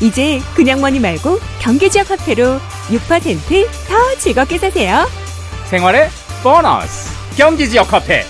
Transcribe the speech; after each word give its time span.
이제 0.00 0.40
그냥 0.54 0.80
머니 0.80 1.00
말고 1.00 1.38
경기지역 1.60 2.10
화폐로 2.10 2.58
6%더 2.88 4.18
즐겁게 4.18 4.58
사세요 4.58 5.06
생활의 5.70 6.08
보너스 6.42 7.10
경기지역 7.36 7.92
화폐 7.92 8.22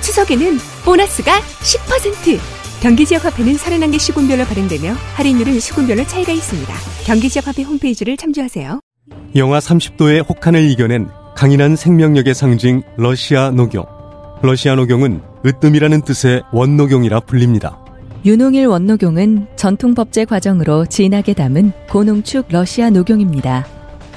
추석에는 0.00 0.58
보너스가 0.84 1.40
10% 1.40 2.38
경기지역 2.80 3.24
화폐는 3.24 3.56
31개 3.56 3.98
시군별로 3.98 4.44
발행되며 4.44 4.92
할인율은 5.14 5.58
시군별로 5.58 6.04
차이가 6.06 6.32
있습니다. 6.32 6.72
경기지역 7.04 7.48
화폐 7.48 7.62
홈페이지를 7.62 8.16
참조하세요. 8.16 8.80
영하 9.34 9.58
30도의 9.58 10.28
혹한을 10.28 10.62
이겨낸 10.70 11.08
강인한 11.36 11.76
생명력의 11.76 12.34
상징 12.34 12.82
러시아 12.96 13.50
녹용. 13.50 13.84
러시아 14.42 14.76
녹용은 14.76 15.20
으뜸이라는 15.44 16.02
뜻의 16.02 16.42
원녹용이라 16.52 17.20
불립니다. 17.20 17.78
윤홍일 18.24 18.66
원녹용은 18.66 19.46
전통 19.56 19.94
법제 19.94 20.24
과정으로 20.24 20.86
진하게 20.86 21.34
담은 21.34 21.72
고농축 21.88 22.46
러시아 22.50 22.90
녹용입니다. 22.90 23.66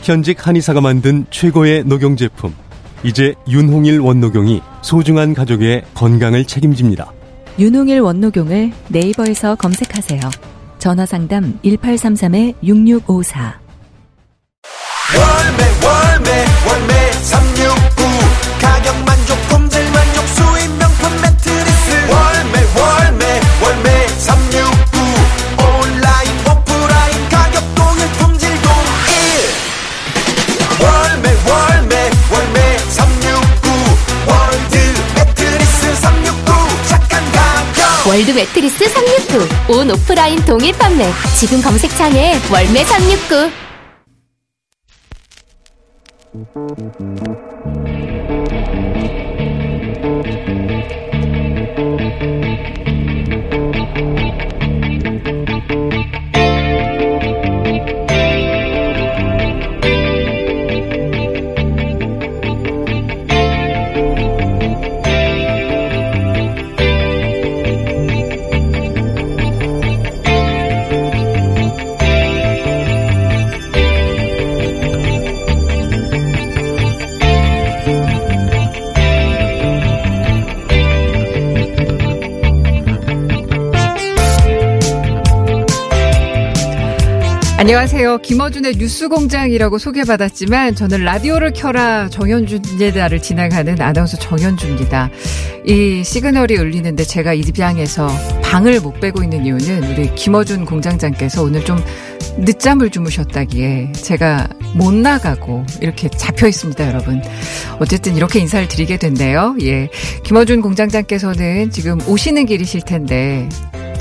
현직 0.02 0.48
한의사가 0.48 0.82
만든 0.82 1.26
최고의 1.30 1.84
녹용 1.86 2.16
제품. 2.16 2.54
이제 3.04 3.34
윤홍일 3.48 4.00
원녹용이 4.00 4.62
소중한 4.82 5.34
가족의 5.34 5.84
건강을 5.94 6.46
책임집니다. 6.46 7.12
윤홍일 7.60 8.00
원녹용을 8.00 8.72
네이버에서 8.90 9.56
검색하세요. 9.56 10.20
전화 10.80 11.06
상담 11.06 11.60
1833-6654. 11.64 13.54
월매 15.14 15.64
월매 15.86 16.46
월매 16.68 17.12
월드 38.08 38.32
매트리스 38.32 38.90
369 38.90 39.78
온 39.78 39.92
오프라인 39.92 40.44
동일 40.44 40.74
판매. 40.74 41.06
지금 41.40 41.62
검색창에 41.62 42.34
월매 42.52 42.84
369 42.84 43.52
안녕하세요. 87.62 88.18
김어준의 88.24 88.78
뉴스공장이라고 88.78 89.78
소개받았지만 89.78 90.74
저는 90.74 91.04
라디오를 91.04 91.54
켜라 91.54 92.10
정현준예다를 92.10 93.22
진행하는 93.22 93.80
아나운서 93.80 94.18
정현준입니다. 94.18 95.12
이 95.68 96.04
시그널이 96.04 96.58
울리는데 96.58 97.04
제가 97.04 97.36
입장에서 97.36 98.08
방을 98.42 98.80
못 98.80 99.00
빼고 99.00 99.22
있는 99.22 99.46
이유는 99.46 99.84
우리 99.92 100.16
김어준 100.16 100.66
공장장께서 100.66 101.44
오늘 101.44 101.64
좀 101.64 101.78
늦잠을 102.40 102.90
주무셨다기에 102.90 103.92
제가 103.92 104.48
못 104.74 104.92
나가고 104.96 105.64
이렇게 105.82 106.10
잡혀 106.10 106.48
있습니다, 106.48 106.88
여러분. 106.88 107.22
어쨌든 107.80 108.18
이렇게 108.18 108.40
인사를 108.40 108.68
드리게 108.70 108.98
됐네요. 108.98 109.56
예. 109.62 109.88
김어준 110.24 110.62
공장장께서는 110.62 111.70
지금 111.70 112.00
오시는 112.08 112.48
길이실 112.48 112.82
텐데 112.82 113.48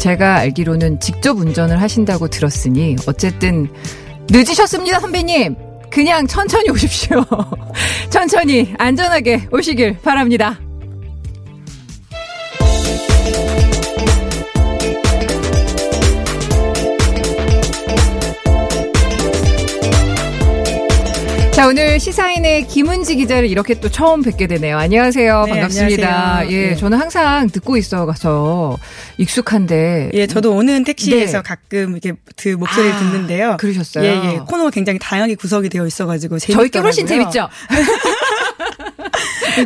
제가 0.00 0.37
알기로는 0.37 0.99
직접 0.99 1.37
운전을 1.37 1.81
하신다고 1.83 2.28
들었으니 2.28 2.97
어쨌든 3.06 3.71
늦으셨습니다, 4.31 4.99
선배님. 4.99 5.55
그냥 5.91 6.27
천천히 6.27 6.71
오십시오. 6.71 7.22
천천히 8.09 8.75
안전하게 8.78 9.49
오시길 9.53 9.99
바랍니다. 10.00 10.59
자, 21.60 21.66
오늘 21.66 22.00
시사인의 22.00 22.69
김은지 22.69 23.16
기자를 23.16 23.50
이렇게 23.50 23.78
또 23.78 23.91
처음 23.91 24.22
뵙게 24.22 24.47
되네요. 24.47 24.78
안녕하세요. 24.78 25.43
네, 25.44 25.53
반갑습니다. 25.53 26.09
안녕하세요. 26.09 26.59
예, 26.59 26.69
네. 26.71 26.75
저는 26.75 26.97
항상 26.97 27.50
듣고 27.50 27.76
있어가서 27.76 28.78
익숙한데. 29.19 30.09
예, 30.15 30.26
저도 30.26 30.54
오는 30.54 30.84
택시에서 30.84 31.43
네. 31.43 31.43
가끔 31.43 31.98
이렇게 31.98 32.15
그 32.38 32.48
목소리를 32.48 32.94
아, 32.94 32.98
듣는데요. 32.98 33.56
그러셨어요? 33.59 34.04
예, 34.04 34.09
예. 34.09 34.38
코너가 34.38 34.71
굉장히 34.71 34.98
다양하게 34.98 35.34
구성이 35.34 35.69
되어 35.69 35.87
있어가지고 35.87 36.38
저희께 36.38 36.78
훨씬 36.78 37.06
재밌더라고요. 37.06 37.31
재밌죠? 37.31 37.50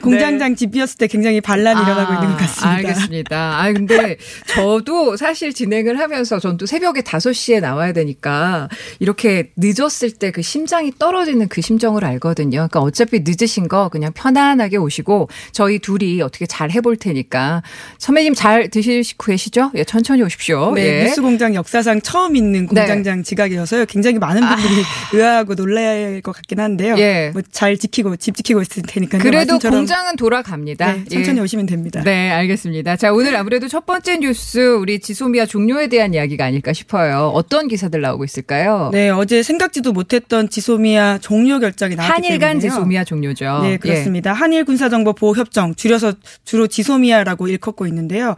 공장장 0.03 0.57
집 0.57 0.73
비었을 0.73 0.97
때 0.99 1.07
굉장히 1.07 1.41
반란이 1.41 1.81
일어나고 1.83 2.15
있는 2.15 2.29
것 2.31 2.37
같습니다. 2.39 2.71
네. 2.71 2.89
알겠습니다. 2.89 3.61
아, 3.63 3.73
근데 3.73 4.17
저도 4.49 5.17
사실 5.17 5.53
진행을 5.53 5.99
하면서 5.99 6.39
전 6.39 6.55
또 6.57 6.67
새벽에 6.67 7.01
5시에 7.01 7.61
나와야 7.61 7.93
되니까 7.93 8.69
이렇게 9.01 9.51
늦었을 9.57 10.13
때 10.13 10.31
그 10.31 10.41
심장이 10.43 10.93
떨어지는 10.99 11.49
그 11.49 11.61
심정을 11.61 12.05
알거든요. 12.05 12.51
그러니까 12.69 12.81
어차피 12.81 13.23
늦으신 13.25 13.69
거 13.69 13.89
그냥 13.89 14.13
편안하게 14.13 14.77
오시고 14.79 15.29
저희 15.53 15.79
둘이 15.81 16.23
어떻게 16.23 16.47
잘 16.47 16.71
해볼 16.71 16.97
테니까 16.97 17.63
선배님 17.99 18.35
잘 18.35 18.69
드시고 18.71 19.27
계시죠? 19.27 19.71
예, 19.75 19.85
천천히 19.85 20.23
오십시오. 20.23 20.73
네, 20.75 21.01
예. 21.01 21.05
뉴스 21.05 21.21
공장 21.23 21.55
역사상 21.55 22.01
처음 22.01 22.37
있는 22.37 22.67
공장장 22.67 23.23
지각이어서요. 23.23 23.87
굉장히 23.87 24.19
많은 24.19 24.41
분들이 24.47 24.83
의아하고 25.13 25.55
놀랄 25.57 26.21
것 26.23 26.33
같긴 26.33 26.61
한데요. 26.61 26.97
예. 26.99 27.31
뭐 27.33 27.43
잘 27.53 27.77
지키고 27.77 28.17
집 28.17 28.35
지키고 28.37 28.63
있을 28.63 28.83
테니까요. 28.87 29.23
그래도 29.23 29.59
공장은 29.77 30.17
돌아갑니다. 30.17 30.93
네, 30.93 31.05
천천히 31.05 31.39
예. 31.39 31.43
오시면 31.43 31.67
됩니다. 31.67 32.03
네, 32.05 32.31
알겠습니다. 32.31 32.97
자, 32.97 33.13
오늘 33.13 33.37
아무래도 33.37 33.69
첫 33.69 33.87
번째 33.87 34.19
뉴스 34.19 34.77
우리 34.77 34.99
지소미아 35.01 35.47
종료에 35.47 35.89
대한 35.89 36.15
이야기가 36.15 36.45
아닐까 36.45 36.73
싶어요. 36.73 37.31
어떤 37.35 37.69
기사들 37.69 38.01
나오고 38.01 38.25
있을까요? 38.25 38.91
네, 38.93 39.11
어제 39.11 39.43
생각지도 39.43 39.93
못했던 39.93 40.49
지소미아 40.49 41.19
종료 41.19 41.59
결정이 41.59 41.97
나왔기 41.97 42.13
한일 42.13 42.39
간 42.39 42.59
때문에요. 42.59 42.71
지소미아 42.71 43.05
종료죠. 43.05 43.61
네, 43.63 43.77
그렇습니다. 43.77 44.33
한일 44.33 44.65
군사정보 44.65 45.15
보호 45.15 45.35
협정 45.35 45.75
줄여서 45.75 46.15
주로 46.45 46.67
지소미아라고 46.67 47.49
일컫고 47.49 47.87
있는데요. 47.87 48.37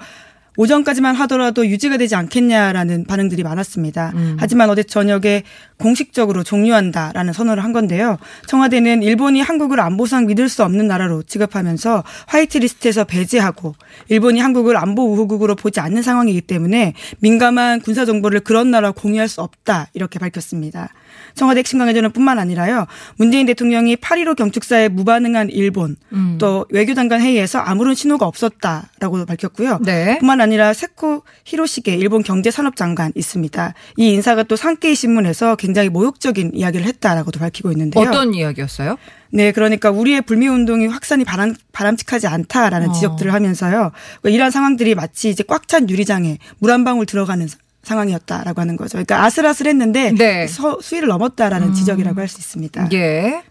오전까지만 0.57 1.15
하더라도 1.17 1.67
유지가 1.67 1.97
되지 1.97 2.15
않겠냐라는 2.15 3.05
반응들이 3.05 3.43
많았습니다. 3.43 4.13
음. 4.15 4.37
하지만 4.39 4.71
어제 4.71 4.83
저녁에 4.83 5.43
공식적으로 5.79 6.43
종료한다라는 6.43 7.33
선언을 7.33 7.63
한 7.63 7.73
건데요. 7.73 8.19
청와대는 8.47 9.03
일본이 9.03 9.41
한국을 9.41 9.81
안보상 9.81 10.27
믿을 10.27 10.49
수 10.49 10.65
없는 10.65 10.87
나라로 10.87 11.23
취급하면서 11.23 12.05
화이트리스트에서 12.27 13.05
배제하고 13.05 13.75
일본이 14.09 14.41
한국을 14.41 14.77
안보 14.77 15.05
우호국으로 15.13 15.55
보지 15.55 15.81
않는 15.81 16.03
상황이기 16.03 16.41
때문에 16.43 16.95
민감한 17.21 17.81
군사 17.81 18.05
정보를 18.05 18.41
그런 18.41 18.71
나라와 18.71 18.93
공유할 18.93 19.29
수 19.29 19.43
없다 19.43 19.89
이렇게 19.93 20.19
밝혔습니다. 20.19 20.91
청와대 21.37 21.59
핵심 21.59 21.79
관계자는 21.79 22.11
뿐만 22.13 22.39
아니라요. 22.39 22.87
문재인 23.17 23.47
대통령이 23.47 23.97
8.15 23.97 24.35
경축사에 24.37 24.89
무반응한 24.89 25.51
일본 25.51 25.97
음. 26.13 26.37
또 26.41 26.67
외교장관 26.71 27.21
회의에서 27.21 27.59
아무런 27.61 27.95
신호가 27.95 28.27
없었다라고 28.27 29.25
밝혔고요. 29.27 29.79
네. 29.85 30.19
뿐만 30.19 30.41
아니라 30.41 30.73
세코 30.73 31.23
히로시게 31.45 31.95
일본 31.95 32.23
경제산업장관 32.23 33.13
있습니다. 33.15 33.75
이 33.99 34.13
인사가 34.13 34.43
또 34.43 34.57
산케이 34.57 34.95
신문에서 34.95 35.57
굉장히 35.57 35.89
모욕적인 35.91 36.53
이야기를 36.55 36.87
했다라고도 36.87 37.39
밝히고 37.39 37.71
있는데요. 37.73 38.03
어떤 38.09 38.35
이야기였어요? 38.35 38.97
네, 39.31 39.53
그러니까 39.53 39.91
우리의 39.91 40.23
불매 40.23 40.47
운동이 40.49 40.87
확산이 40.87 41.25
바람, 41.25 41.55
바람직하지 41.73 42.27
않다라는 42.29 42.91
어. 42.91 42.93
지적들을 42.93 43.33
하면서요. 43.35 43.93
그러니까 44.23 44.31
이러한 44.31 44.51
상황들이 44.51 44.95
마치 44.95 45.29
이제 45.29 45.45
꽉 45.47 45.67
찬 45.69 45.91
유리장에 45.91 46.39
물 46.61 46.71
한 46.71 46.85
방울 46.85 47.07
들어가는 47.07 47.47
사- 47.49 47.59
상황이었다라고 47.87 48.61
하는 48.61 48.77
거죠. 48.77 48.93
그러니까 48.93 49.25
아슬아슬했는데 49.25 50.13
네. 50.13 50.47
서- 50.49 50.79
수위를 50.81 51.09
넘었다라는 51.09 51.73
지적이라고 51.73 52.21
할 52.21 52.27
수 52.29 52.39
있습니다. 52.41 52.89
예. 52.93 53.43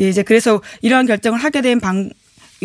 예, 0.00 0.08
이제 0.08 0.22
그래서 0.22 0.60
이러한 0.80 1.06
결정을 1.06 1.38
하게 1.38 1.60
된 1.60 1.78
방, 1.78 2.10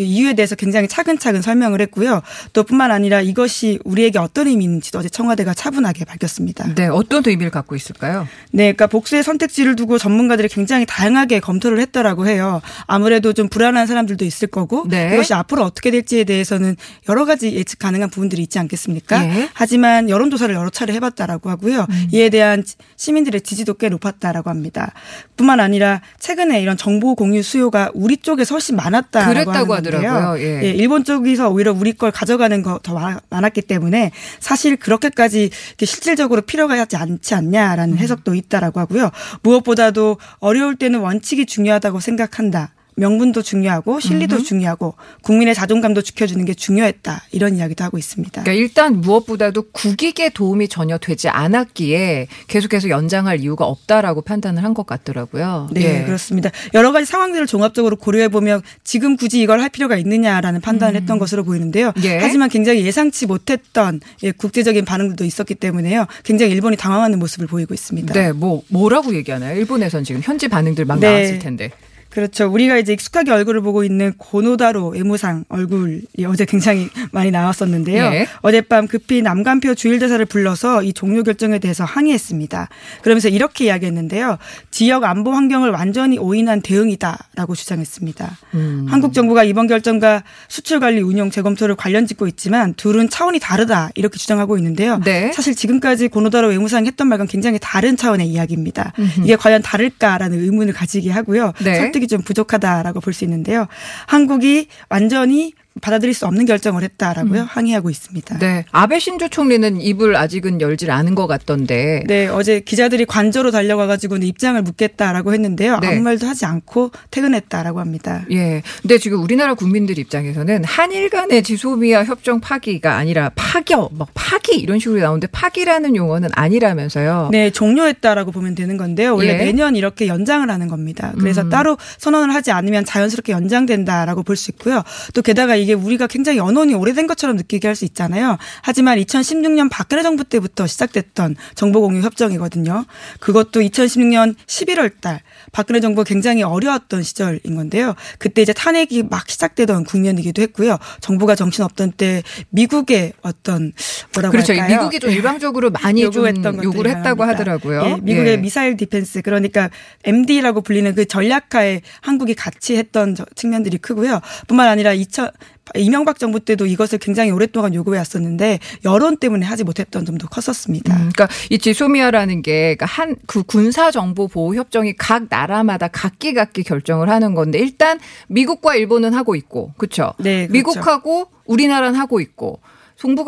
이유에 0.04 0.34
대해서 0.34 0.54
굉장히 0.54 0.88
차근차근 0.88 1.42
설명을 1.42 1.80
했고요. 1.82 2.22
또 2.52 2.62
뿐만 2.64 2.90
아니라 2.90 3.20
이것이 3.20 3.78
우리에게 3.84 4.18
어떤 4.18 4.46
의미인지도 4.48 4.98
어제 4.98 5.08
청와대가 5.08 5.54
차분하게 5.54 6.04
밝혔습니다. 6.04 6.74
네, 6.74 6.86
어떤 6.86 7.22
의미를 7.26 7.50
갖고 7.50 7.74
있을까요? 7.76 8.26
네, 8.52 8.64
그러니까 8.64 8.86
복수의 8.86 9.22
선택지를 9.22 9.76
두고 9.76 9.98
전문가들이 9.98 10.48
굉장히 10.48 10.86
다양하게 10.86 11.40
검토를 11.40 11.80
했다라고 11.80 12.26
해요. 12.28 12.60
아무래도 12.86 13.32
좀 13.32 13.48
불안한 13.48 13.86
사람들도 13.86 14.24
있을 14.24 14.48
거고 14.48 14.86
네. 14.88 15.10
이것이 15.14 15.34
앞으로 15.34 15.64
어떻게 15.64 15.90
될지에 15.90 16.24
대해서는 16.24 16.76
여러 17.08 17.24
가지 17.24 17.52
예측 17.54 17.78
가능한 17.78 18.10
부분들이 18.10 18.42
있지 18.42 18.58
않겠습니까? 18.58 19.24
예. 19.24 19.30
음. 19.30 19.48
하지만 19.54 20.08
여론조사를 20.10 20.54
여러 20.54 20.70
차례 20.70 20.92
해봤다라고 20.94 21.50
하고요. 21.50 21.86
이에 22.12 22.28
대한 22.30 22.64
지- 22.64 22.76
시민들의 22.96 23.40
지지도 23.42 23.74
꽤 23.74 23.88
높았다라고 23.88 24.50
합니다. 24.50 24.92
뿐만 25.36 25.60
아니라 25.60 26.00
최근에 26.18 26.60
이런 26.60 26.76
정보 26.76 27.14
공유 27.14 27.42
수요가 27.42 27.90
우리 27.94 28.16
쪽에서 28.16 28.54
훨씬 28.54 28.76
많았다라고 28.76 29.32
그랬다고 29.32 29.58
하는 29.58 29.66
건데 29.68 29.89
요. 29.92 29.98
하더라고요. 29.98 30.42
예. 30.42 30.70
일본 30.70 31.04
쪽에서 31.04 31.48
오히려 31.50 31.72
우리 31.72 31.92
걸 31.92 32.10
가져가는 32.10 32.62
거 32.62 32.80
더 32.82 32.98
많았기 33.30 33.62
때문에 33.62 34.10
사실 34.38 34.76
그렇게까지 34.76 35.50
실질적으로 35.78 36.42
필요가 36.42 36.78
하지 36.78 36.96
않지 36.96 37.34
않냐라는 37.34 37.98
해석도 37.98 38.34
있다라고 38.34 38.80
하고요. 38.80 39.10
무엇보다도 39.42 40.18
어려울 40.38 40.76
때는 40.76 41.00
원칙이 41.00 41.46
중요하다고 41.46 42.00
생각한다. 42.00 42.72
명분도 43.00 43.42
중요하고 43.42 44.00
실리도 44.00 44.42
중요하고 44.42 44.94
국민의 45.22 45.54
자존감도 45.54 46.02
지켜주는 46.02 46.44
게 46.44 46.54
중요했다. 46.54 47.22
이런 47.32 47.56
이야기도 47.56 47.82
하고 47.84 47.98
있습니다. 47.98 48.42
그러니까 48.42 48.52
일단 48.52 49.00
무엇보다도 49.00 49.70
국익에 49.72 50.28
도움이 50.30 50.68
전혀 50.68 50.98
되지 50.98 51.28
않았기에 51.28 52.28
계속해서 52.48 52.88
연장할 52.88 53.40
이유가 53.40 53.64
없다라고 53.66 54.22
판단을 54.22 54.64
한 54.64 54.70
것 54.70 54.86
같더라고요. 54.86 55.68
네, 55.72 56.02
예. 56.02 56.04
그렇습니다. 56.04 56.50
여러 56.74 56.92
가지 56.92 57.04
상황들을 57.04 57.48
종합적으로 57.48 57.96
고려해 57.96 58.28
보면 58.28 58.62
지금 58.84 59.16
굳이 59.16 59.40
이걸 59.40 59.60
할 59.60 59.68
필요가 59.68 59.96
있느냐라는 59.96 60.60
판단을 60.60 60.94
했던 61.00 61.18
것으로 61.18 61.42
보이는데요. 61.42 61.92
예. 62.04 62.18
하지만 62.18 62.48
굉장히 62.48 62.84
예상치 62.86 63.26
못했던 63.26 64.00
예, 64.22 64.30
국제적인 64.30 64.84
반응들도 64.84 65.24
있었기 65.24 65.56
때문에요. 65.56 66.06
굉장히 66.22 66.52
일본이 66.52 66.76
당황하는 66.76 67.18
모습을 67.18 67.48
보이고 67.48 67.74
있습니다. 67.74 68.14
네, 68.14 68.30
뭐 68.32 68.62
뭐라고 68.68 69.14
얘기하나요? 69.16 69.58
일본에선 69.58 70.04
지금 70.04 70.20
현지 70.22 70.46
반응들 70.46 70.84
막 70.84 71.00
네. 71.00 71.08
나왔을 71.10 71.38
텐데. 71.40 71.70
그렇죠. 72.10 72.50
우리가 72.50 72.76
이제 72.78 72.92
익숙하게 72.92 73.30
얼굴을 73.30 73.60
보고 73.60 73.84
있는 73.84 74.12
고노다로 74.18 74.88
외무상 74.88 75.44
얼굴이 75.48 76.02
어제 76.26 76.44
굉장히 76.44 76.88
많이 77.12 77.30
나왔었는데요. 77.30 78.04
예. 78.12 78.26
어젯밤 78.42 78.88
급히 78.88 79.22
남간표 79.22 79.74
주일대사를 79.74 80.24
불러서 80.26 80.82
이 80.82 80.92
종료 80.92 81.22
결정에 81.22 81.58
대해서 81.58 81.84
항의했습니다. 81.84 82.68
그러면서 83.02 83.28
이렇게 83.28 83.66
이야기했는데요. 83.66 84.38
지역 84.70 85.04
안보 85.04 85.32
환경을 85.32 85.70
완전히 85.70 86.18
오인한 86.18 86.62
대응이다라고 86.62 87.54
주장했습니다. 87.54 88.38
음. 88.54 88.86
한국 88.88 89.14
정부가 89.14 89.44
이번 89.44 89.66
결정과 89.68 90.24
수출 90.48 90.80
관리 90.80 91.00
운용 91.00 91.30
재검토를 91.30 91.76
관련 91.76 92.06
짓고 92.06 92.26
있지만 92.26 92.74
둘은 92.74 93.08
차원이 93.08 93.38
다르다 93.38 93.90
이렇게 93.94 94.18
주장하고 94.18 94.58
있는데요. 94.58 95.00
네. 95.04 95.32
사실 95.32 95.54
지금까지 95.54 96.08
고노다로 96.08 96.48
외무상이 96.48 96.88
했던 96.88 97.08
말과는 97.08 97.28
굉장히 97.28 97.58
다른 97.60 97.96
차원의 97.96 98.26
이야기입니다. 98.26 98.92
이게 99.24 99.36
과연 99.36 99.62
다를까라는 99.62 100.40
의문을 100.42 100.72
가지게 100.72 101.10
하고요. 101.10 101.52
네. 101.62 101.74
설득이 102.00 102.08
좀 102.08 102.22
부족하다라고 102.22 103.00
볼 103.00 103.10
수 103.10 103.24
있는데요. 103.24 103.66
한국이 104.06 104.68
완전히 104.88 105.52
받아들일 105.80 106.14
수 106.14 106.26
없는 106.26 106.46
결정을 106.46 106.82
했다라고요. 106.82 107.42
항의하고 107.48 107.90
있습니다. 107.90 108.34
음. 108.34 108.38
네, 108.40 108.64
아베 108.72 108.98
신조 108.98 109.28
총리는 109.28 109.80
입을 109.80 110.16
아직은 110.16 110.60
열질 110.60 110.90
않은 110.90 111.14
것 111.14 111.26
같던데. 111.26 112.02
네, 112.06 112.26
어제 112.26 112.60
기자들이 112.60 113.04
관저로 113.04 113.50
달려가가지고는 113.50 114.26
입장을 114.26 114.60
묻겠다라고 114.62 115.32
했는데요. 115.32 115.78
네. 115.80 115.88
아무 115.88 116.00
말도 116.00 116.26
하지 116.26 116.44
않고 116.44 116.90
퇴근했다라고 117.10 117.80
합니다. 117.80 118.24
예. 118.32 118.62
근데 118.82 118.98
지금 118.98 119.22
우리나라 119.22 119.54
국민들 119.54 119.98
입장에서는 119.98 120.64
한일 120.64 121.08
간의 121.08 121.42
지소미아 121.44 122.04
협정 122.04 122.40
파기가 122.40 122.96
아니라 122.96 123.30
파겨, 123.36 123.90
막 123.92 124.08
파기 124.14 124.56
이런 124.56 124.78
식으로 124.80 125.00
나오는데 125.00 125.28
파기라는 125.28 125.94
용어는 125.96 126.30
아니라면서요. 126.32 127.28
네, 127.32 127.50
종료했다라고 127.50 128.32
보면 128.32 128.54
되는 128.56 128.76
건데요. 128.76 129.14
원래 129.14 129.34
예. 129.34 129.36
매년 129.36 129.76
이렇게 129.76 130.08
연장을 130.08 130.50
하는 130.50 130.66
겁니다. 130.68 131.12
그래서 131.18 131.42
음. 131.42 131.50
따로 131.50 131.78
선언을 131.98 132.34
하지 132.34 132.50
않으면 132.50 132.84
자연스럽게 132.84 133.32
연장된다라고 133.32 134.24
볼 134.24 134.36
수 134.40 134.50
있고요. 134.52 134.82
또 135.12 135.20
게다가 135.20 135.59
이게 135.60 135.72
우리가 135.74 136.06
굉장히 136.06 136.38
연원이 136.38 136.74
오래된 136.74 137.06
것처럼 137.06 137.36
느끼게 137.36 137.68
할 137.68 137.74
수 137.74 137.84
있잖아요. 137.84 138.36
하지만 138.62 138.98
2016년 138.98 139.70
박근혜 139.70 140.02
정부 140.02 140.24
때부터 140.24 140.66
시작됐던 140.66 141.36
정보공유 141.54 142.02
협정이거든요. 142.02 142.84
그것도 143.20 143.60
2016년 143.60 144.34
11월 144.46 145.00
달 145.00 145.20
박근혜 145.52 145.80
정부가 145.80 146.04
굉장히 146.04 146.42
어려웠던 146.42 147.02
시절인 147.02 147.54
건데요. 147.56 147.94
그때 148.18 148.42
이제 148.42 148.52
탄핵이 148.52 149.04
막 149.08 149.28
시작되던 149.30 149.84
국면이기도 149.84 150.42
했고요. 150.42 150.78
정부가 151.00 151.34
정신없던 151.36 151.92
때 151.92 152.22
미국의 152.50 153.12
어떤 153.22 153.72
뭐라고 154.14 154.32
그렇죠. 154.32 154.52
할까요? 154.52 154.76
미국이 154.78 154.98
좀 155.00 155.10
일방적으로 155.10 155.70
많이 155.70 156.02
좀 156.10 156.26
요구했던 156.26 156.64
요구를 156.64 156.90
했다고 156.96 157.24
많습니다. 157.24 157.52
하더라고요. 157.52 157.82
예, 157.96 158.00
미국의 158.02 158.32
예. 158.32 158.36
missile 158.36 158.76
defense 158.76 159.22
그러니까 159.22 159.70
MD라고 160.04 160.60
불리는 160.60 160.94
그 160.94 161.04
전략하에 161.06 161.80
한국이 162.00 162.34
같이 162.34 162.76
했던 162.76 163.14
저- 163.14 163.24
측면들이 163.36 163.78
크고요. 163.78 164.20
뿐만 164.48 164.68
아니라 164.68 164.92
2000 164.92 165.30
이명박 165.74 166.18
정부 166.18 166.40
때도 166.40 166.66
이것을 166.66 166.98
굉장히 166.98 167.30
오랫동안 167.30 167.74
요구해 167.74 167.98
왔었는데 167.98 168.58
여론 168.84 169.16
때문에 169.16 169.46
하지 169.46 169.64
못했던 169.64 170.04
점도 170.04 170.26
컸었습니다. 170.28 170.94
음, 170.94 171.10
그러니까 171.14 171.28
이 171.48 171.58
지소미아라는 171.58 172.42
게 172.42 172.74
그러니까 172.74 172.86
한그 172.86 173.44
군사 173.44 173.90
정보 173.90 174.26
보호 174.26 174.54
협정이 174.54 174.94
각 174.96 175.26
나라마다 175.28 175.88
각기 175.88 176.34
각기 176.34 176.62
결정을 176.62 177.08
하는 177.08 177.34
건데 177.34 177.58
일단 177.58 178.00
미국과 178.28 178.74
일본은 178.74 179.14
하고 179.14 179.36
있고 179.36 179.72
그렇죠. 179.76 180.12
네, 180.18 180.46
그렇죠. 180.46 180.52
미국하고 180.52 181.28
우리나라는 181.44 181.98
하고 181.98 182.20
있고 182.20 182.60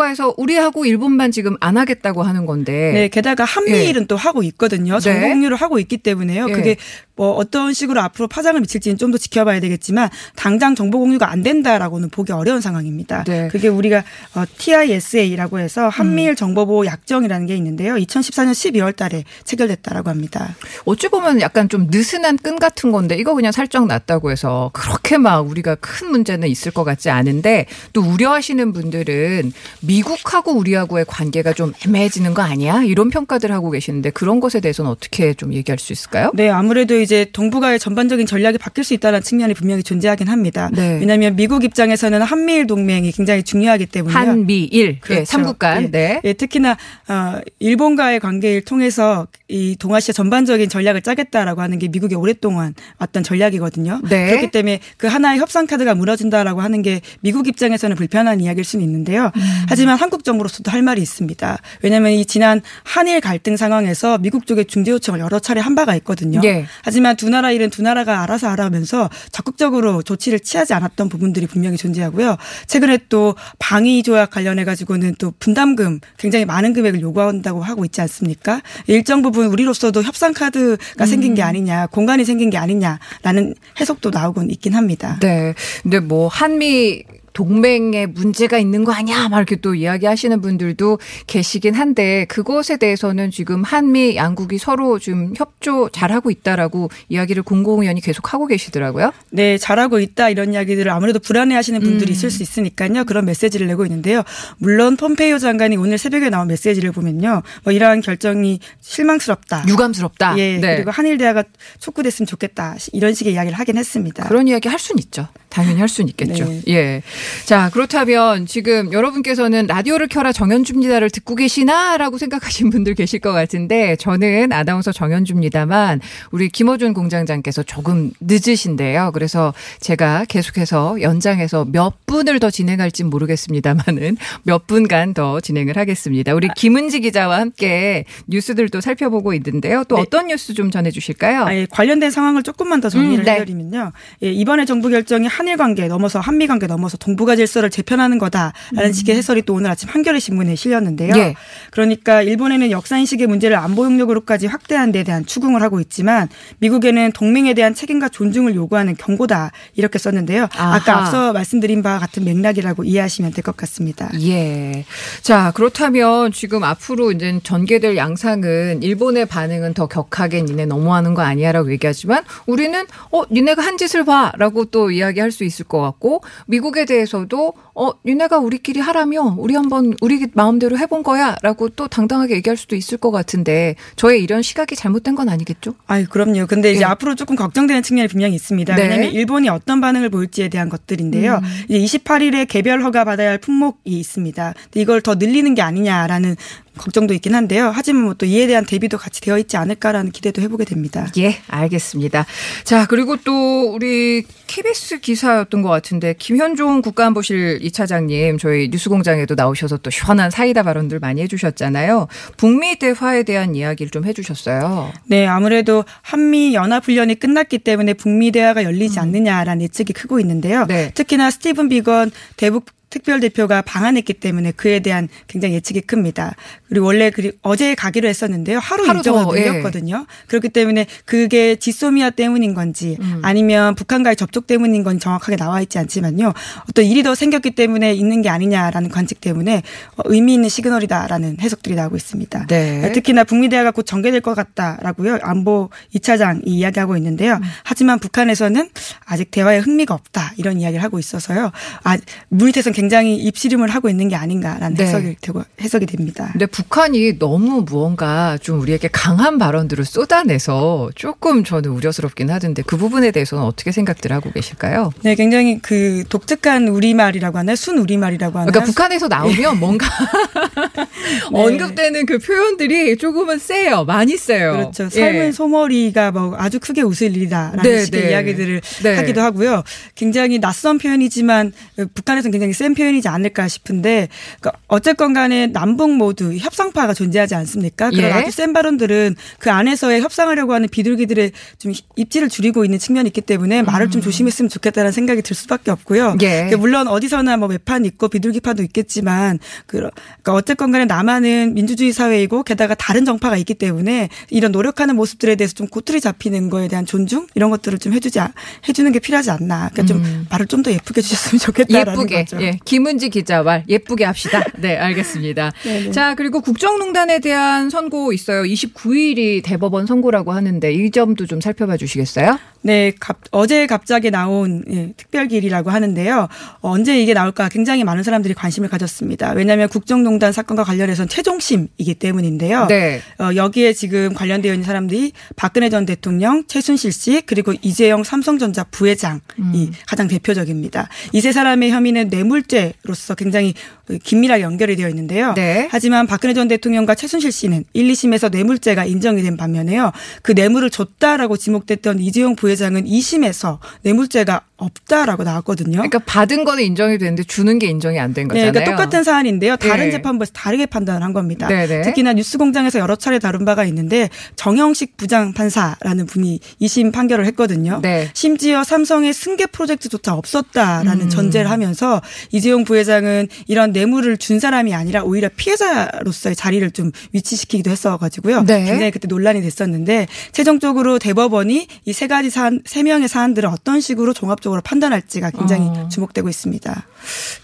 해서 0.09 0.35
우리하고 0.37 0.85
일본만 0.85 1.31
지금 1.31 1.57
안 1.61 1.77
하겠다고 1.77 2.23
하는 2.23 2.45
건데 2.47 2.93
네, 2.93 3.09
게다가 3.09 3.45
한미일은 3.45 4.07
또 4.07 4.17
하고 4.17 4.43
있거든요. 4.43 4.99
정보 4.99 5.21
네. 5.21 5.29
공유를 5.29 5.57
하고 5.57 5.79
있기 5.79 5.99
때문에요. 5.99 6.49
예. 6.49 6.53
그게 6.53 6.77
뭐 7.15 7.33
어떤 7.33 7.73
식으로 7.73 8.01
앞으로 8.01 8.27
파장을 8.27 8.61
미칠지는 8.61 8.99
좀 8.99 9.13
더 9.13 9.19
지켜봐야 9.19 9.61
되겠지만 9.61 10.09
당장 10.35 10.75
정보 10.75 10.99
공유가 10.99 11.31
안 11.31 11.43
된다라고는 11.43 12.09
보기 12.09 12.33
어려운 12.33 12.63
상황입니다. 12.63 13.25
네. 13.25 13.43
음. 13.43 13.49
그게 13.49 13.69
우리가 13.69 14.03
어, 14.35 14.45
TISA라고 14.57 15.59
해서 15.59 15.89
한미일 15.89 16.35
정보 16.35 16.65
보호 16.65 16.87
약정이라는 16.87 17.47
게 17.47 17.55
있는데요. 17.57 17.95
2014년 17.97 18.53
12월 18.53 18.97
달에 18.97 19.25
체결됐다라고 19.45 20.09
합니다. 20.09 20.57
어찌 20.87 21.09
보면 21.09 21.43
약간 21.43 21.69
좀 21.69 21.89
느슨한 21.91 22.39
끈 22.39 22.59
같은 22.59 22.91
건데 22.91 23.17
이거 23.17 23.35
그냥 23.35 23.53
살짝 23.53 23.87
놨다고 23.87 24.31
해서 24.31 24.71
그렇게 24.73 25.19
막 25.19 25.41
우리가 25.41 25.75
큰 25.77 26.11
문제는 26.11 26.49
있을 26.49 26.73
것 26.73 26.85
같지 26.85 27.11
않은데 27.11 27.67
또 27.93 28.01
우려하시는 28.03 28.73
분들은 28.73 29.53
미국하고 29.81 30.53
우리하고의 30.53 31.05
관계가 31.07 31.53
좀 31.53 31.73
애매해지는 31.87 32.35
거 32.35 32.43
아니야? 32.43 32.83
이런 32.83 33.11
평가들 33.11 33.53
하고 33.53 33.71
계시는데 33.71 34.11
그런 34.11 34.41
것에 34.41 34.61
대해서는 34.61 34.91
어떻게 34.91 35.35
좀 35.35 35.53
얘기할 35.53 35.79
수 35.79 35.93
있을까요? 35.93 36.31
네, 36.35 36.49
아무래도 36.49 36.99
이제 37.01 37.27
동북아의 37.33 37.79
전반적인 37.79 38.27
전략이 38.27 38.59
바뀔 38.59 38.85
수 38.85 38.95
있다는 38.95 39.23
측면이 39.23 39.55
분명히 39.55 39.83
존재하긴 39.83 40.29
합니다. 40.29 40.71
네. 40.73 40.99
왜냐하면 41.01 41.37
미국 41.37 41.65
입장에서는 41.65 42.23
한미일 42.23 42.67
동맹이 42.67 43.13
굉장히 43.13 43.43
중요하기 43.43 43.87
때문에요. 43.87 44.17
한미일 44.17 45.01
그렇죠. 45.01 45.21
예, 45.21 45.25
삼국간 45.25 45.83
예. 45.85 45.91
네. 45.91 46.21
예, 46.25 46.33
특히나 46.33 46.77
어, 47.09 47.41
일본과의 47.59 48.21
관계를 48.21 48.63
통해서 48.63 49.27
이 49.49 49.77
동아시아 49.79 50.13
전반적인 50.13 50.69
전략을 50.69 51.03
짜겠다라고 51.03 51.61
하는 51.61 51.79
게 51.79 51.89
미국이 51.89 52.15
오랫동안 52.15 52.75
왔던 52.99 53.23
전략이거든요. 53.23 54.01
네. 54.09 54.29
그렇기 54.29 54.51
때문에 54.51 54.81
그 54.97 55.07
하나의 55.07 55.39
협상 55.39 55.67
카드가 55.67 55.95
무너진다라고 55.95 56.61
하는 56.61 56.83
게 56.83 57.01
미국 57.21 57.49
입장에서는 57.49 57.97
불편한 57.97 58.41
이야기일 58.41 58.65
수는 58.65 58.85
있는데요. 58.85 59.31
음. 59.37 59.43
하지만 59.69 59.97
한국 59.97 60.25
정부로서도 60.25 60.71
할 60.71 60.83
말이 60.83 61.03
있습니다. 61.03 61.59
왜냐하면 61.83 62.13
이 62.13 62.25
지난 62.25 62.61
한일 62.85 63.21
갈등 63.21 63.57
상황에서 63.57 64.19
미국 64.19 64.47
쪽에 64.47 64.65
중재 64.65 64.91
요청을 64.93 65.21
여러 65.21 65.39
차례 65.39 65.61
한 65.61 65.75
바가 65.75 65.95
있거든요. 65.97 66.41
예. 66.45 66.67
하지만 66.83 67.17
두 67.17 67.29
나라 67.29 67.51
일은 67.51 67.71
두 67.71 67.83
나라가 67.83 68.23
알아서 68.23 68.49
하라면서 68.51 69.11
적극적으로 69.31 70.03
조치를 70.03 70.41
취하지 70.41 70.75
않았던 70.75 71.09
부분들이 71.09 71.47
분명히 71.47 71.77
존재하고요. 71.77 72.37
최근에 72.67 72.99
또 73.09 73.35
방위 73.59 74.03
조약 74.03 74.31
관련해 74.31 74.65
가지고는 74.65 75.15
또 75.19 75.33
분담금 75.39 76.01
굉장히 76.19 76.45
많은 76.45 76.73
금액을 76.73 77.01
요구한다고 77.01 77.63
하고 77.63 77.85
있지 77.85 78.01
않습니까? 78.01 78.63
일정 78.87 79.23
부분 79.23 79.47
우리로서도 79.47 80.03
협상 80.03 80.33
카드가 80.33 81.07
생긴 81.07 81.35
게 81.35 81.43
아니냐, 81.43 81.87
공간이 81.89 82.25
생긴 82.25 82.51
게 82.51 82.59
아니냐라는 82.59 83.55
해석도 83.81 84.11
나오곤 84.11 84.51
있긴 84.51 84.75
합니다. 84.75 85.19
네. 85.21 85.55
근데 85.83 86.01
뭐 86.01 86.29
한미 86.29 87.05
동맹에 87.33 88.07
문제가 88.07 88.59
있는 88.59 88.85
거 88.85 88.93
아니야? 88.93 89.29
막 89.29 89.39
이렇게 89.39 89.57
또 89.57 89.75
이야기하시는 89.75 90.41
분들도 90.41 90.99
계시긴 91.27 91.75
한데 91.75 92.27
그것에 92.29 92.77
대해서는 92.77 93.31
지금 93.31 93.63
한미 93.63 94.17
양국이 94.17 94.59
서로 94.59 94.99
지금 94.99 95.33
협조 95.37 95.89
잘하고 95.91 96.31
있다라고 96.31 96.91
이야기를 97.09 97.43
공공위원이 97.43 98.01
계속 98.01 98.33
하고 98.33 98.47
계시더라고요. 98.47 99.13
네, 99.31 99.59
잘하고 99.59 100.01
있다 100.01 100.31
이런 100.31 100.53
이야기들을 100.53 100.91
아무래도 100.91 101.19
불안해하시는 101.19 101.81
분들이 101.81 102.11
음. 102.11 102.13
있을 102.13 102.31
수 102.31 102.43
있으니까요. 102.43 103.05
그런 103.05 103.25
메시지를 103.25 103.67
내고 103.67 103.85
있는데요. 103.87 104.23
물론 104.59 104.97
폼페이오 104.97 105.39
장관이 105.39 105.77
오늘 105.77 105.99
새벽에 105.99 106.31
나온 106.31 106.49
메시지를 106.49 106.93
보면요, 106.93 107.43
뭐 107.65 107.73
이러한 107.73 108.01
결정이 108.01 108.61
실망스럽다. 108.81 109.65
유감스럽다. 109.69 110.39
예, 110.39 110.59
네. 110.59 110.77
그리고 110.77 110.91
한일 110.91 111.19
대화가 111.19 111.45
촉구됐으면 111.79 112.27
좋겠다 112.27 112.77
이런 112.93 113.15
식의 113.15 113.35
이야기를 113.35 113.59
하긴 113.59 113.77
했습니다. 113.79 114.29
그런 114.29 114.49
이야기 114.49 114.69
할 114.69 114.79
수는 114.79 114.99
있죠. 115.01 115.29
당연히 115.49 115.81
할 115.81 115.89
수는 115.89 116.09
있겠죠. 116.09 116.45
네. 116.45 116.63
예. 116.69 117.03
자, 117.45 117.71
그렇다면 117.71 118.47
지금 118.47 118.93
여러분께서는 118.93 119.67
라디오를 119.67 120.09
켜라 120.09 120.33
정현주입니다를 120.33 121.11
듣고 121.11 121.35
계시나라고 121.35 122.19
생각하신 122.19 122.71
분들 122.71 122.95
계실 122.95 123.21
것 123.21 123.33
같은데 123.33 123.97
저는 123.97 124.53
아나운서 124.53 124.93
정현주입니다만 124.93 126.01
우리 126.31 126.49
김호준 126.49 126.95
공장장께서 126.95 127.63
조금 127.63 128.11
늦으신데요. 128.21 129.11
그래서 129.13 129.55
제가 129.81 130.25
계속해서 130.29 131.01
연장해서 131.01 131.67
몇 131.71 132.07
분을 132.07 132.41
더 132.41 132.51
진행할진 132.51 133.09
모르겠습니다만은 133.09 134.17
몇 134.43 134.67
분간 134.67 135.15
더 135.15 135.41
진행을 135.41 135.77
하겠습니다. 135.77 136.35
우리 136.35 136.49
김은지 136.57 137.01
기자와 137.01 137.39
함께 137.39 138.05
뉴스들도 138.27 138.81
살펴보고 138.81 139.35
있는데요. 139.35 139.85
또 139.85 139.97
네. 139.97 140.03
어떤 140.03 140.27
뉴스 140.27 140.55
좀 140.55 140.71
전해 140.71 140.91
주실까요? 140.91 141.45
아, 141.45 141.55
예, 141.55 141.67
관련된 141.71 142.11
상황을 142.11 142.43
조금만 142.43 142.81
더 142.81 142.89
정리를 142.89 143.21
음, 143.21 143.25
네. 143.25 143.33
해드리면요. 143.35 143.93
예, 144.23 144.33
이번에 144.33 144.65
정부 144.65 144.89
결정이 144.89 145.27
한일 145.27 145.57
관계 145.57 145.87
넘어서 145.89 146.21
한미 146.21 146.47
관계 146.47 146.67
넘어서 146.67 146.97
동 146.97 147.12
북아 147.17 147.37
질서를 147.37 147.71
재편하는 147.71 148.19
거다라는 148.19 148.93
식의 148.93 149.17
해설이 149.17 149.43
또 149.43 149.55
오늘 149.55 149.71
아침 149.71 149.89
한겨레 149.89 150.19
신문에 150.19 150.57
실렸는데요. 150.57 151.13
음. 151.15 151.19
예. 151.19 151.35
그러니까 151.71 152.23
일본에는 152.23 152.71
역사 152.71 152.99
인식의 152.99 153.27
문제를 153.27 153.57
안보 153.57 153.85
영역으로까지 153.85 154.47
확대한 154.47 154.93
데 154.93 155.05
대한 155.05 155.27
추궁을 155.27 155.63
하고 155.63 155.81
있지만 155.81 156.29
미국에는 156.59 157.13
동맹에 157.13 157.55
대한 157.55 157.75
책임과 157.75 158.09
존중을 158.09 158.55
요구하는 158.55 158.97
경고다 158.97 159.53
이렇게 159.75 159.99
썼는데요. 159.99 160.49
아하. 160.57 160.77
아까 160.77 160.99
앞서 160.99 161.33
말씀드린 161.33 161.83
바와 161.83 161.99
같은 161.99 162.25
맥락이라고 162.25 162.85
이해하시면 162.85 163.33
될 163.33 163.43
것 163.43 163.57
같습니다. 163.57 164.09
예. 164.21 164.85
자, 165.21 165.51
그렇다면 165.57 166.31
지금 166.33 166.63
앞으로 166.63 167.11
이제 167.11 167.41
전개될 167.43 167.97
양상은 167.97 168.83
일본의 168.83 169.27
반응은 169.27 169.75
더 169.75 169.87
격하게 169.89 170.43
니네 170.43 170.67
너무하는 170.67 171.15
거 171.15 171.23
아니야라고 171.23 171.73
얘기하지만 171.73 172.23
우리는 172.47 172.87
어, 173.11 173.25
니네가 173.31 173.63
한 173.63 173.77
짓을 173.79 174.05
봐라고 174.05 174.67
또 174.67 174.91
이야기할 174.93 175.33
수 175.33 175.43
있을 175.45 175.65
것 175.65 175.81
같고 175.81 176.23
미국에 176.47 176.85
대해 176.85 177.02
서도 177.07 177.55
어, 177.75 177.91
니네가 178.05 178.39
우리끼리 178.39 178.81
하라며 178.81 179.35
우리 179.39 179.55
한번 179.55 179.95
우리 180.01 180.27
마음대로 180.35 180.79
해본 180.79 181.03
거야라고 181.03 181.71
또 181.71 181.89
당당하게 181.89 182.37
얘기할 182.37 182.57
수도 182.57 182.77
있을 182.77 182.99
것 182.99 183.11
같은데 183.11 183.77
저의 183.97 184.23
이런 184.23 184.43
시각이 184.43 184.77
잘못된 184.77 185.15
건 185.15 185.29
아니겠죠? 185.29 185.75
아유, 185.87 186.07
그럼요. 186.09 186.47
근데 186.47 186.73
이제 186.73 186.83
예. 186.83 186.85
앞으로 186.85 187.15
조금 187.15 187.37
걱정되는 187.37 187.83
측면이 187.83 188.09
분명히 188.09 188.35
있습니다. 188.35 188.75
네. 188.75 188.83
왜냐하면 188.83 189.13
일본이 189.13 189.49
어떤 189.49 189.81
반응을 189.81 190.11
보일지에 190.11 190.49
대한 190.49 190.69
것들인데요. 190.69 191.41
음. 191.43 191.65
이제 191.69 191.99
28일에 191.99 192.47
개별 192.49 192.83
허가 192.83 193.05
받아야 193.05 193.31
할 193.31 193.39
품목이 193.39 193.79
있습니다. 193.85 194.55
이걸 194.75 195.01
더 195.01 195.15
늘리는 195.15 195.55
게 195.55 195.63
아니냐라는 195.63 196.37
걱정도 196.79 197.13
있긴 197.15 197.35
한데요. 197.35 197.71
하지만 197.75 198.05
뭐 198.05 198.13
또 198.23 198.27
이에 198.27 198.47
대한 198.47 198.65
대비도 198.65 198.99
같이 198.99 199.21
되어 199.21 199.37
있지 199.37 199.57
않을까라는 199.57 200.13
기대도 200.13 200.43
해보게 200.43 200.65
됩니다. 200.65 201.09
예, 201.19 201.39
알겠습니다. 201.49 202.25
자, 202.63 202.87
그리고 202.87 203.17
또 203.17 203.73
우리 203.73 204.23
KBS 204.47 205.01
기사였던 205.01 205.63
것 205.63 205.71
같은데 205.71 206.15
김현종 206.17 206.83
국가안보실 206.83 207.59
이차장님 207.63 208.39
저희 208.39 208.69
뉴스공장에도 208.69 209.35
나오셔서 209.35 209.79
또 209.79 209.91
시원한 209.91 210.31
사이다 210.31 210.63
발언들 210.63 211.01
많이 211.01 211.21
해주셨잖아요. 211.23 212.07
북미 212.37 212.79
대화에 212.79 213.25
대한 213.25 213.57
이야기를 213.57 213.91
좀 213.91 214.05
해주셨어요. 214.05 214.93
네, 215.07 215.27
아무래도 215.27 215.85
한미 216.03 216.55
연합 216.55 216.87
훈련이 216.87 217.17
끝났기 217.17 217.59
때문에 217.59 217.95
북미 217.95 218.31
대화가 218.31 218.63
열리지 218.63 219.01
않느냐라는 219.01 219.63
예측이 219.63 219.93
크고 219.95 220.21
있는데요. 220.21 220.63
음. 220.63 220.67
네. 220.69 220.93
특히나 220.95 221.31
스티븐 221.31 221.69
비건 221.69 222.13
대북 222.37 222.67
특별 222.93 223.21
대표가 223.21 223.63
방한했기 223.63 224.13
때문에 224.13 224.53
그에 224.53 224.81
대한 224.81 225.09
굉장히 225.27 225.55
예측이 225.55 225.81
큽니다. 225.81 226.37
그리고 226.69 226.85
원래 226.85 227.09
그리 227.09 227.33
어제 227.41 227.75
가기로 227.75 228.07
했었는데요. 228.07 228.59
하루, 228.59 228.87
하루 228.87 228.99
일정을 228.99 229.25
더, 229.25 229.39
예. 229.39 229.51
늘렸거든요. 229.51 230.07
그렇기 230.27 230.51
때문에 230.51 230.87
그게 231.07 231.57
지소미아 231.57 232.11
때문인 232.11 232.53
건지 232.53 232.99
음. 233.01 233.21
아니면 233.23 233.75
북한과의 233.77 234.17
접촉 234.17 234.47
때문인 234.47 234.83
건지 234.83 235.03
정확하게 235.05 235.37
나와 235.37 235.63
있지 235.63 235.79
않지만요. 235.79 236.35
어떤 236.69 236.85
일이 236.85 237.03
더 237.03 237.15
생겼기 237.15 237.53
때문에 237.53 237.95
있는 237.95 238.21
게 238.21 238.29
아니냐라는 238.29 238.91
관측 238.91 239.23
때문에 239.23 239.63
어, 239.97 240.03
의미 240.05 240.35
있는 240.35 240.51
시그널이다라는 240.51 241.39
해석들이 241.41 241.75
나오고 241.75 241.97
있습니다. 241.97 242.47
네. 242.49 242.93
특히나 242.93 243.25
북미 243.25 243.49
대화가 243.49 243.71
곧 243.71 243.85
전개될 243.85 244.21
것 244.21 244.35
같다라고요. 244.35 245.19
안보 245.23 245.71
2차장이 245.95 246.43
이야기하고 246.45 246.99
있는데요. 246.99 247.37
음. 247.37 247.43
하지만 247.65 247.99
북한에서는 247.99 248.69
아직 249.07 249.31
대화에 249.31 249.61
흥미가 249.61 249.95
없다 249.95 250.33
이런 250.37 250.61
이야기를 250.61 250.85
하고 250.85 250.99
있어서요. 250.99 251.53
아, 251.85 251.97
물밑에서는 252.29 252.82
굉장히 252.83 253.15
입시름을 253.15 253.69
하고 253.69 253.89
있는 253.89 254.09
게 254.09 254.17
아닌가라는 254.17 254.75
네. 254.77 254.83
해석이 254.87 255.17
되고 255.21 255.45
해석이 255.61 255.87
됩니다. 255.87 256.31
근데 256.33 256.47
북한이 256.47 257.21
너무 257.21 257.63
무언가 257.65 258.37
좀 258.39 258.61
우리에게 258.61 258.89
강한 258.91 259.39
발언들을 259.39 259.85
쏟아내서 259.85 260.91
조금 260.97 261.45
저는 261.45 261.71
우려스럽긴 261.71 262.29
하던데 262.31 262.63
그 262.67 262.77
부분에 262.77 263.13
대해서는 263.13 263.45
어떻게 263.45 263.71
생각들 263.71 264.11
하고 264.11 264.33
계실까요? 264.33 264.91
네, 265.03 265.15
굉장히 265.15 265.61
그 265.63 266.03
독특한 266.09 266.67
우리말이라고 266.67 267.39
하나요? 267.39 267.55
순 267.55 267.79
우리말이라고 267.79 268.37
하나요? 268.37 268.51
그러니까 268.51 268.67
북한에서 268.67 269.07
나오면 269.07 269.61
뭔가 269.61 269.87
네. 271.33 271.41
언급되는 271.41 272.05
그 272.07 272.19
표현들이 272.19 272.97
조금은 272.97 273.39
세요. 273.39 273.85
많이 273.85 274.17
세요. 274.17 274.53
그렇죠. 274.55 274.85
예. 274.87 274.89
삶은 274.89 275.31
소머리가 275.31 276.11
뭐 276.11 276.35
아주 276.37 276.59
크게 276.59 276.83
웃을 276.83 277.17
일이다라는 277.17 277.63
네, 277.63 277.85
식의 277.85 278.03
네. 278.03 278.11
이야기들을 278.11 278.61
네. 278.83 278.97
하기도 278.97 279.21
하고요. 279.21 279.63
굉장히 279.95 280.41
낯선 280.41 280.79
표현이지만 280.79 281.53
북한에서는 281.95 282.33
굉장히 282.33 282.53
센 282.53 282.72
표현이지 282.75 283.09
않을까 283.09 283.49
싶은데 283.49 284.09
그러니까 284.41 284.61
어쨌건 284.69 285.13
간에 285.13 285.47
남북 285.49 285.95
모두 285.97 286.35
협상파가 286.37 286.95
존재하지 286.95 287.35
않습니까? 287.35 287.91
그런 287.91 288.05
예. 288.05 288.13
아주 288.13 288.31
센 288.31 288.53
발언들은 288.53 289.17
그 289.39 289.51
안에서의 289.51 290.01
협상하려고 290.01 290.55
하는 290.55 290.69
비둘기들의 290.69 291.33
좀 291.59 291.73
입지를 291.97 292.29
줄이고 292.29 292.65
있는 292.65 292.79
측면이 292.79 293.09
있기 293.09 293.21
때문에 293.21 293.63
말을 293.63 293.91
좀 293.91 294.01
조심했으면 294.01 294.49
좋겠다는 294.49 294.93
생각이 294.93 295.23
들 295.23 295.37
수밖에 295.37 295.71
없고요. 295.71 296.13
음. 296.13 296.19
예. 296.23 296.29
그러니까 296.37 296.57
물론 296.59 296.89
어디서나 296.89 297.37
뭐 297.37 297.49
매판 297.49 297.85
있고 297.85 298.09
비둘기파도 298.09 298.63
있겠지만 298.63 299.39
그러니까 299.67 300.33
어쨌건 300.33 300.71
간에 300.73 300.85
남한은 300.85 301.55
민주주의 301.55 301.93
사회이고 301.93 302.43
게다가 302.45 302.75
다른 302.75 303.05
정파가 303.05 303.37
있기 303.37 303.55
때문에 303.55 304.09
이런 304.31 304.53
노력하는 304.53 304.97
모습들에 304.97 305.37
대해서 305.37 305.55
좀 305.55 305.67
꼬투리 305.67 306.01
잡히는 306.01 306.49
거에 306.51 306.69
대한 306.69 306.87
존중 306.87 307.27
이런 307.35 307.51
것들을 307.51 307.79
좀 307.79 307.93
해주지 307.93 308.21
않- 308.21 308.33
해주는 308.69 308.91
게 308.93 308.99
필요하지 308.99 309.31
않나. 309.31 309.69
그러니까 309.73 309.85
좀 309.87 310.27
말을 310.31 310.47
좀 310.47 310.63
더 310.63 310.71
예쁘게 310.71 311.01
해주셨으면 311.01 311.41
좋겠다라는 311.41 311.95
음. 311.95 312.03
예쁘게 312.03 312.25
거죠. 312.25 312.41
예, 312.41 312.57
김은지 312.65 313.09
기자 313.09 313.43
말 313.43 313.65
예쁘게 313.69 314.05
합시다. 314.05 314.43
네, 314.59 314.77
알겠습니다. 314.77 315.53
자, 315.93 316.15
그리고 316.15 316.41
국정농단에 316.41 317.19
대한 317.21 317.71
선고 317.71 318.13
있어요. 318.13 318.43
29일이 318.43 319.43
대법원 319.45 319.87
선고라고 319.87 320.33
하는데 320.33 320.73
이 320.73 320.91
점도 320.91 321.27
좀 321.27 321.41
살펴봐 321.41 321.77
주시겠어요? 321.77 322.39
네, 322.65 322.93
갑- 323.01 323.19
어제 323.33 323.67
갑자기 323.67 324.11
나온 324.11 324.65
예, 324.71 324.93
특별기일이라고 324.97 325.71
하는데요. 325.71 326.29
어, 326.61 326.71
언제 326.71 327.01
이게 327.01 327.13
나올까 327.13 327.49
굉장히 327.49 327.83
많은 327.83 328.03
사람들이 328.05 328.35
관심을 328.35 328.69
가졌습니다. 328.69 329.33
왜냐하면 329.33 329.69
국정농단 329.69 330.33
사건과 330.33 330.63
관련해서는 330.63 331.09
최종심이기 331.09 331.95
때문인데요. 331.97 332.67
네. 332.67 333.01
어, 333.19 333.31
여기에 333.35 333.73
지금 333.73 334.15
관련되어 334.15 334.53
있는 334.53 334.65
사람들이 334.65 335.13
박근혜 335.35 335.69
전 335.71 335.87
대통령, 335.87 336.45
최순실 336.47 336.93
씨, 336.93 337.23
그리고 337.27 337.53
이재용 337.63 338.05
삼성전자 338.05 338.63
부회장이 338.65 339.21
음. 339.41 339.73
가장 339.89 340.07
대표적입니다. 340.07 340.89
이 341.13 341.21
세 341.21 341.33
사람의 341.33 341.71
혐의는 341.71 342.09
뇌물죄로서 342.09 343.15
굉장히 343.17 343.55
긴밀하게 343.99 344.43
연결이 344.43 344.77
되어 344.77 344.89
있는데요. 344.89 345.35
네. 345.35 345.69
하지만 345.71 346.07
박근혜 346.07 346.35
전 346.35 346.49
대통령과 346.49 346.95
최순실 346.95 347.33
씨는 347.33 347.65
1, 347.73 347.89
2심에서 347.93 348.31
뇌물죄가 348.31 348.85
인정이 348.85 349.23
된 349.23 349.37
반면에요. 349.37 349.93
그 350.23 350.33
뇌물을 350.33 350.71
줬다라고 350.71 351.37
지목됐던 351.37 351.99
이재용 352.01 352.37
부회장은 352.37 352.85
2심에서 352.85 353.59
뇌물죄가 353.83 354.43
없다라고 354.63 355.25
나왔거든요. 355.25 355.73
그러니까 355.79 355.99
받은 356.01 356.45
거는 356.45 356.63
인정이 356.65 356.99
되는데 356.99 357.23
주는 357.23 357.59
게 357.59 357.69
인정이 357.69 357.99
안된 357.99 358.29
네, 358.29 358.35
거잖아요. 358.35 358.53
그러니까 358.53 358.71
똑같은 358.77 359.03
사안인데요. 359.05 359.57
다른 359.57 359.87
예. 359.87 359.91
재판부에서 359.93 360.33
다르게 360.33 360.67
판단을 360.67 361.03
한 361.03 361.13
겁니다. 361.13 361.49
네네. 361.49 361.83
특히나 361.83 362.13
뉴스공장에서 362.13 362.79
여러 362.79 362.97
차례 362.97 363.19
다룬 363.19 363.45
바가 363.45 363.65
있는데 363.65 364.11
정영식 364.37 364.97
부장 364.97 365.33
판사라는 365.33 366.07
분이 366.07 366.41
2심 366.61 366.93
판결을 366.93 367.25
했거든요. 367.27 367.81
네. 367.83 368.11
심지어 368.13 368.63
삼성의 368.65 369.13
승계 369.15 369.47
프로젝트조차 369.47 370.15
없었다라는 370.15 371.03
음. 371.07 371.09
전제를 371.09 371.51
하면서 371.51 372.03
이재용 372.31 372.65
부회장은 372.65 373.29
이런 373.47 373.73
뇌물을 373.73 374.17
준 374.19 374.39
사람이 374.39 374.75
아니라 374.75 375.03
오히려 375.03 375.29
피해자로서의 375.35 376.37
자리를 376.37 376.71
좀 376.73 376.93
위치시키기도 377.13 377.71
했어가지고요. 377.71 378.45
네. 378.45 378.65
굉장히 378.65 378.91
그때 378.91 379.07
논란이 379.09 379.41
됐었는데 379.41 380.09
최종적으로 380.33 380.99
대법원이 380.99 381.67
이 381.87 381.93
세 382.03 382.09
가지 382.09 382.31
사안, 382.31 382.61
세 382.65 382.83
명의 382.83 383.07
사안들을 383.07 383.49
어떤 383.49 383.81
식으로 383.81 384.13
종합적으로 384.13 384.52
판단할지가 384.61 385.31
굉장히 385.31 385.69
어. 385.69 385.89
주목되고 385.89 386.29
있습니다. 386.29 386.87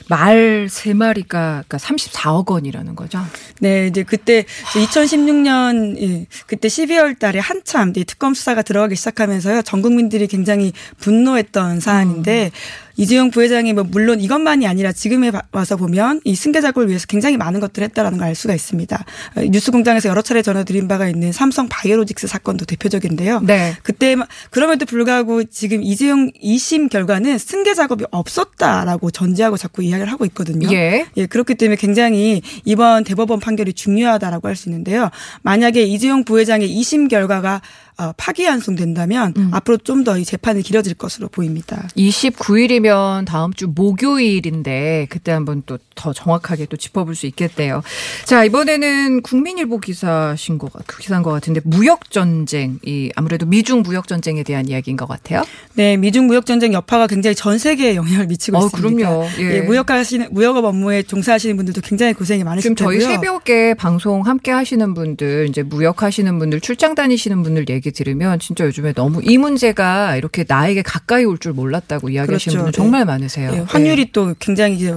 말 0.09 0.69
세 0.71 0.93
마리가 0.95 1.65
그러니까 1.67 1.77
34억 1.79 2.51
원이라는 2.51 2.95
거죠. 2.97 3.21
네, 3.61 3.87
이제 3.89 4.03
그때 4.03 4.45
2016년 4.75 6.27
그때 6.47 6.69
12월 6.69 7.19
달에 7.19 7.39
한참 7.39 7.93
이 7.97 8.05
특검 8.05 8.35
수사가 8.35 8.63
들어가기 8.63 8.97
시작하면서요. 8.97 9.63
전 9.63 9.83
국민들이 9.83 10.27
굉장히 10.27 10.73
분노했던 10.99 11.81
사안인데 11.81 12.51
이재용 12.97 13.31
부회장이 13.31 13.73
뭐 13.75 13.85
물론 13.85 14.21
이것만이 14.21 14.67
아니라 14.67 14.91
지금에 14.93 15.31
봐- 15.31 15.43
와서 15.53 15.77
보면 15.77 16.21
이 16.25 16.35
승계 16.35 16.61
작업을 16.61 16.89
위해서 16.89 17.07
굉장히 17.07 17.37
많은 17.37 17.61
것들을 17.61 17.87
했다라는 17.89 18.19
걸 18.19 18.29
알 18.29 18.35
수가 18.35 18.55
있습니다. 18.55 19.05
어, 19.37 19.41
뉴스공장에서 19.41 20.09
여러 20.11 20.21
차례 20.21 20.43
전해드린 20.43 20.87
바가 20.89 21.09
있는 21.09 21.31
삼성 21.33 21.69
바이오로직스 21.69 22.27
사건도 22.27 22.65
대표적인데요. 22.67 23.41
네. 23.41 23.75
그때 23.85 24.17
마- 24.17 24.27
그럼에도 24.51 24.85
불구하고 24.85 25.45
지금 25.45 25.83
이재용 25.83 26.31
2심 26.43 26.91
결과는 26.91 27.39
승계 27.39 27.73
작업이 27.75 28.05
없었다라고 28.11 29.11
전제하고 29.13 29.48
자꾸 29.57 29.83
이야기를 29.83 30.11
하고 30.13 30.25
있거든요. 30.27 30.69
예. 30.73 31.07
예, 31.17 31.27
그렇기 31.27 31.55
때문에 31.55 31.77
굉장히 31.77 32.43
이번 32.65 33.05
대법원 33.05 33.41
판결이 33.41 33.73
중요하다라고 33.73 34.47
할 34.49 34.59
수 34.59 34.69
있는데요. 34.69 35.11
만약에 35.43 35.83
이재용 35.83 36.25
부회장의 36.25 36.69
2심 36.69 37.09
결과가 37.09 37.63
어, 37.99 38.13
파기환송된다면 38.17 39.35
음. 39.37 39.51
앞으로 39.53 39.77
좀 39.79 40.05
더 40.05 40.17
이 40.19 40.25
재판이 40.25 40.63
길어질 40.63 40.95
것으로 40.95 41.29
보입니다. 41.29 41.89
29일이면 41.97 43.25
다음 43.27 43.53
주 43.53 43.67
목요일인데 43.75 45.07
그때 45.11 45.33
한번 45.33 45.63
또 45.67 45.79
더 45.99 46.13
정확하게 46.13 46.67
또 46.67 46.77
짚어볼 46.77 47.17
수 47.17 47.27
있겠대요. 47.27 47.83
자 48.25 48.45
이번에는 48.45 49.21
국민일보 49.21 49.81
기사신 49.81 50.57
것 50.57 50.73
같- 50.73 50.87
기사인 50.97 51.25
것 51.25 51.33
같은데 51.33 51.61
무역 51.65 52.13
전쟁 52.13 52.79
이 52.87 53.11
아무래도 53.17 53.47
미중 53.47 53.83
무역 53.83 54.07
전쟁에 54.07 54.45
대한 54.45 54.69
이야기인 54.69 54.97
것 54.97 55.09
같아요. 55.09 55.43
네, 55.75 55.97
미중 55.97 56.29
무역 56.29 56.47
전쟁 56.47 56.73
여파가 56.73 57.09
굉장히 57.09 57.35
전 57.35 57.59
세계에 57.59 57.97
영향을 57.97 58.29
미치고 58.29 58.59
어, 58.59 58.67
있습니다. 58.67 59.09
그럼요. 59.09 59.27
예. 59.41 59.57
예, 59.57 59.61
무역하시는 59.63 60.29
무역업 60.31 60.65
업무에 60.67 61.03
종사하시는 61.03 61.57
분들도 61.57 61.81
굉장히 61.81 62.13
고생이 62.13 62.45
많으실 62.45 62.63
지금 62.63 62.77
저희 62.77 63.01
테고요. 63.01 63.15
새벽에 63.17 63.75
방송 63.75 64.25
함께 64.25 64.53
하시는 64.53 64.95
분들, 64.95 65.49
이제 65.49 65.65
무역하시는 65.65 66.39
분들, 66.39 66.61
출장 66.61 66.95
다니시는 66.95 67.43
분들 67.43 67.69
얘기 67.71 67.88
들으면 67.93 68.39
진짜 68.39 68.65
요즘에 68.65 68.93
너무 68.93 69.21
이 69.23 69.39
문제가 69.39 70.17
이렇게 70.17 70.45
나에게 70.47 70.83
가까이 70.83 71.25
올 71.25 71.39
줄 71.39 71.53
몰랐다고 71.53 72.09
이야기하시는 72.09 72.53
그렇죠. 72.53 72.59
분들 72.65 72.73
네. 72.73 72.77
정말 72.77 73.05
많으세요. 73.05 73.53
예, 73.55 73.59
환율이 73.61 74.11
또 74.13 74.35
굉장히 74.41 74.93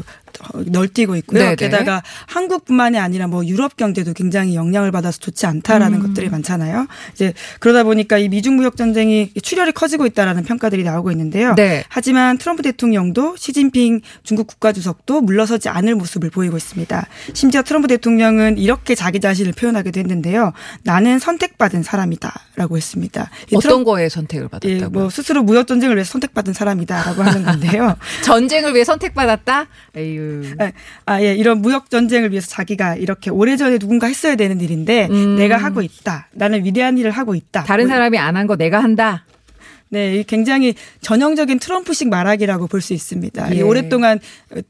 널뛰고 0.66 1.16
있고요. 1.18 1.40
네네. 1.42 1.56
게다가 1.56 2.02
한국뿐만이 2.28 2.98
아니라 3.00 3.28
뭐 3.28 3.46
유럽 3.46 3.78
경제도 3.78 4.14
굉장히 4.14 4.56
영향을 4.56 4.92
받아서 4.92 5.20
좋지 5.20 5.46
않다라는 5.46 6.00
음. 6.02 6.08
것들이 6.08 6.30
많잖아요. 6.30 6.88
이제 7.14 7.34
그러다 7.60 7.84
보니까 7.84 8.18
이 8.18 8.30
미중 8.30 8.56
무역 8.56 8.76
전쟁이 8.78 9.32
출혈이 9.42 9.72
커지고 9.74 10.06
있다라는 10.06 10.44
평가들이 10.44 10.84
나오고 10.84 11.12
있는데요. 11.12 11.56
네. 11.56 11.84
하지만 11.90 12.38
트럼프 12.38 12.62
대통령도 12.64 13.36
시진핑 13.38 14.02
중국 14.24 14.48
국가주석도 14.48 15.22
물러서지 15.22 15.70
않을 15.70 15.96
모습을 15.96 16.30
보이고 16.30 16.58
있습니다. 16.58 17.08
심지어 17.34 17.62
트럼프 17.64 17.88
대통령은 17.88 18.58
이렇게 18.58 18.96
자기 18.96 19.20
자신을 19.20 19.54
표현하기도 19.54 20.00
했는데요. 20.00 20.54
나는 20.84 21.20
선택받은 21.20 21.84
사람이다라고 21.84 22.78
했습니다. 22.78 23.30
이 23.52 23.56
어떤 23.56 23.62
트럼프- 23.62 23.86
거에 23.86 24.10
선택을 24.10 24.48
받았다고요? 24.50 24.82
예, 24.84 24.88
뭐 24.88 25.10
스스로 25.10 25.44
무역 25.44 25.68
전쟁을 25.68 25.96
위해서 25.96 26.12
선택받은 26.12 26.54
사람이다라고 26.54 27.24
하는 27.24 27.44
건데요. 27.44 27.96
전쟁을 28.24 28.74
위해 28.74 28.84
선택받았다? 28.84 29.68
에휴. 29.96 30.21
아, 30.60 30.72
아, 31.05 31.22
예, 31.22 31.34
이런 31.36 31.62
무역 31.62 31.90
전쟁을 31.90 32.31
위해서 32.31 32.48
자기가 32.50 32.96
이렇게 32.96 33.29
오래전에 33.29 33.77
누군가 33.77 34.07
했어야 34.07 34.36
되는 34.36 34.60
일인데 34.62 35.07
음. 35.10 35.36
내가 35.38 35.57
하고 35.57 35.81
있다. 35.81 36.27
나는 36.34 36.64
위대한 36.66 36.98
일을 36.98 37.12
하고 37.12 37.36
있다. 37.36 37.64
다른 37.64 37.86
뭐, 37.88 37.96
사람이 37.96 38.18
안 38.18 38.36
한 38.36 38.48
거 38.48 38.55
내가 38.55 38.81
한다? 38.84 39.25
네, 39.94 40.16
이 40.16 40.24
굉장히 40.24 40.74
전형적인 41.01 41.60
트럼프식 41.60 42.08
말하기라고 42.10 42.68
볼 42.68 42.82
수 42.82 42.94
있습니다. 42.94 43.50
이 43.54 43.58
예. 43.58 43.62
오랫동안 43.62 44.20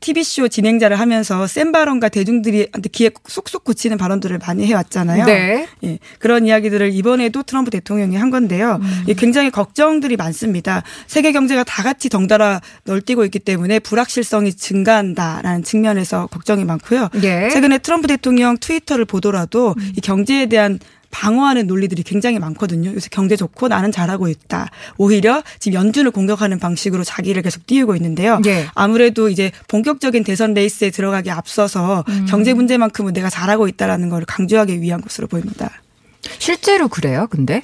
TV쇼 0.01 0.47
진행자를 0.49 0.99
하면서 0.99 1.45
센 1.47 1.71
발언과 1.71 2.09
대중들이 2.09 2.67
한테 2.73 2.89
귀에 2.89 3.11
쏙쏙 3.25 3.63
꽂히는 3.63 3.97
발언들을 3.97 4.39
많이 4.39 4.65
해왔잖아요. 4.65 5.25
네. 5.25 5.67
예, 5.83 5.99
그런 6.19 6.45
이야기들을 6.47 6.91
이번에도 6.91 7.43
트럼프 7.43 7.69
대통령이 7.69 8.15
한 8.17 8.31
건데요. 8.31 8.79
음. 8.81 9.03
예, 9.07 9.13
굉장히 9.13 9.51
걱정들이 9.51 10.17
많습니다. 10.17 10.83
세계 11.07 11.31
경제가 11.31 11.63
다 11.63 11.83
같이 11.83 12.09
덩달아 12.09 12.59
널뛰고 12.85 13.23
있기 13.25 13.39
때문에 13.39 13.77
불확실성이 13.79 14.53
증가한다라는 14.53 15.63
측면에서 15.63 16.27
걱정이 16.27 16.65
많고요. 16.65 17.09
예. 17.23 17.47
최근에 17.49 17.77
트럼프 17.77 18.07
대통령 18.07 18.57
트위터를 18.57 19.05
보더라도 19.05 19.75
이 19.95 20.01
경제에 20.01 20.47
대한 20.47 20.79
방어하는 21.11 21.67
논리들이 21.67 22.03
굉장히 22.03 22.39
많거든요. 22.39 22.93
요새 22.93 23.09
경제 23.11 23.35
좋고 23.35 23.67
나는 23.67 23.91
잘하고 23.91 24.27
있다. 24.27 24.69
오히려 24.97 25.43
지금 25.59 25.75
연준을 25.79 26.11
공격하는 26.11 26.59
방식으로 26.59 27.03
자기를 27.03 27.41
계속 27.41 27.67
띄우고 27.67 27.95
있는데요. 27.97 28.41
예. 28.45 28.65
아무래도 28.73 29.29
이제 29.29 29.51
본격적인 29.67 30.23
대선 30.23 30.53
레이스에 30.53 30.89
들어가기 30.89 31.29
앞서서 31.29 32.03
음. 32.07 32.25
경제 32.27 32.53
문제만큼은 32.53 33.13
내가 33.13 33.29
잘하고 33.29 33.67
있다라는 33.67 34.09
걸 34.09 34.25
강조하기 34.25 34.81
위한 34.81 35.01
것으로 35.01 35.27
보입니다. 35.27 35.81
실제로 36.39 36.87
그래요, 36.87 37.27
근데? 37.29 37.63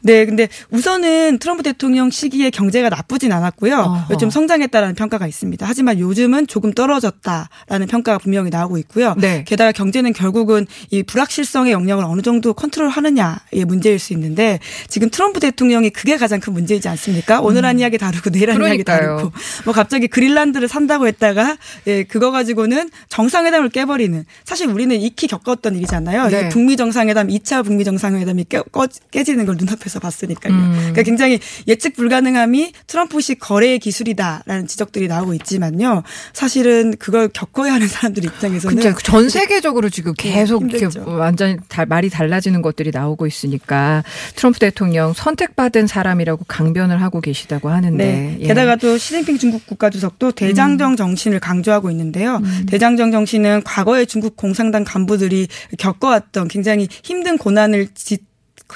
네, 0.00 0.24
근데 0.24 0.48
우선은 0.70 1.38
트럼프 1.38 1.62
대통령 1.62 2.10
시기에 2.10 2.50
경제가 2.50 2.88
나쁘진 2.88 3.32
않았고요. 3.32 3.76
어허. 3.76 4.16
좀 4.16 4.30
성장했다라는 4.30 4.94
평가가 4.94 5.26
있습니다. 5.26 5.66
하지만 5.68 5.98
요즘은 5.98 6.46
조금 6.46 6.72
떨어졌다라는 6.72 7.86
평가가 7.88 8.18
분명히 8.18 8.50
나오고 8.50 8.78
있고요. 8.78 9.14
네. 9.18 9.44
게다가 9.46 9.72
경제는 9.72 10.12
결국은 10.12 10.66
이 10.90 11.02
불확실성의 11.02 11.72
영역을 11.72 12.04
어느 12.04 12.22
정도 12.22 12.52
컨트롤 12.52 12.88
하느냐의 12.88 13.64
문제일 13.66 13.98
수 13.98 14.12
있는데 14.12 14.60
지금 14.88 15.10
트럼프 15.10 15.40
대통령이 15.40 15.90
그게 15.90 16.16
가장 16.16 16.40
큰 16.40 16.52
문제이지 16.52 16.88
않습니까? 16.88 17.40
오늘 17.40 17.64
한 17.64 17.78
이야기 17.78 17.98
다르고 17.98 18.30
내일 18.30 18.52
한 18.52 18.62
이야기 18.62 18.82
음. 18.82 18.84
다르고 18.84 19.32
뭐 19.64 19.74
갑자기 19.74 20.06
그린란드를 20.06 20.68
산다고 20.68 21.06
했다가 21.06 21.56
예, 21.86 22.04
그거 22.04 22.30
가지고는 22.30 22.90
정상회담을 23.08 23.68
깨버리는 23.70 24.24
사실 24.44 24.68
우리는 24.68 24.94
익히 25.00 25.26
겪었던 25.26 25.76
일이잖아요. 25.76 26.28
네. 26.28 26.46
이 26.46 26.48
북미 26.50 26.76
정상회담 26.76 27.28
2차 27.28 27.64
북미 27.64 27.84
정상회담이 27.88 28.44
깨, 28.48 28.60
꺼- 28.70 28.86
깨지는 29.10 29.46
걸 29.46 29.56
눈앞에서 29.56 29.98
봤으니까요. 30.00 30.52
음. 30.52 30.72
그러니까 30.78 31.02
굉장히 31.02 31.40
예측 31.66 31.94
불가능함이 31.96 32.72
트럼프식 32.86 33.38
거래의 33.40 33.78
기술이다라는 33.78 34.66
지적들이 34.66 35.08
나오고 35.08 35.32
있지만요. 35.34 36.02
사실은 36.34 36.94
그걸 36.98 37.28
겪어야 37.32 37.72
하는 37.74 37.88
사람들 37.88 38.24
입장에서는 38.24 38.80
진짜 38.80 38.96
전 39.02 39.28
세계적으로 39.28 39.88
지금 39.88 40.12
계속 40.16 40.62
이렇게 40.62 40.84
힘들죠. 40.86 41.04
완전히 41.08 41.56
다- 41.68 41.86
말이 41.86 42.10
달라지는 42.10 42.60
것들이 42.62 42.90
나오고 42.92 43.26
있으니까 43.26 44.04
트럼프 44.36 44.58
대통령 44.58 45.12
선택받은 45.14 45.86
사람이라고 45.86 46.44
강변을 46.48 47.00
하고 47.02 47.20
계시다고 47.20 47.70
하는데. 47.70 48.04
네. 48.04 48.36
예. 48.40 48.46
게다가 48.48 48.76
또 48.76 48.98
시진핑 48.98 49.38
중국 49.38 49.66
국가주석도 49.66 50.32
대장정 50.32 50.96
정신을 50.96 51.40
강조하고 51.40 51.90
있는데요. 51.90 52.36
음. 52.44 52.66
대장정 52.68 53.10
정신은 53.12 53.62
과거에 53.64 54.04
중국 54.04 54.36
공산당 54.36 54.84
간부들이 54.84 55.48
겪어왔던 55.78 56.48
굉장히 56.48 56.88
힘든 57.02 57.38
고난을 57.38 57.77
지, 57.94 58.18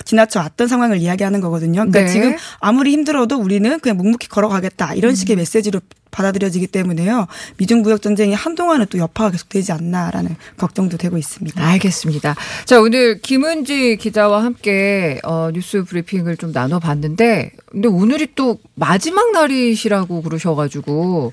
지나쳐 0.04 0.40
왔던 0.40 0.68
상황을 0.68 0.98
이야기하는 0.98 1.40
거거든요. 1.40 1.80
그러니까 1.80 2.00
네. 2.00 2.08
지금 2.08 2.36
아무리 2.60 2.92
힘들어도 2.92 3.36
우리는 3.36 3.78
그냥 3.80 3.98
묵묵히 3.98 4.28
걸어가겠다 4.28 4.94
이런 4.94 5.12
음. 5.12 5.14
식의 5.14 5.36
메시지로 5.36 5.80
받아들여지기 6.10 6.68
때문에요. 6.68 7.26
미중 7.56 7.82
무역 7.82 8.02
전쟁이 8.02 8.34
한동안은 8.34 8.86
또 8.90 8.98
여파가 8.98 9.30
계속되지 9.30 9.72
않나라는 9.72 10.36
걱정도 10.58 10.96
되고 10.98 11.16
있습니다. 11.18 11.64
알겠습니다. 11.64 12.36
자, 12.66 12.80
오늘 12.80 13.18
김은지 13.20 13.96
기자와 13.96 14.44
함께 14.44 15.20
어, 15.24 15.50
뉴스 15.52 15.84
브리핑을 15.84 16.36
좀 16.36 16.52
나눠봤는데, 16.52 17.52
근데 17.66 17.88
오늘이 17.88 18.28
또 18.34 18.58
마지막 18.74 19.32
날이시라고 19.32 20.22
그러셔가지고, 20.22 21.32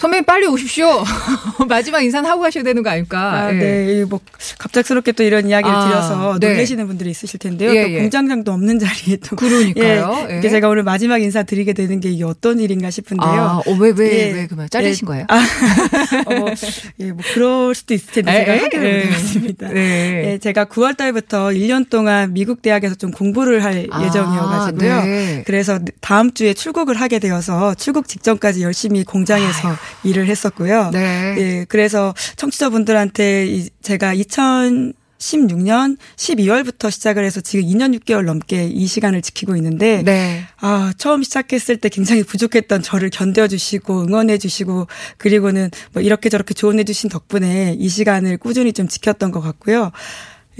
선배님 0.00 0.24
빨리 0.24 0.46
오십시오. 0.46 1.04
마지막 1.68 2.00
인사는 2.00 2.28
하고 2.28 2.40
가셔야 2.40 2.64
되는 2.64 2.82
거 2.82 2.88
아닙니까? 2.88 3.34
아, 3.34 3.52
예. 3.52 3.58
네. 3.58 4.04
뭐 4.06 4.18
갑작스럽게 4.58 5.12
또 5.12 5.22
이런 5.22 5.46
이야기를 5.46 5.70
아, 5.70 5.88
드려서 5.88 6.38
네. 6.40 6.54
놀라시는 6.54 6.86
분들이 6.86 7.10
있으실 7.10 7.38
텐데요. 7.38 7.74
예, 7.74 7.82
또 7.82 7.90
예. 7.90 8.00
공장장도 8.00 8.50
없는 8.50 8.78
자리에 8.78 9.16
또 9.16 9.36
그러니까요. 9.36 10.26
예. 10.30 10.34
예. 10.34 10.38
이게 10.38 10.48
제가 10.48 10.70
오늘 10.70 10.84
마지막 10.84 11.20
인사 11.20 11.42
드리게 11.42 11.74
되는 11.74 12.00
게 12.00 12.08
이게 12.08 12.24
어떤 12.24 12.60
일인가 12.60 12.88
싶은데요. 12.90 13.28
아, 13.28 13.58
어, 13.58 13.72
왜, 13.78 13.92
왜, 13.94 14.28
예. 14.28 14.32
왜, 14.32 14.46
그만. 14.46 14.70
잘리신 14.70 15.04
예. 15.04 15.06
거예요? 15.06 15.26
아, 15.28 15.36
어, 16.26 16.34
뭐, 16.34 16.54
예, 17.00 17.12
뭐, 17.12 17.22
그럴 17.34 17.74
수도 17.74 17.92
있을 17.92 18.10
텐데, 18.10 18.32
제가 18.32 18.54
에. 18.54 18.60
못해봤습니다. 18.62 19.68
네. 19.68 20.32
예, 20.32 20.38
제가 20.38 20.64
9월 20.64 20.96
달부터 20.96 21.48
1년 21.48 21.90
동안 21.90 22.32
미국 22.32 22.62
대학에서 22.62 22.94
좀 22.94 23.10
공부를 23.10 23.64
할 23.64 23.86
아, 23.90 24.02
예정이어 24.02 24.46
가지고요. 24.46 25.02
네. 25.02 25.42
그래서 25.46 25.78
다음 26.00 26.32
주에 26.32 26.54
출국을 26.54 26.98
하게 26.98 27.18
되어서 27.18 27.74
출국 27.74 28.08
직전까지 28.08 28.62
열심히 28.62 29.04
공장에서 29.04 29.76
일을 30.04 30.26
했었고요. 30.26 30.90
네. 30.92 31.34
예, 31.38 31.66
그래서 31.68 32.14
청취자분들한테 32.36 33.46
이- 33.46 33.68
제가 33.82 34.14
2016년 34.14 35.96
12월부터 36.16 36.90
시작을 36.90 37.24
해서 37.24 37.40
지금 37.40 37.64
2년 37.66 37.98
6개월 37.98 38.24
넘게 38.24 38.66
이 38.68 38.86
시간을 38.86 39.22
지키고 39.22 39.56
있는데 39.56 40.02
네. 40.02 40.44
아, 40.60 40.92
처음 40.96 41.22
시작했을 41.22 41.76
때 41.76 41.88
굉장히 41.88 42.22
부족했던 42.22 42.82
저를 42.82 43.10
견뎌 43.10 43.48
주시고 43.48 44.02
응원해 44.04 44.38
주시고 44.38 44.86
그리고는 45.18 45.70
뭐 45.92 46.02
이렇게 46.02 46.28
저렇게 46.28 46.54
조언해 46.54 46.84
주신 46.84 47.10
덕분에 47.10 47.76
이 47.78 47.88
시간을 47.88 48.38
꾸준히 48.38 48.72
좀 48.72 48.88
지켰던 48.88 49.30
것 49.30 49.40
같고요. 49.40 49.92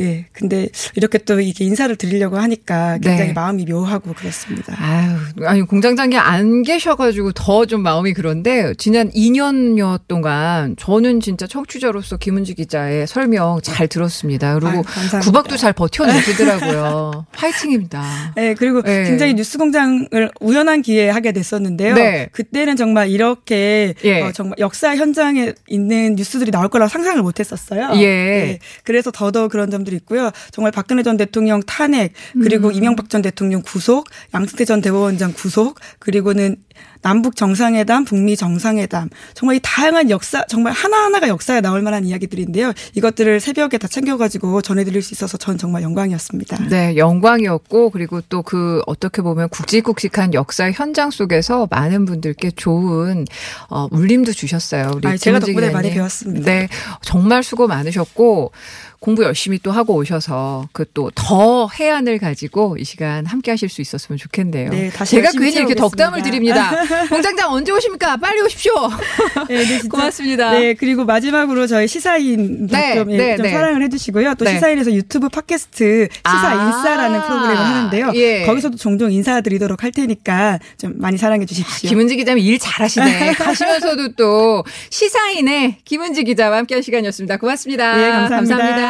예. 0.01 0.27
근데 0.33 0.69
이렇게 0.97 1.19
또 1.19 1.41
이게 1.41 1.65
인사를 1.65 1.95
드리려고 1.97 2.39
하니까 2.39 2.99
굉장히 3.03 3.29
네. 3.29 3.33
마음이 3.33 3.65
묘하고 3.67 4.13
그렇습니다. 4.15 4.75
아유, 4.79 5.17
아니, 5.47 5.63
공장장이 5.63 6.17
안 6.17 6.63
계셔가지고 6.63 7.33
더 7.33 7.61
좀 7.71 7.83
마음이 7.83 8.15
그런데, 8.15 8.75
지난 8.79 9.11
2년여 9.13 10.01
동안 10.09 10.75
저는 10.79 11.21
진짜 11.21 11.47
청취자로서 11.47 12.17
김은지 12.17 12.55
기자의 12.55 13.07
설명 13.07 13.61
잘 13.63 13.87
들었습니다. 13.87 14.55
그리고 14.55 14.69
아유. 14.79 15.21
구박도 15.23 15.57
잘 15.57 15.73
버텨내시더라고요. 15.73 17.27
화이팅입니다. 17.33 18.33
네, 18.37 18.55
그리고 18.55 18.83
네. 18.83 19.05
굉장히 19.05 19.35
뉴스 19.35 19.59
공장을 19.59 20.31
우연한 20.41 20.83
기회에 20.83 21.11
하게 21.11 21.33
됐었는데요. 21.33 21.95
네. 21.95 22.29
그때는 22.33 22.77
정말 22.77 23.11
이렇게 23.11 23.95
예. 24.05 24.23
어, 24.23 24.33
정말 24.33 24.57
역사 24.59 24.97
현장에 24.97 25.53
있는 25.69 26.15
뉴스들이 26.17 26.51
나올 26.51 26.69
거라고 26.69 26.89
상상을 26.89 27.23
못 27.23 27.41
했었어요. 27.41 27.91
예. 27.97 28.59
그래서 28.85 29.11
더더욱 29.11 29.51
그런 29.53 29.71
점 29.71 29.85
들이 29.90 29.96
있고요. 29.96 30.31
정말 30.53 30.72
박근혜 30.72 31.03
전 31.03 31.16
대통령 31.16 31.61
탄핵, 31.62 32.12
그리고 32.42 32.68
음. 32.68 32.72
이명박 32.72 33.11
전 33.11 33.20
대통령 33.20 33.62
구속, 33.62 34.09
양승태 34.33 34.64
전 34.64 34.81
대법원장 34.81 35.35
구속, 35.35 35.79
그리고는 35.98 36.57
남북 37.03 37.35
정상회담, 37.35 38.05
북미 38.05 38.37
정상회담. 38.37 39.09
정말 39.35 39.57
이 39.57 39.61
다양한 39.62 40.11
역사, 40.11 40.44
정말 40.46 40.72
하나하나가 40.72 41.29
역사에 41.29 41.61
나올 41.61 41.81
만한 41.83 42.05
이야기들인데요. 42.05 42.72
이것들을 42.94 43.40
새벽에 43.40 43.79
다 43.79 43.88
챙겨가지고 43.88 44.61
전해드릴 44.61 45.00
수 45.03 45.14
있어서 45.14 45.38
전 45.38 45.57
정말 45.57 45.83
영광이었습니다. 45.83 46.68
네, 46.68 46.96
영광이었고, 46.96 47.90
그리고 47.90 48.20
또 48.29 48.42
그, 48.42 48.83
어떻게 48.87 49.22
보면 49.22 49.48
굵직굵직한 49.48 50.35
역사 50.35 50.70
현장 50.70 51.11
속에서 51.11 51.66
많은 51.70 52.05
분들께 52.05 52.53
좋은, 52.53 53.24
어, 53.70 53.88
울림도 53.90 54.33
주셨어요. 54.33 54.92
우리 54.94 55.09
아이, 55.09 55.18
제가 55.18 55.38
덕분에 55.40 55.70
많이. 55.70 55.90
배웠습니다. 55.90 56.50
네, 56.50 56.68
정말 57.03 57.42
수고 57.42 57.66
많으셨고, 57.66 58.53
공부 59.01 59.25
열심히 59.25 59.59
또 59.63 59.73
하고 59.73 59.95
오셔서 59.95 60.69
그 60.73 60.85
또 60.93 61.11
더 61.15 61.69
해안을 61.69 62.19
가지고 62.19 62.77
이 62.79 62.85
시간 62.85 63.25
함께 63.27 63.51
하실 63.51 63.69
수 63.69 63.81
있었으면 63.81 64.19
좋겠네요. 64.19 64.71
네, 64.71 64.91
다시 64.91 65.17
제가 65.17 65.31
괜히 65.33 65.53
이렇게 65.53 65.75
채워보겠습니다. 65.75 65.81
덕담을 65.81 66.23
드립니다. 66.23 66.71
공장장 67.09 67.53
언제 67.53 67.73
오십니까? 67.73 68.17
빨리 68.19 68.41
오십시오. 68.43 68.73
네, 69.49 69.65
네. 69.65 69.79
고맙습니다. 69.89 70.53
네, 70.53 70.75
그리고 70.75 71.05
마지막으로 71.05 71.67
저희 71.67 71.89
시사인 71.89 72.67
네, 72.67 72.97
좀, 72.97 73.11
예, 73.13 73.17
네, 73.17 73.37
좀 73.37 73.47
네. 73.47 73.53
사랑을 73.53 73.83
해주시고요. 73.85 74.35
또 74.35 74.45
네. 74.45 74.55
시사인에서 74.55 74.93
유튜브 74.93 75.29
팟캐스트 75.29 76.09
시사 76.13 76.49
아, 76.49 76.67
인싸라는 76.67 77.23
프로그램을 77.23 77.57
하는데요. 77.57 78.13
예. 78.15 78.45
거기서도 78.47 78.77
종종 78.77 79.11
인사드리도록 79.13 79.83
할 79.83 79.93
테니까 79.93 80.59
좀 80.79 80.95
많이 80.99 81.17
사랑해 81.17 81.47
주십시오. 81.47 81.89
김은지 81.89 82.17
기자님 82.17 82.45
일 82.45 82.59
잘하시네. 82.59 83.33
가시면서도 83.39 84.13
또 84.17 84.65
시사인의 84.91 85.79
김은지 85.85 86.25
기자와 86.25 86.59
함께한 86.59 86.83
시간이었습니다. 86.83 87.39
고맙습니다. 87.39 87.99
예, 87.99 88.11
감사합니다. 88.11 88.57
감사합니다. 88.57 88.89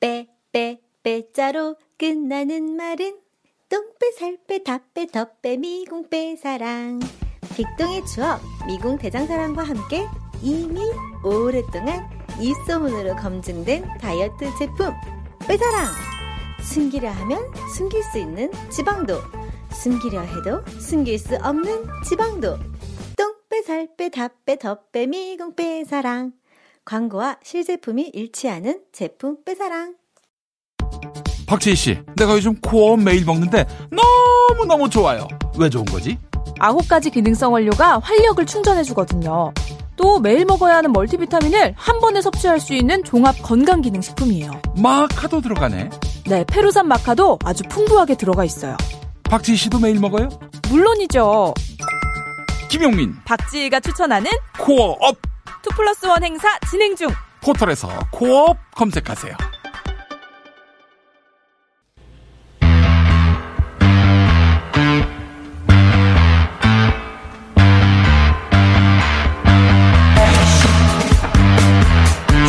빼, 0.00 0.28
빼, 0.52 0.80
빼자로 1.02 1.76
끝나는 1.98 2.76
말은 2.76 3.18
똥빼, 3.68 4.12
살빼, 4.12 4.62
다빼, 4.62 5.06
덧빼, 5.06 5.56
미궁빼, 5.56 6.36
사랑. 6.36 7.00
빅동의 7.56 8.06
추억, 8.06 8.40
미궁 8.66 8.98
대장사랑과 8.98 9.64
함께 9.64 10.06
이미 10.40 10.80
오랫동안 11.24 12.08
입소문으로 12.40 13.16
검증된 13.16 13.84
다이어트 14.00 14.48
제품, 14.58 14.94
빼사랑. 15.48 15.86
숨기려 16.62 17.10
하면 17.10 17.40
숨길 17.76 18.02
수 18.04 18.18
있는 18.18 18.52
지방도, 18.70 19.18
숨기려 19.72 20.20
해도 20.20 20.64
숨길 20.80 21.18
수 21.18 21.36
없는 21.42 21.86
지방도. 22.08 22.56
똥빼, 23.16 23.62
살빼, 23.62 24.10
다빼, 24.10 24.56
덧빼, 24.58 25.06
미궁빼, 25.06 25.84
사랑. 25.84 26.32
광고와 26.88 27.36
실제품이 27.42 28.12
일치하는 28.14 28.80
제품 28.92 29.44
빼사랑. 29.44 29.96
박재희 31.46 31.76
씨, 31.76 31.98
내가 32.16 32.32
요즘 32.32 32.58
코어 32.62 32.96
매일 32.96 33.26
먹는데 33.26 33.66
너무너무 33.90 34.88
좋아요. 34.88 35.28
왜 35.58 35.68
좋은 35.68 35.84
거지? 35.84 36.16
아홉 36.58 36.88
가지 36.88 37.10
기능성 37.10 37.52
원료가 37.52 37.98
활력을 37.98 38.46
충전해주거든요. 38.46 39.52
또 39.96 40.18
매일 40.18 40.46
먹어야 40.46 40.76
하는 40.76 40.92
멀티비타민을 40.92 41.74
한 41.76 42.00
번에 42.00 42.22
섭취할 42.22 42.58
수 42.58 42.72
있는 42.72 43.04
종합 43.04 43.36
건강 43.42 43.82
기능 43.82 44.00
식품이에요. 44.00 44.50
마카도 44.80 45.42
들어가네. 45.42 45.90
네, 46.26 46.44
페루산 46.44 46.88
마카도 46.88 47.38
아주 47.44 47.64
풍부하게 47.68 48.14
들어가 48.14 48.44
있어요. 48.46 48.74
박재희 49.24 49.58
씨도 49.58 49.78
매일 49.78 50.00
먹어요? 50.00 50.30
물론이죠. 50.70 51.52
김용민, 52.70 53.14
박지희가 53.26 53.80
추천하는 53.80 54.30
코어업 54.58 55.27
2 55.62 55.70
플러스 55.76 56.06
1 56.06 56.22
행사 56.24 56.48
진행 56.70 56.94
중. 56.96 57.08
포털에서 57.40 57.88
코어업 58.10 58.56
검색하세요. 58.74 59.36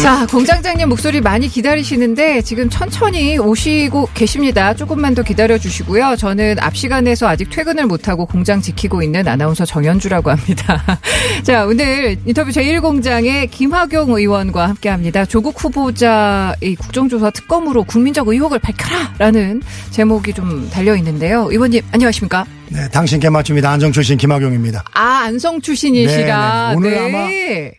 자, 0.10 0.26
공장장님 0.26 0.90
목소리 0.90 1.22
많이 1.22 1.48
기다리시는데 1.48 2.42
지금 2.42 2.68
천천히 2.68 3.38
오시고 3.38 4.10
계십니다. 4.16 4.74
조금만 4.74 5.14
더 5.14 5.22
기다려 5.22 5.60
주시고요. 5.60 6.16
저는 6.16 6.58
앞 6.60 6.76
시간에서 6.76 7.28
아직 7.28 7.52
퇴근을 7.52 7.86
못하고 7.86 8.26
공장 8.26 8.60
지키고 8.60 9.04
있는 9.04 9.28
아나운서 9.28 9.66
정현주라고 9.66 10.32
합니다. 10.32 10.84
자, 11.46 11.68
오늘 11.68 12.18
인터뷰 12.26 12.50
제1공장의 12.50 13.52
김학용 13.52 14.10
의원과 14.10 14.70
함께 14.70 14.90
합니다. 14.90 15.26
조국 15.26 15.64
후보자 15.64 16.56
이 16.60 16.74
국정조사 16.74 17.30
특검으로 17.30 17.84
국민적 17.84 18.30
의혹을 18.30 18.58
밝혀라! 18.58 19.14
라는 19.20 19.62
제목이 19.92 20.34
좀 20.34 20.72
달려 20.72 20.96
있는데요. 20.96 21.50
의원님, 21.52 21.84
안녕하십니까? 21.92 22.48
네, 22.72 22.88
당신 22.90 23.20
개맞춤이다. 23.20 23.70
안정 23.70 23.92
출신 23.92 24.18
김학용입니다. 24.18 24.84
아, 24.94 25.02
안성 25.26 25.62
출신이시라. 25.62 26.68
네, 26.68 26.70
네. 26.70 26.76
오늘 26.78 26.92
네. 26.92 27.00
아마 27.00 27.28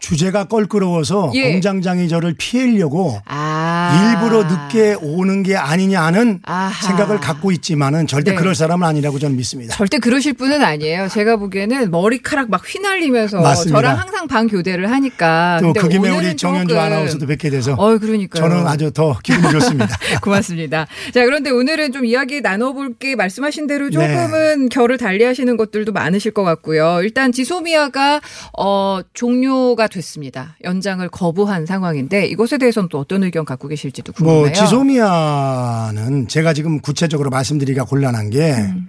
주제가 0.00 0.44
껄끄러워서 0.44 1.30
예. 1.34 1.52
공장장이 1.52 2.08
저를 2.08 2.34
피하려고 2.36 3.20
아. 3.26 4.18
일부러 4.20 4.42
늦게 4.44 4.96
오는 5.00 5.42
게 5.44 5.56
아니냐는 5.56 6.40
아하. 6.44 6.86
생각을 6.86 7.20
갖고 7.20 7.52
있지만은 7.52 8.06
절대 8.08 8.32
네. 8.32 8.36
그럴 8.36 8.54
사람은 8.54 8.86
아니라고 8.86 9.18
저는 9.20 9.36
믿습니다. 9.36 9.76
절대 9.76 9.98
그러실 9.98 10.32
분은 10.32 10.62
아니에요. 10.64 11.08
제가 11.08 11.36
보기에는 11.36 11.90
머리카락 11.90 12.50
막 12.50 12.62
휘날리면서 12.66 13.40
맞습니다. 13.40 13.76
저랑 13.80 13.98
항상 13.98 14.26
방 14.26 14.48
교대를 14.48 14.90
하니까. 14.90 15.60
또 15.62 15.72
그 15.72 15.88
김에 15.88 16.10
우리 16.10 16.36
정현주 16.36 16.78
아나운서도 16.78 17.26
뵙게 17.26 17.48
돼서 17.50 17.72
어, 17.74 17.96
그러니까요. 17.96 18.42
저는 18.42 18.66
아주 18.66 18.90
더 18.92 19.16
기분이 19.22 19.50
좋습니다. 19.52 19.96
고맙습니다. 20.20 20.86
자, 21.14 21.24
그런데 21.24 21.50
오늘은 21.50 21.92
좀 21.92 22.04
이야기 22.04 22.40
나눠볼 22.40 22.94
게 22.98 23.14
말씀하신 23.16 23.66
대로 23.66 23.86
네. 23.86 23.90
조금은 23.92 24.68
결을 24.80 24.96
달리하시는 24.96 25.56
것들도 25.58 25.92
많으실 25.92 26.32
것 26.32 26.42
같고요. 26.42 27.00
일단 27.02 27.32
지소미아가 27.32 28.20
어, 28.58 29.00
종료가 29.12 29.88
됐습니다. 29.88 30.56
연장을 30.64 31.06
거부한 31.10 31.66
상황인데 31.66 32.26
이것에 32.26 32.56
대해서는 32.56 32.88
또 32.88 32.98
어떤 32.98 33.22
의견 33.22 33.44
갖고 33.44 33.68
계실지도 33.68 34.12
궁금해요. 34.14 34.40
뭐 34.40 34.52
지소미아는 34.52 36.28
제가 36.28 36.54
지금 36.54 36.80
구체적으로 36.80 37.28
말씀드리기가 37.28 37.84
곤란한 37.84 38.30
게 38.30 38.54
음. 38.54 38.88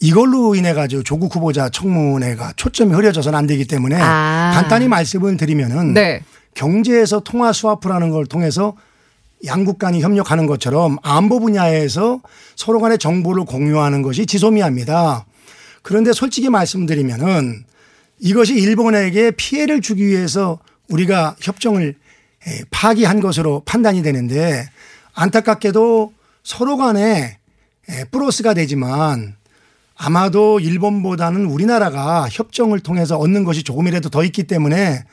이걸로 0.00 0.54
인해 0.54 0.72
가지고 0.72 1.02
조국 1.02 1.34
후보자 1.34 1.68
청문회가 1.68 2.52
초점이 2.56 2.94
흐려져서는 2.94 3.38
안 3.38 3.46
되기 3.46 3.66
때문에 3.66 3.96
아. 4.00 4.52
간단히 4.54 4.88
말씀을 4.88 5.36
드리면은 5.36 5.92
네. 5.92 6.22
경제에서 6.54 7.20
통화 7.20 7.52
스와프라는 7.52 8.10
걸 8.10 8.24
통해서 8.24 8.74
양국 9.44 9.78
간이 9.78 10.00
협력하는 10.00 10.46
것처럼 10.46 10.96
안보 11.02 11.40
분야에서 11.40 12.20
서로 12.56 12.80
간의 12.80 12.98
정보를 12.98 13.44
공유하는 13.44 14.02
것이 14.02 14.26
지소미아입니다. 14.26 15.26
그런데 15.82 16.12
솔직히 16.12 16.48
말씀드리면은 16.48 17.64
이것이 18.18 18.54
일본에게 18.54 19.32
피해를 19.32 19.80
주기 19.80 20.06
위해서 20.06 20.58
우리가 20.88 21.36
협정을 21.40 21.94
에, 22.46 22.64
파기한 22.70 23.20
것으로 23.20 23.62
판단이 23.64 24.02
되는데 24.02 24.66
안타깝게도 25.14 26.12
서로 26.42 26.76
간에 26.76 27.38
에, 27.88 28.04
플러스가 28.10 28.54
되지만 28.54 29.36
아마도 29.96 30.60
일본보다는 30.60 31.46
우리나라가 31.46 32.28
협정을 32.30 32.80
통해서 32.80 33.16
얻는 33.16 33.44
것이 33.44 33.62
조금이라도 33.62 34.10
더 34.10 34.24
있기 34.24 34.44
때문에 34.44 35.04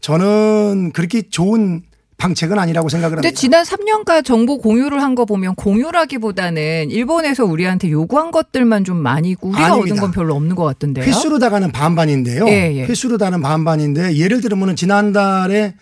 저는 0.00 0.92
그렇게 0.92 1.22
좋은 1.22 1.82
방책은 2.18 2.58
아니라고 2.58 2.88
생각을 2.88 3.16
근데 3.16 3.28
합니다. 3.28 3.40
지난 3.40 3.64
3년간 3.64 4.24
정보 4.24 4.58
공유를 4.58 5.00
한 5.02 5.14
거 5.14 5.24
보면 5.24 5.54
공유라기보다는 5.56 6.90
일본에서 6.90 7.44
우리한테 7.44 7.90
요구한 7.90 8.30
것들만 8.30 8.84
좀 8.84 8.96
많이 8.98 9.30
있고 9.30 9.48
우리가 9.48 9.66
아닙니다. 9.66 9.94
얻은 9.94 10.00
건 10.02 10.10
별로 10.12 10.34
없는 10.36 10.54
것 10.54 10.64
같던데요. 10.64 11.04
횟수로 11.04 11.38
다가는 11.38 11.72
반반인데요. 11.72 12.46
예, 12.48 12.72
예. 12.74 12.84
횟수로 12.84 13.18
다는 13.18 13.40
반반인데 13.40 14.16
예를 14.16 14.40
들면 14.40 14.76
지난달에 14.76 15.74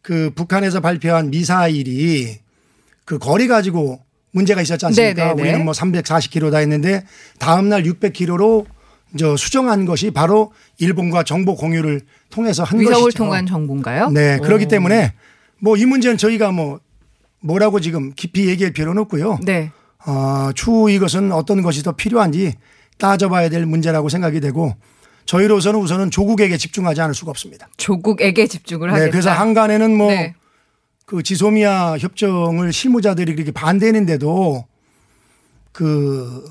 그 0.00 0.30
북한에서 0.34 0.80
발표한 0.80 1.30
미사일이 1.30 2.38
그 3.04 3.18
거리 3.18 3.46
가지고 3.48 4.00
문제가 4.32 4.62
있었지 4.62 4.86
않습니까? 4.86 5.14
네, 5.14 5.28
네, 5.28 5.34
네. 5.34 5.42
우리는 5.42 5.64
뭐 5.64 5.72
340km다 5.72 6.56
했는데 6.56 7.04
다음 7.38 7.68
날 7.68 7.82
600km로 7.84 8.64
저 9.18 9.36
수정한 9.36 9.84
것이 9.86 10.10
바로 10.10 10.52
일본과 10.78 11.22
정보 11.22 11.54
공유를 11.54 12.00
통해서 12.30 12.64
한 12.64 12.80
위성을 12.80 13.00
것이죠. 13.02 13.18
통한 13.18 13.46
정보인가요? 13.46 14.10
네, 14.10 14.38
그렇기 14.38 14.64
오. 14.64 14.68
때문에 14.68 15.12
뭐 15.60 15.76
이 15.76 15.84
문제는 15.86 16.16
저희가 16.18 16.52
뭐 16.52 16.80
뭐라고 17.40 17.80
지금 17.80 18.12
깊이 18.14 18.48
얘기할 18.48 18.72
필요는 18.72 19.00
없고요. 19.02 19.38
네. 19.44 19.70
어, 20.06 20.50
추후 20.54 20.90
이것은 20.90 21.32
어떤 21.32 21.62
것이 21.62 21.82
더 21.82 21.92
필요한지 21.92 22.54
따져봐야 22.98 23.48
될 23.48 23.66
문제라고 23.66 24.08
생각이 24.08 24.40
되고 24.40 24.74
저희로서는 25.26 25.80
우선은 25.80 26.10
조국에게 26.10 26.56
집중하지 26.56 27.00
않을 27.00 27.14
수가 27.14 27.30
없습니다. 27.30 27.68
조국에게 27.76 28.46
집중을 28.46 28.90
하겠다. 28.90 29.04
네, 29.06 29.10
그래서 29.10 29.30
한간에는 29.30 29.96
뭐 29.96 30.08
네. 30.08 30.34
그 31.06 31.22
지소미아 31.22 31.96
협정을 31.98 32.72
실무자들이 32.72 33.34
그렇게 33.34 33.50
반대했는데도 33.50 34.66
그 35.72 36.44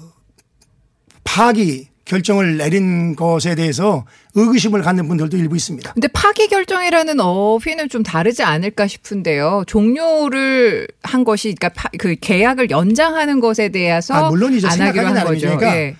파기 1.24 1.88
결정을 2.06 2.58
내린 2.58 3.16
것에 3.16 3.56
대해서 3.56 4.06
의구심을 4.36 4.82
갖는 4.82 5.08
분들도 5.08 5.38
일부 5.38 5.56
있습니다. 5.56 5.94
근데 5.94 6.08
파기 6.10 6.48
결정이라는 6.48 7.20
어휘는 7.20 7.88
좀 7.90 8.04
다르지 8.04 8.44
않을까 8.44 8.88
싶은데요. 8.88 9.64
종료를 9.68 10.88
한 11.02 11.24
것이 11.24 11.54
그러니까 11.56 11.70
파- 11.70 11.90
그 11.98 12.16
계약을 12.20 12.70
연장하는 12.70 13.40
것에 13.40 13.70
대해서 13.70 14.14
아, 14.14 14.30
물론이죠. 14.30 14.68
안 14.68 14.82
하기로 14.82 15.06
한 15.08 15.24
거죠. 15.26 15.40
그러니까 15.58 15.78
예. 15.78 15.96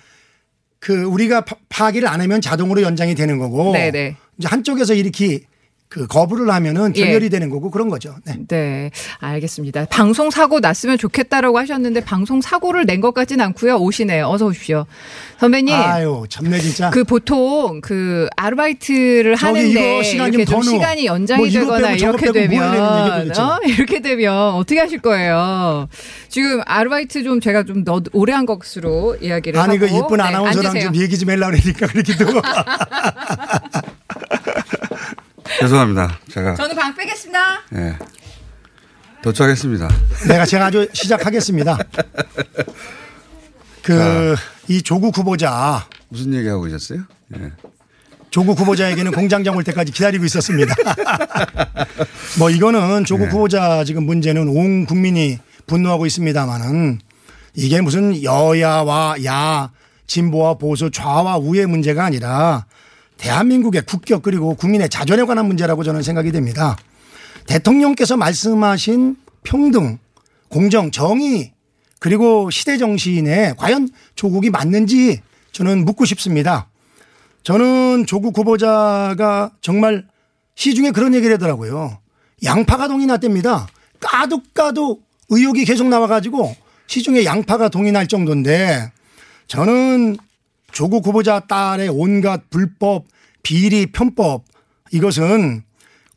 그 0.78 1.04
우리가 1.04 1.42
파- 1.46 1.56
파기를 1.70 2.06
안 2.06 2.20
하면 2.20 2.40
자동으로 2.42 2.82
연장이 2.82 3.14
되는 3.14 3.38
거고 3.38 3.72
네네. 3.72 4.16
이제 4.38 4.48
한쪽에서 4.48 4.92
이렇게 4.92 5.40
그 5.94 6.08
거부를 6.08 6.50
하면은 6.50 6.92
예. 6.96 7.04
결렬이 7.04 7.30
되는 7.30 7.48
거고 7.50 7.70
그런 7.70 7.88
거죠. 7.88 8.16
네. 8.24 8.34
네, 8.48 8.90
알겠습니다. 9.20 9.84
방송 9.84 10.28
사고 10.30 10.58
났으면 10.58 10.98
좋겠다라고 10.98 11.56
하셨는데 11.58 12.00
방송 12.00 12.40
사고를 12.40 12.84
낸 12.84 13.00
것 13.04 13.12
같진 13.14 13.40
않고요. 13.40 13.76
오시네요. 13.76 14.26
어서 14.28 14.46
오십시오. 14.46 14.86
선배님. 15.38 15.74
아유, 15.74 16.24
참내 16.28 16.58
진짜. 16.58 16.88
그 16.90 17.04
보통 17.04 17.80
그 17.82 18.28
아르바이트를 18.36 19.34
하는데 19.36 19.68
이거 19.68 20.02
시간 20.02 20.28
이렇게 20.32 20.44
좀 20.46 20.62
시간이. 20.62 21.04
연장이 21.06 21.42
뭐 21.42 21.50
되거나 21.50 21.90
이렇게 21.92 22.26
뭐 22.26 22.32
되면. 22.32 23.30
어? 23.38 23.58
이렇게 23.66 24.00
되면 24.00 24.32
어떻게 24.54 24.80
하실 24.80 25.00
거예요? 25.00 25.86
지금 26.28 26.60
아르바이트 26.64 27.22
좀 27.24 27.40
제가 27.40 27.64
좀 27.64 27.84
너, 27.84 28.00
오래 28.12 28.32
한 28.32 28.46
것으로 28.46 29.16
이야기를 29.20 29.60
아니 29.60 29.76
하고 29.76 29.86
그 29.86 29.94
이쁜 29.96 30.16
네, 30.16 30.22
아나운서랑 30.24 30.70
앉으세요. 30.70 30.92
좀 30.92 31.02
얘기 31.02 31.18
좀 31.18 31.28
하려고 31.30 31.52
그러니까 31.56 31.86
그렇게 31.88 32.16
또 32.16 32.26
죄송합니다. 35.60 36.18
제가 36.30 36.54
저는 36.54 36.76
방 36.76 36.94
빼겠습니다. 36.94 37.62
예. 37.74 37.96
도착했습니다. 39.22 39.88
내가 40.28 40.44
제가 40.44 40.66
아주 40.66 40.88
시작하겠습니다. 40.92 41.78
그 43.82 44.34
이 44.68 44.82
조국 44.82 45.16
후보자 45.16 45.86
무슨 46.08 46.32
얘기 46.34 46.48
하고 46.48 46.62
계셨어요? 46.62 47.02
예. 47.36 47.52
조국 48.30 48.58
후보자에게는 48.58 49.12
공장장 49.12 49.56
올 49.56 49.62
때까지 49.62 49.92
기다리고 49.92 50.24
있었습니다. 50.24 50.74
뭐 52.38 52.50
이거는 52.50 53.04
조국 53.04 53.30
후보자 53.30 53.84
지금 53.84 54.04
문제는 54.04 54.48
온 54.48 54.86
국민이 54.86 55.38
분노하고 55.66 56.06
있습니다만은 56.06 57.00
이게 57.54 57.80
무슨 57.80 58.20
여야와 58.22 59.16
야, 59.24 59.70
진보와 60.08 60.54
보수, 60.54 60.90
좌와 60.90 61.36
우의 61.36 61.66
문제가 61.66 62.04
아니라 62.04 62.66
대한민국의 63.18 63.82
국격 63.82 64.22
그리고 64.22 64.54
국민의 64.54 64.88
자존에 64.88 65.24
관한 65.24 65.46
문제라고 65.46 65.84
저는 65.84 66.02
생각이 66.02 66.32
됩니다. 66.32 66.76
대통령께서 67.46 68.16
말씀하신 68.16 69.16
평등, 69.42 69.98
공정, 70.48 70.90
정의 70.90 71.52
그리고 71.98 72.50
시대 72.50 72.76
정신에 72.76 73.54
과연 73.56 73.88
조국이 74.14 74.50
맞는지 74.50 75.20
저는 75.52 75.84
묻고 75.84 76.04
싶습니다. 76.04 76.68
저는 77.42 78.06
조국 78.06 78.36
후보자가 78.36 79.52
정말 79.60 80.06
시중에 80.54 80.90
그런 80.90 81.14
얘기를 81.14 81.34
하더라고요. 81.34 81.98
양파가 82.42 82.88
동이 82.88 83.06
났답니다. 83.06 83.66
까도 84.00 84.42
까도 84.54 85.00
의혹이 85.30 85.64
계속 85.64 85.88
나와가지고 85.88 86.54
시중에 86.86 87.24
양파가 87.24 87.68
동이 87.68 87.92
날 87.92 88.06
정도인데 88.06 88.92
저는 89.46 90.16
조국 90.74 91.06
후보자 91.06 91.38
딸의 91.40 91.88
온갖 91.88 92.50
불법, 92.50 93.04
비리, 93.44 93.86
편법 93.86 94.44
이것은 94.90 95.62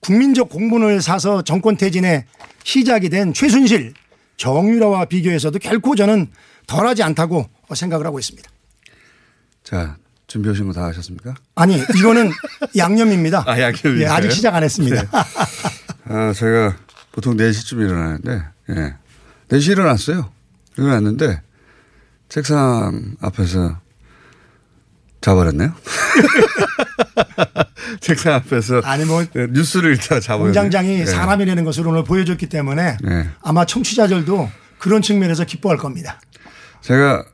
국민적 0.02 0.50
공분을 0.50 1.02
사서 1.02 1.44
정권 1.44 1.78
퇴진의 1.78 2.26
시작이 2.64 3.10
된 3.10 3.34
최순실, 3.34 3.94
정유라와 4.38 5.06
비교해서도 5.06 5.60
결코 5.60 5.96
저는 5.96 6.28
덜하지 6.66 7.04
않다고 7.04 7.48
생각을 7.74 8.06
하고 8.08 8.18
있습니다. 8.20 8.50
자, 9.64 9.96
준비 10.26 10.50
오신 10.50 10.66
거 10.68 10.74
다 10.74 10.86
하셨습니까? 10.86 11.36
아니 11.56 11.78
이거는 11.98 12.32
양념입니다. 12.76 13.44
아, 13.46 13.60
양념이세요? 13.62 14.02
예, 14.02 14.06
아직 14.08 14.32
시작 14.32 14.56
안 14.56 14.64
했습니다. 14.64 15.02
네. 15.04 15.08
아, 16.06 16.34
제가 16.34 16.76
보통 17.12 17.38
4시쯤 17.38 17.80
일어나는데, 17.82 18.44
예. 18.70 18.96
4시 19.50 19.72
일어났어요. 19.74 20.32
일어났는데, 20.78 21.42
책상 22.30 23.16
앞에서 23.22 23.80
자버렸네요. 25.28 25.74
책상 28.00 28.34
앞에서 28.36 28.82
아니 28.84 29.06
뭐 29.06 29.26
뉴스를 29.34 29.94
읽다가 29.96 30.22
자버렸네요. 30.22 30.54
공장장이 30.54 31.00
예. 31.02 31.06
사람이라는 31.06 31.64
것을 31.66 31.88
오늘 31.88 32.04
보여줬기 32.04 32.48
때문에 32.48 32.98
네. 33.02 33.30
아마 33.42 33.66
청취자들도 33.66 34.50
그런 34.80 35.02
측면에서 35.02 35.44
기뻐할 35.44 35.78
겁니다. 35.78 36.20
제가 36.82 37.26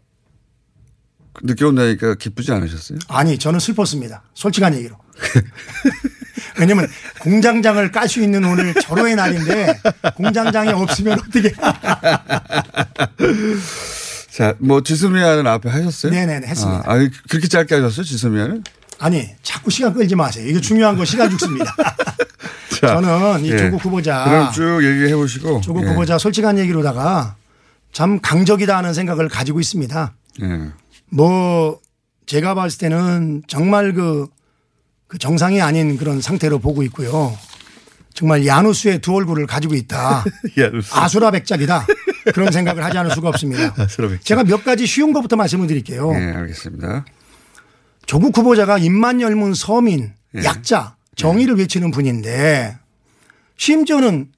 늦게 1.44 1.66
온다니까 1.66 2.16
기쁘지 2.16 2.52
않으셨어요? 2.52 2.98
아니 3.10 3.38
저는 3.38 3.60
슬펐습니다. 3.60 4.24
솔직한 4.34 4.74
얘기로. 4.76 4.98
왜냐면 6.60 6.88
공장장을 7.20 7.92
깔 7.92 8.08
수 8.08 8.22
있는 8.22 8.44
오늘 8.46 8.74
절호의 8.74 9.16
날인데 9.16 9.80
공장장이 10.16 10.70
없으면 10.70 11.20
어떻게 11.20 11.52
자, 14.34 14.56
뭐 14.58 14.82
지소미아는 14.82 15.46
앞에 15.46 15.70
하셨어요? 15.70 16.12
네네네, 16.12 16.48
했습니다. 16.48 16.84
아, 16.88 16.94
아, 16.96 17.10
그렇게 17.30 17.48
짧게 17.48 17.76
하셨어요, 17.76 18.04
지소미아는? 18.04 18.64
아니 18.98 19.30
자꾸 19.44 19.70
시간 19.70 19.94
끌지 19.94 20.16
마세요. 20.16 20.48
이거 20.48 20.60
중요한 20.60 20.98
거 20.98 21.06
시간 21.06 21.30
죽습니다. 21.30 21.76
자, 22.82 22.96
저는 22.96 23.46
이 23.46 23.52
예. 23.52 23.58
조국 23.58 23.86
후보자 23.86 24.24
그럼 24.24 24.52
쭉 24.52 24.84
얘기해 24.84 25.16
보시고. 25.16 25.62
조국 25.62 25.84
예. 25.84 25.90
후보자 25.90 26.18
솔직한 26.18 26.58
얘기로다가 26.58 27.36
참 27.92 28.20
강적이다 28.22 28.76
하는 28.76 28.96
생각을 28.96 29.30
가지고 29.30 29.60
있습니다. 29.60 30.14
예. 30.42 30.72
뭐 31.12 31.80
제가 32.26 32.56
봤을 32.56 32.80
때는 32.80 33.44
정말 33.48 33.94
그, 33.94 34.26
그 35.08 35.20
정상이 35.20 35.62
아닌 35.62 35.96
그런 35.96 36.22
상태로 36.22 36.58
보고 36.58 36.82
있고요. 36.84 37.38
정말 38.16 38.48
야누스의 38.48 39.00
두 39.00 39.14
얼굴을 39.14 39.46
가지고 39.46 39.76
있다. 39.76 40.24
야누스. 40.58 40.90
아수라 40.92 41.30
백작이다. 41.30 41.86
그런 42.34 42.52
생각을 42.52 42.84
하지 42.84 42.98
않을 42.98 43.12
수가 43.12 43.30
없습니다. 43.30 43.74
백작. 43.74 44.24
제가 44.24 44.44
몇 44.44 44.64
가지 44.64 44.86
쉬운 44.86 45.14
것부터 45.14 45.36
말씀을 45.36 45.68
드릴게요. 45.68 46.12
예, 46.14 46.34
알겠습니다. 46.36 47.06
조국 48.06 48.38
후보자가 48.38 48.78
입만 48.78 49.22
열문 49.22 49.54
서민, 49.54 50.14
예. 50.36 50.44
약자, 50.44 50.96
정의를 51.16 51.58
외치는 51.58 51.92
분인데 51.92 52.78
심지어는 53.58 54.32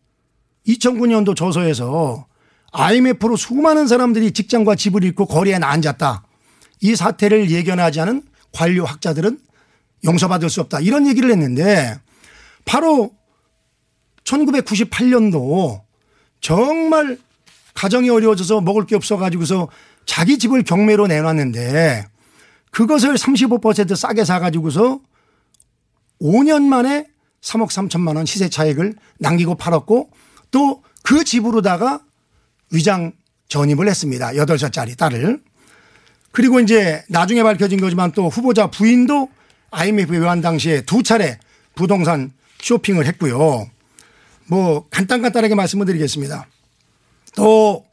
2009년도 0.68 1.36
조서에서 1.36 2.28
IMF로 2.72 3.36
수많은 3.38 3.88
사람들이 3.88 4.32
직장과 4.32 4.76
집을 4.76 5.04
잃고 5.04 5.26
거리에 5.28 5.56
앉았다. 5.56 6.24
이 6.82 6.96
사태를 6.96 7.50
예견하지 7.50 8.02
않은 8.02 8.24
관료 8.52 8.86
학자들은 8.86 9.40
용서받을 10.04 10.50
수 10.50 10.62
없다. 10.62 10.82
이런 10.82 11.08
얘기를 11.08 11.32
했는데 11.32 11.98
바로 12.66 13.12
1998년도 14.26 15.82
정말 16.42 17.18
가정이 17.76 18.10
어려워져서 18.10 18.62
먹을 18.62 18.86
게 18.86 18.96
없어 18.96 19.18
가지고서 19.18 19.70
자기 20.06 20.38
집을 20.38 20.64
경매로 20.64 21.08
내놨는데 21.08 22.08
그것을 22.72 23.14
35% 23.14 23.96
싸게 23.96 24.26
사 24.26 24.40
가지고서 24.40 25.00
5년 26.22 26.64
만에 26.64 27.08
3억 27.42 27.68
3천만 27.68 28.16
원 28.16 28.26
시세 28.26 28.50
차익을 28.50 28.96
남기고 29.20 29.56
팔았고 29.56 30.10
또 30.52 30.82
그 31.06 31.24
집으로다가 31.24 32.02
위장 32.72 33.14
전입을 33.48 33.88
했습니다. 33.88 34.32
8살짜리 34.32 34.98
딸을. 34.98 35.40
그리고 36.32 36.60
이제 36.60 37.04
나중에 37.10 37.44
밝혀진 37.44 37.80
거지만 37.80 38.12
또 38.12 38.28
후보자 38.28 38.68
부인도 38.68 39.30
IMF 39.70 40.12
외환 40.12 40.42
당시에 40.42 40.82
두 40.82 41.04
차례 41.04 41.40
부동산 41.76 42.32
쇼핑을 42.60 43.06
했고요. 43.06 43.70
뭐 44.48 44.88
간단간단하게 44.90 45.54
말씀을 45.54 45.86
드리겠습니다. 45.86 46.48
또 47.36 47.86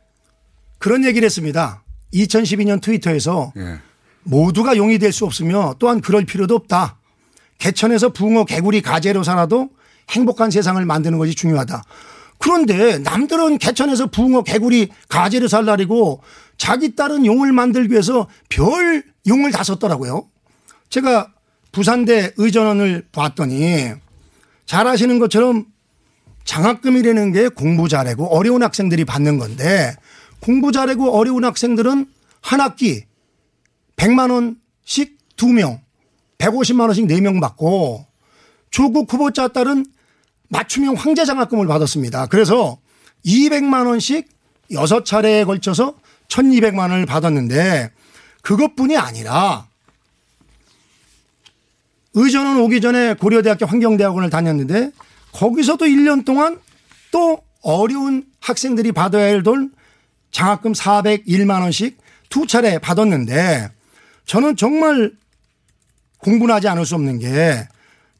그런 0.78 1.05
얘기를 1.05 1.26
했습니다. 1.26 1.83
2012년 2.14 2.81
트위터에서 2.81 3.52
예. 3.57 3.78
모두가 4.24 4.76
용이 4.76 4.98
될 4.98 5.12
수 5.12 5.24
없으며 5.24 5.74
또한 5.78 6.00
그럴 6.00 6.24
필요도 6.24 6.55
없다. 6.55 6.98
개천에서 7.59 8.11
붕어, 8.12 8.44
개구리, 8.44 8.81
가재로 8.83 9.22
살아도 9.22 9.70
행복한 10.11 10.50
세상을 10.50 10.85
만드는 10.85 11.18
것이 11.18 11.35
중요하다. 11.35 11.83
그런데 12.38 12.98
남들은 12.98 13.59
개천에서 13.59 14.07
붕어, 14.07 14.42
개구리, 14.42 14.88
가재를 15.09 15.48
살라리고 15.48 16.22
자기 16.57 16.96
딸은 16.96 17.24
용을 17.24 17.52
만들기 17.52 17.92
위해서 17.92 18.28
별 18.48 19.05
용을 19.28 19.52
다 19.52 19.62
썼더라고요. 19.62 20.28
제가 20.90 21.33
부산대 21.70 22.33
의전원을 22.37 23.07
봤더니 23.12 23.92
잘 24.66 24.87
아시는 24.87 25.18
것처럼 25.18 25.66
장학금이라는 26.44 27.33
게 27.33 27.48
공부 27.48 27.88
잘하고 27.88 28.26
어려운 28.26 28.62
학생들이 28.62 29.05
받는 29.05 29.38
건데 29.38 29.94
공부 30.40 30.72
잘하고 30.72 31.16
어려운 31.16 31.44
학생들은 31.44 32.07
한 32.40 32.61
학기 32.61 33.05
100만 33.96 34.33
원씩 34.33 35.16
2명, 35.37 35.81
150만 36.38 36.81
원씩 36.87 37.07
4명 37.07 37.40
받고 37.40 38.07
조국 38.70 39.12
후보자 39.12 39.48
딸은 39.48 39.87
맞춤형 40.48 40.94
황제 40.94 41.24
장학금을 41.24 41.66
받았습니다. 41.66 42.26
그래서 42.26 42.78
200만 43.24 43.87
원씩 43.87 44.28
6차례에 44.70 45.46
걸쳐서 45.46 45.94
1200만 46.28 46.78
원을 46.90 47.07
받았는데 47.07 47.90
그것뿐이 48.42 48.96
아니라 48.96 49.66
의전원 52.14 52.61
오기 52.61 52.81
전에 52.81 53.14
고려대학교 53.14 53.66
환경대학원을 53.66 54.31
다녔는데 54.31 54.90
거기서도 55.33 55.85
1년 55.87 56.25
동안 56.25 56.59
또 57.11 57.42
어려운 57.62 58.25
학생들이 58.40 58.92
받아야 58.92 59.25
할 59.33 59.42
돈 59.42 59.73
장학금 60.31 60.73
401만 60.73 61.61
원씩 61.61 61.99
두 62.29 62.47
차례 62.47 62.79
받았는데 62.79 63.71
저는 64.27 64.57
정말 64.57 65.12
공분하지 66.18 66.68
않을 66.68 66.87
수 66.87 66.95
없는 66.95 67.18
게 67.18 67.68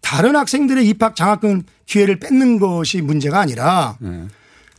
다른 0.01 0.37
학생들의 0.37 0.87
입학 0.89 1.17
장학금 1.17 1.63
기회를 1.87 2.19
뺏는 2.19 2.59
것이 2.59 3.01
문제가 3.01 3.41
아니라 3.41 3.97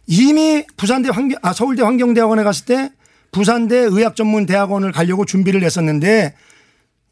이미 0.05 0.65
부산대 0.77 1.09
환경, 1.09 1.39
아, 1.41 1.53
서울대 1.53 1.81
환경대학원에 1.81 2.43
갔을 2.43 2.65
때 2.65 2.91
부산대 3.31 3.75
의학전문대학원을 3.77 4.91
가려고 4.91 5.25
준비를 5.25 5.63
했었는데 5.63 6.35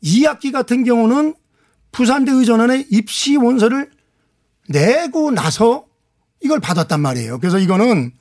2학기 0.04 0.52
같은 0.52 0.84
경우는 0.84 1.34
부산대 1.92 2.32
의전원에 2.32 2.86
입시 2.92 3.38
원서를 3.38 3.90
내고 4.68 5.32
나서 5.32 5.86
이걸 6.42 6.60
받았단 6.60 7.00
말이에요. 7.00 7.40
그래서 7.40 7.60
이거는 7.60 8.12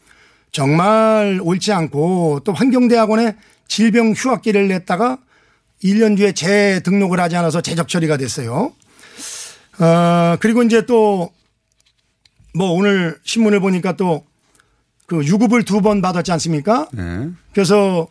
정말 0.53 1.41
옳지 1.43 1.73
않고 1.73 2.41
또 2.45 2.53
환경대학원에 2.53 3.37
질병 3.69 4.13
휴학기를 4.13 4.69
냈다가 4.69 5.19
1년 5.85 6.17
뒤에 6.17 6.33
재등록을 6.33 7.21
하지 7.21 7.37
않아서 7.37 7.61
재적 7.61 7.89
처리가 7.89 8.17
됐어요. 8.17 8.73
어, 9.79 10.37
그리고 10.41 10.63
이제 10.63 10.85
또 10.87 11.31
뭐 12.53 12.73
오늘 12.73 13.17
신문을 13.25 13.61
보니까 13.61 13.93
또 13.97 14.25
그 15.07 15.25
유급을 15.25 15.65
두 15.65 15.81
번 15.81 16.03
받았지 16.03 16.31
않습니까? 16.33 16.89
네. 16.93 17.29
그래서 17.53 18.09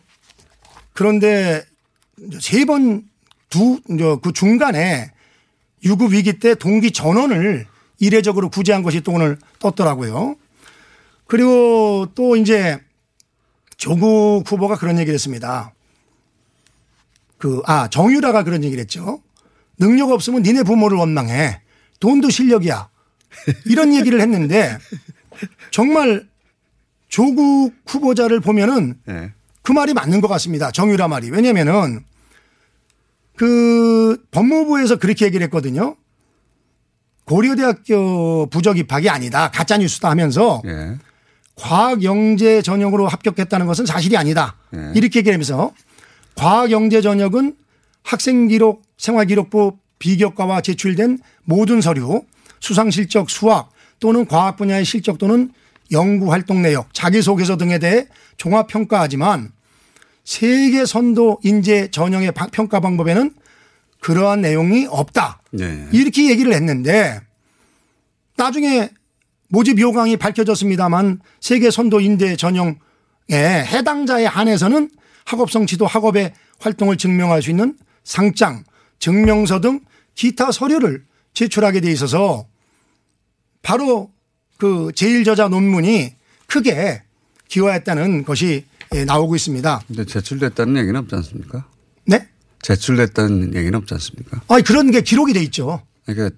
그런데 0.94 1.62
세 2.40 2.64
번 2.64 3.04
두 3.50 3.80
그 4.22 4.32
중간에 4.32 5.10
유급 5.84 6.12
위기 6.12 6.38
때 6.38 6.54
동기 6.54 6.90
전원을 6.92 7.66
이례적으로 8.00 8.48
구제한 8.48 8.82
것이 8.82 9.00
또 9.02 9.12
오늘 9.12 9.38
떴더라고요. 9.60 10.36
그리고 11.26 12.06
또 12.14 12.34
이제 12.34 12.80
조국 13.76 14.42
후보가 14.44 14.76
그런 14.76 14.98
얘기를 14.98 15.14
했습니다. 15.14 15.72
그, 17.38 17.62
아, 17.66 17.88
정유라가 17.88 18.42
그런 18.42 18.64
얘기를 18.64 18.80
했죠. 18.80 19.22
능력 19.78 20.10
없으면 20.10 20.42
니네 20.42 20.64
부모를 20.64 20.98
원망해. 20.98 21.60
돈도 22.00 22.30
실력이야. 22.30 22.88
이런 23.66 23.94
얘기를 23.94 24.20
했는데 24.20 24.76
정말 25.70 26.28
조국 27.08 27.72
후보자를 27.86 28.40
보면은 28.40 28.98
네. 29.04 29.32
그 29.62 29.72
말이 29.72 29.94
맞는 29.94 30.20
것 30.20 30.28
같습니다. 30.28 30.70
정유라 30.70 31.08
말이. 31.08 31.30
왜냐면은 31.30 32.04
그 33.36 34.22
법무부에서 34.30 34.96
그렇게 34.96 35.26
얘기를 35.26 35.44
했거든요. 35.44 35.96
고려대학교 37.30 38.46
부적 38.50 38.76
입학이 38.76 39.08
아니다. 39.08 39.52
가짜 39.52 39.76
뉴스다 39.76 40.10
하면서 40.10 40.60
예. 40.66 40.96
과학 41.54 42.02
영재 42.02 42.60
전형으로 42.60 43.06
합격했다는 43.06 43.66
것은 43.66 43.86
사실이 43.86 44.16
아니다. 44.16 44.56
예. 44.74 44.90
이렇게 44.96 45.20
얘기하면서 45.20 45.72
과학 46.34 46.72
영재 46.72 47.00
전형은 47.00 47.54
학생 48.02 48.48
기록, 48.48 48.82
생활 48.98 49.26
기록부 49.26 49.76
비교과와 50.00 50.60
제출된 50.62 51.18
모든 51.44 51.80
서류, 51.80 52.24
수상 52.58 52.90
실적, 52.90 53.30
수학 53.30 53.70
또는 54.00 54.26
과학 54.26 54.56
분야의 54.56 54.84
실적 54.84 55.18
또는 55.18 55.52
연구 55.92 56.32
활동 56.32 56.62
내역, 56.62 56.92
자기소개서 56.92 57.56
등에 57.58 57.78
대해 57.78 58.06
종합 58.38 58.66
평가하지만 58.66 59.52
세계 60.24 60.84
선도 60.84 61.38
인재 61.44 61.90
전형의 61.92 62.32
바- 62.32 62.48
평가 62.50 62.80
방법에는 62.80 63.32
그러한 64.00 64.40
내용이 64.40 64.86
없다. 64.88 65.42
네. 65.52 65.88
이렇게 65.92 66.30
얘기를 66.30 66.52
했는데 66.52 67.20
나중에 68.36 68.90
모집 69.48 69.78
요강이 69.78 70.16
밝혀졌습니다만 70.16 71.20
세계 71.40 71.70
선도 71.70 72.00
인재 72.00 72.36
전형에 72.36 72.76
해당자에 73.30 74.24
한해서는 74.26 74.90
학업성 75.24 75.66
지도 75.66 75.86
학업의 75.86 76.32
활동을 76.58 76.96
증명할 76.96 77.42
수 77.42 77.50
있는 77.50 77.76
상장, 78.04 78.64
증명서 78.98 79.60
등 79.60 79.80
기타 80.14 80.52
서류를 80.52 81.04
제출하게 81.34 81.80
돼 81.80 81.90
있어서 81.92 82.46
바로 83.62 84.10
그 84.56 84.90
제1저자 84.94 85.48
논문이 85.48 86.14
크게 86.46 87.02
기여했다는 87.48 88.24
것이 88.24 88.64
예, 88.94 89.04
나오고 89.04 89.36
있습니다. 89.36 89.82
근데 89.86 90.04
제출됐다는 90.04 90.76
얘기는 90.76 90.98
없지 90.98 91.14
않습니까? 91.14 91.66
네? 92.06 92.28
제출됐다는 92.62 93.54
얘기는 93.54 93.74
없지 93.74 93.94
않습니까? 93.94 94.42
아 94.48 94.60
그런 94.60 94.90
게 94.90 95.00
기록이 95.00 95.32
돼 95.32 95.42
있죠. 95.44 95.82
그러니까 96.06 96.36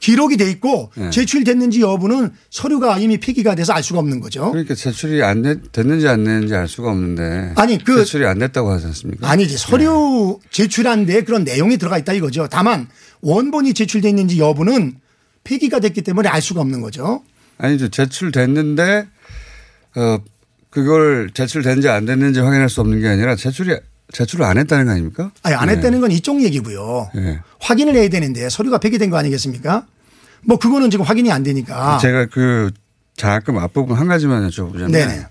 기록이 0.00 0.36
돼 0.36 0.50
있고 0.50 0.90
네. 0.96 1.10
제출됐는지 1.10 1.80
여부는 1.80 2.32
서류가 2.50 2.98
이미 2.98 3.18
폐기가 3.18 3.54
돼서 3.54 3.72
알 3.72 3.84
수가 3.84 4.00
없는 4.00 4.20
거죠. 4.20 4.50
그러니까 4.50 4.74
제출이 4.74 5.22
안 5.22 5.42
됐, 5.42 5.70
됐는지 5.70 6.08
안 6.08 6.24
됐는지 6.24 6.54
알 6.56 6.66
수가 6.66 6.90
없는데. 6.90 7.52
아니, 7.54 7.78
그- 7.82 7.98
제출이 7.98 8.26
안 8.26 8.40
됐다고 8.40 8.70
하지 8.72 8.86
않습니까? 8.86 9.30
아니지 9.30 9.56
서류 9.56 10.40
제출한 10.50 11.06
데에 11.06 11.22
그런 11.22 11.44
내용이 11.44 11.76
들어가 11.78 11.98
있다 11.98 12.14
이거죠. 12.14 12.48
다만 12.50 12.88
원본이 13.20 13.74
제출돼 13.74 14.08
있는지 14.08 14.40
여부는 14.40 14.96
폐기가 15.44 15.78
됐기 15.78 16.02
때문에 16.02 16.28
알 16.28 16.42
수가 16.42 16.60
없는 16.62 16.80
거죠. 16.80 17.22
아니죠. 17.58 17.88
제출됐는데, 17.88 19.06
어, 19.96 20.18
그걸 20.70 21.30
제출됐는지 21.32 21.88
안 21.88 22.06
됐는지 22.06 22.40
확인할 22.40 22.68
수 22.68 22.80
없는 22.80 23.00
게 23.00 23.06
아니라 23.08 23.36
제출이, 23.36 23.76
제출을 24.12 24.44
안 24.44 24.58
했다는 24.58 24.84
거 24.86 24.92
아닙니까? 24.92 25.32
아니 25.42 25.54
안 25.54 25.68
네. 25.68 25.74
했다는 25.74 26.00
건 26.00 26.10
이쪽 26.10 26.42
얘기고요. 26.42 27.10
네. 27.14 27.40
확인을 27.60 27.94
해야 27.96 28.08
되는데 28.08 28.48
서류가 28.48 28.78
폐기된 28.78 29.10
거 29.10 29.16
아니겠습니까? 29.16 29.86
뭐 30.44 30.58
그거는 30.58 30.90
지금 30.90 31.04
확인이 31.04 31.32
안 31.32 31.42
되니까. 31.42 31.98
제가 31.98 32.26
그 32.26 32.70
장학금 33.16 33.58
앞부분 33.58 33.96
한 33.96 34.08
가지만 34.08 34.48
여쭤보자면. 34.48 34.90
네네. 34.90 35.26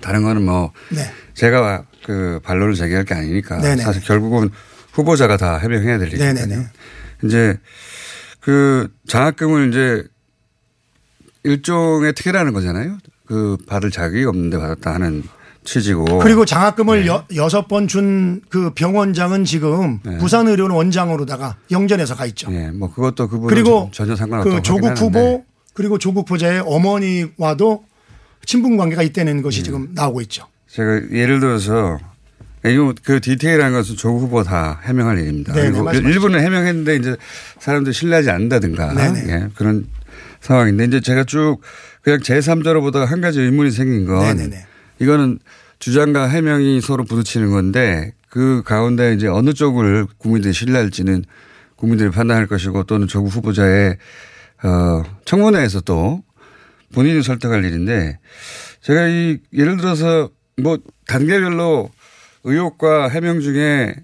다른 0.00 0.22
거는 0.22 0.44
뭐 0.44 0.72
네. 0.90 1.10
제가 1.34 1.84
그 2.04 2.40
반론을 2.42 2.74
제기할 2.74 3.04
게 3.04 3.14
아니니까 3.14 3.58
네네. 3.58 3.82
사실 3.82 4.02
결국은 4.02 4.50
후보자가 4.92 5.36
다 5.36 5.58
해명해야 5.58 5.98
될 5.98 6.08
일이거든요. 6.08 6.66
이제 7.24 7.58
그 8.40 8.88
장학금을 9.06 9.68
이제 9.68 10.04
일종의 11.44 12.14
특혜라는 12.14 12.52
거잖아요. 12.52 12.98
그 13.26 13.56
받을 13.66 13.90
자격이 13.90 14.24
없는데 14.24 14.58
받았다 14.58 14.94
하는 14.94 15.22
취지고. 15.64 16.18
그리고 16.20 16.44
장학금을 16.44 17.02
네. 17.02 17.06
여, 17.08 17.24
여섯 17.34 17.68
번 17.68 17.86
준 17.86 18.40
그 18.48 18.72
병원장은 18.74 19.44
지금 19.44 20.00
부산의료원 20.18 20.72
원장으로다가 20.72 21.56
영전에서 21.70 22.14
가 22.16 22.26
있죠. 22.26 22.48
예, 22.52 22.70
뭐 22.70 22.92
그것도 22.92 23.28
그분은 23.28 23.48
그리고 23.48 23.90
전혀 23.92 24.16
상관없다고 24.16 24.56
그 24.56 24.62
조국 24.62 24.98
후보. 24.98 25.44
그리고 25.74 25.98
조국 25.98 26.20
후보자의 26.28 26.62
어머니와도 26.66 27.84
친분 28.44 28.76
관계가 28.76 29.02
있다는 29.02 29.38
음. 29.38 29.42
것이 29.42 29.62
지금 29.62 29.88
나오고 29.94 30.20
있죠. 30.22 30.46
제가 30.68 31.00
예를 31.12 31.40
들어서 31.40 31.98
이거 32.66 32.92
그 33.04 33.20
디테일한 33.20 33.72
것은 33.72 33.96
조국 33.96 34.22
후보 34.22 34.42
다 34.42 34.80
해명할 34.84 35.18
일입니다. 35.18 35.52
그리고 35.52 35.84
말씀하십시오. 35.84 36.08
일부는 36.10 36.40
해명했는데 36.40 36.96
이제 36.96 37.16
사람들이 37.58 37.92
신뢰하지 37.94 38.30
않는다든가 38.30 38.94
네네. 38.94 39.24
예, 39.32 39.48
그런 39.54 39.86
상황인데 40.40 40.84
이제 40.86 41.00
제가 41.00 41.24
쭉 41.24 41.58
그냥 42.02 42.20
제3자로 42.20 42.80
보다가 42.80 43.04
한 43.06 43.20
가지 43.20 43.40
의문이 43.40 43.70
생긴 43.70 44.06
건 44.06 44.20
네네네. 44.20 44.66
이거는 45.00 45.38
주장과 45.78 46.28
해명이 46.28 46.80
서로 46.80 47.04
부딪히는 47.04 47.50
건데 47.50 48.12
그 48.28 48.62
가운데 48.64 49.14
이제 49.14 49.26
어느 49.26 49.52
쪽을 49.52 50.06
국민들이 50.18 50.52
신뢰할지는 50.52 51.24
국민들이 51.76 52.10
판단할 52.10 52.46
것이고 52.46 52.84
또는 52.84 53.08
조국 53.08 53.28
후보자의 53.28 53.96
어 54.62 55.02
청문회에서 55.24 55.80
또 55.80 56.22
본인이 56.92 57.22
설득할 57.22 57.64
일인데 57.64 58.18
제가 58.82 59.08
이 59.08 59.38
예를 59.52 59.78
들어서 59.78 60.30
뭐 60.60 60.78
단계별로 61.06 61.90
의혹과 62.44 63.08
해명 63.08 63.40
중에 63.40 63.94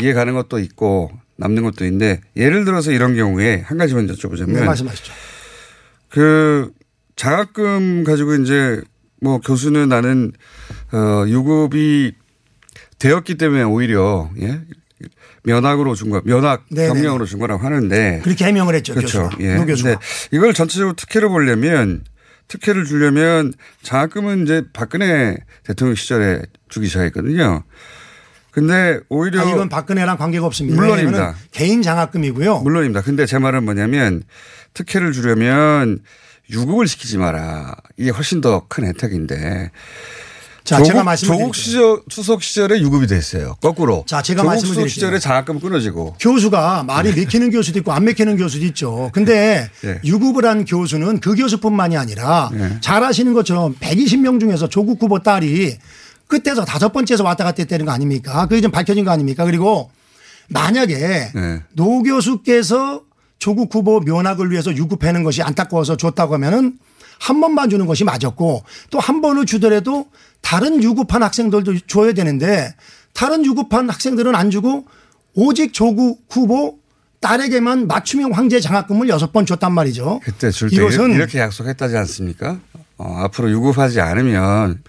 이해 0.00 0.12
가는 0.12 0.34
것도 0.34 0.58
있고 0.58 1.10
남는 1.36 1.62
것도 1.62 1.84
있는데 1.84 2.20
예를 2.36 2.64
들어서 2.64 2.90
이런 2.90 3.14
경우에 3.14 3.62
한 3.64 3.78
가지만 3.78 4.06
여쭤보자면 4.08 4.54
네, 4.54 4.64
말씀하시죠. 4.64 5.12
그 6.08 6.72
장학금 7.16 8.04
가지고 8.04 8.34
이제 8.36 8.80
뭐 9.20 9.38
교수는 9.40 9.88
나는 9.88 10.32
어 10.92 11.24
유급이 11.26 12.12
되었기 12.98 13.36
때문에 13.36 13.62
오히려 13.62 14.30
예 14.40 14.60
면학으로 15.44 15.94
준 15.94 16.10
거, 16.10 16.20
면학 16.24 16.64
네네네. 16.70 16.94
경력으로 16.94 17.24
준 17.24 17.38
거라고 17.38 17.64
하는데 17.64 18.20
그렇게 18.22 18.44
해명을 18.46 18.74
했죠. 18.74 18.94
그렇죠. 18.94 19.28
교수가. 19.30 19.44
예. 19.44 19.56
근데 19.56 19.96
이걸 20.32 20.52
전체적으로 20.52 20.94
특혜를 20.94 21.28
보려면 21.28 22.04
특혜를 22.48 22.84
주려면 22.84 23.52
장학금은 23.82 24.44
이제 24.44 24.64
박근혜 24.72 25.36
대통령 25.64 25.94
시절에 25.94 26.42
주기 26.68 26.86
시작했거든요. 26.86 27.62
근데 28.50 28.98
오히려 29.08 29.42
아, 29.42 29.44
이건 29.44 29.68
박근혜랑 29.68 30.16
관계가 30.16 30.46
없습니다. 30.46 30.80
물론입니다. 30.80 31.36
개인 31.52 31.82
장학금이고요. 31.82 32.60
물론입니다. 32.60 33.02
근데 33.02 33.26
제 33.26 33.38
말은 33.38 33.64
뭐냐면 33.64 34.22
특혜를 34.74 35.12
주려면 35.12 36.00
유급을 36.50 36.86
시키지 36.88 37.18
마라. 37.18 37.76
이게 37.96 38.10
훨씬 38.10 38.40
더 38.40 38.64
큰 38.68 38.84
혜택인데. 38.86 39.70
자, 40.64 40.76
조국, 40.76 40.88
제가 40.88 41.02
말씀을 41.02 41.38
조국 41.38 41.54
시절, 41.54 42.02
추석 42.10 42.42
시절에 42.42 42.78
유급이 42.80 43.06
됐어요. 43.06 43.54
거꾸로. 43.62 44.04
자, 44.06 44.20
제가 44.20 44.44
말씀을 44.44 44.74
드릴게요. 44.74 44.88
시절에 44.88 45.18
장학금 45.18 45.60
끊어지고. 45.60 46.16
교수가 46.20 46.82
말이 46.82 47.14
맥히는 47.14 47.50
교수도 47.50 47.78
있고 47.78 47.92
안 47.92 48.04
맥히는 48.04 48.36
교수도 48.36 48.66
있죠. 48.66 49.08
근데 49.14 49.70
예. 49.84 50.00
유급을 50.04 50.44
한 50.44 50.66
교수는 50.66 51.20
그 51.20 51.34
교수뿐만이 51.36 51.96
아니라 51.96 52.50
예. 52.52 52.78
잘 52.82 53.02
아시는 53.02 53.32
것처럼 53.32 53.76
120명 53.76 54.40
중에서 54.40 54.68
조국 54.68 55.02
후보 55.02 55.22
딸이 55.22 55.78
끝에서 56.26 56.66
다섯 56.66 56.92
번째에서 56.92 57.24
왔다 57.24 57.44
갔다 57.44 57.62
했다는 57.62 57.86
거 57.86 57.92
아닙니까? 57.92 58.44
그게 58.46 58.60
좀 58.60 58.70
밝혀진 58.70 59.06
거 59.06 59.10
아닙니까? 59.10 59.46
그리고 59.46 59.90
만약에 60.50 61.30
네. 61.34 61.62
노 61.72 62.02
교수께서 62.02 63.00
조국 63.38 63.72
후보 63.74 64.00
면학을 64.00 64.50
위해서 64.50 64.74
유급하는 64.74 65.22
것이 65.22 65.42
안타까워서 65.42 65.96
줬다고 65.96 66.34
하면은 66.34 66.78
한 67.20 67.40
번만 67.40 67.68
주는 67.70 67.86
것이 67.86 68.04
맞았고 68.04 68.64
또 68.90 68.98
한 68.98 69.20
번을 69.20 69.46
주더라도 69.46 70.06
다른 70.40 70.82
유급한 70.82 71.22
학생들도 71.22 71.78
줘야 71.86 72.12
되는데 72.12 72.74
다른 73.14 73.44
유급한 73.44 73.88
학생들은 73.90 74.34
안 74.34 74.50
주고 74.50 74.86
오직 75.34 75.72
조국 75.72 76.24
후보 76.30 76.78
딸에게만 77.20 77.88
맞춤형 77.88 78.30
황제 78.32 78.60
장학금을 78.60 79.08
여섯 79.08 79.32
번 79.32 79.44
줬단 79.46 79.72
말이죠. 79.72 80.20
그때 80.22 80.50
줄 80.52 80.70
때 80.70 80.76
이것은 80.76 81.12
이렇게 81.14 81.40
약속했다지 81.40 81.96
않습니까? 81.96 82.58
어, 82.96 83.14
앞으로 83.24 83.50
유급하지 83.50 84.00
않으면 84.00 84.82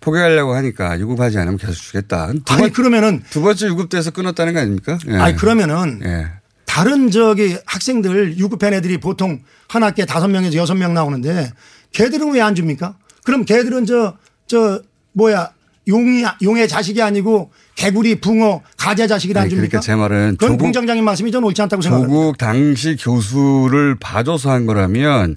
포기하려고 0.00 0.54
하니까 0.54 0.98
유급하지 1.00 1.38
않으면 1.38 1.56
계속 1.56 1.72
주겠다. 1.74 2.30
두 2.44 2.52
아니 2.52 2.62
번- 2.64 2.72
그러면은 2.72 3.22
두 3.30 3.40
번째 3.40 3.66
유급돼서 3.68 4.10
끊었다는 4.10 4.52
거 4.52 4.60
아닙니까? 4.60 4.98
예. 5.08 5.14
아니 5.16 5.36
그러면은 5.36 6.00
예. 6.04 6.26
다른 6.74 7.08
저기 7.12 7.56
학생들 7.66 8.36
유급한 8.36 8.74
애들이 8.74 8.98
보통 8.98 9.42
한 9.68 9.84
학기에 9.84 10.06
다섯 10.06 10.26
명에서 10.26 10.56
여섯 10.56 10.74
명 10.74 10.92
나오는데 10.92 11.52
걔들은 11.92 12.32
왜 12.32 12.40
안 12.40 12.56
줍니까? 12.56 12.96
그럼 13.22 13.44
걔들은 13.44 13.86
저, 13.86 14.16
저, 14.48 14.82
뭐야, 15.12 15.52
용이, 15.86 16.24
용의 16.42 16.66
자식이 16.66 17.00
아니고 17.00 17.52
개구리, 17.76 18.16
붕어, 18.20 18.60
가재 18.76 19.06
자식이라 19.06 19.42
안 19.42 19.44
아니, 19.44 19.50
줍니까? 19.50 19.68
그러니까 19.68 19.86
제 19.86 19.94
말은 19.94 20.30
그건 20.36 20.48
조국- 20.48 20.62
공장장님 20.64 21.04
말씀이 21.04 21.30
전 21.30 21.44
옳지 21.44 21.62
않다고 21.62 21.80
생각합니다. 21.80 22.12
조국 22.12 22.38
당시 22.38 22.96
교수를 22.96 23.94
봐줘서 24.00 24.50
한 24.50 24.66
거라면 24.66 25.36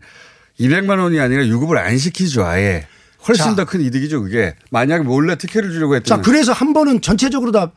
200만 0.59 0.97
원이 0.99 1.19
아니라 1.19 1.45
유급을 1.45 1.77
안 1.77 1.99
시키죠 1.99 2.45
아예. 2.47 2.87
훨씬 3.27 3.45
자. 3.45 3.55
더큰 3.57 3.81
이득이죠 3.81 4.23
그게. 4.23 4.55
만약 4.71 5.03
몰래 5.03 5.35
특혜를 5.37 5.69
주려고 5.71 5.93
자, 5.93 5.97
했다면. 6.15 6.23
그래서 6.23 6.51
한 6.51 6.73
번은 6.73 7.01
전체적으로 7.01 7.51
다 7.51 7.73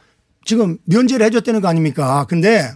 지금 0.47 0.79
면제를 0.87 1.27
해줬다는 1.27 1.61
거 1.61 1.69
아닙니까? 1.69 2.25
근데 2.27 2.71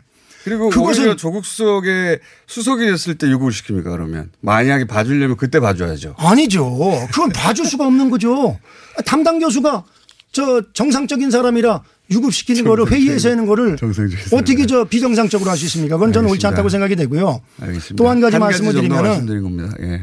그리고 0.45 0.70
그것은- 0.70 0.99
오히려 1.01 1.16
조국 1.16 1.45
수석의 1.47 2.20
수석이 2.47 2.84
됐을 2.86 3.14
때 3.16 3.26
유급을 3.28 3.51
시킵니까 3.53 3.84
그러면. 3.84 4.30
만약에 4.40 4.84
봐주려면 4.86 5.36
그때 5.36 5.59
봐줘야죠. 5.59 6.14
아니죠. 6.18 6.70
그건 7.11 7.30
봐줄 7.30 7.64
수가 7.66 7.86
없는 7.86 8.11
거죠. 8.11 8.59
담당 9.07 9.38
교수가 9.38 9.84
저 10.32 10.62
정상적인 10.74 11.30
사람이라 11.30 11.82
유급시키는 12.11 12.64
거를 12.64 12.90
회의에서 12.92 13.30
하는 13.30 13.47
거를 13.47 13.78
어떻게 14.32 14.66
저 14.66 14.84
비정상적으로 14.84 15.51
할 15.51 15.57
수 15.57 15.64
있습니까? 15.66 15.97
그건 15.97 16.12
저는 16.12 16.28
옳지 16.28 16.47
알겠습니다. 16.47 16.49
않다고 16.49 16.68
생각이 16.68 16.97
되고요. 16.97 17.40
또 17.97 18.09
한 18.11 18.20
가지 18.20 18.34
한 18.34 18.40
말씀을 18.40 18.74
드리면은. 18.74 19.72
예. 19.80 20.03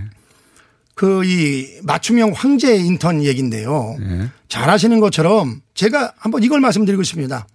그이 0.96 1.68
맞춤형 1.84 2.32
황제 2.36 2.76
인턴 2.76 3.24
얘기인데요. 3.24 3.96
예. 4.02 4.30
잘 4.50 4.70
아시는 4.70 5.00
것처럼 5.00 5.62
제가 5.76 6.14
한번 6.18 6.44
이걸 6.44 6.60
말씀드리고 6.62 7.04
싶습니다. 7.04 7.48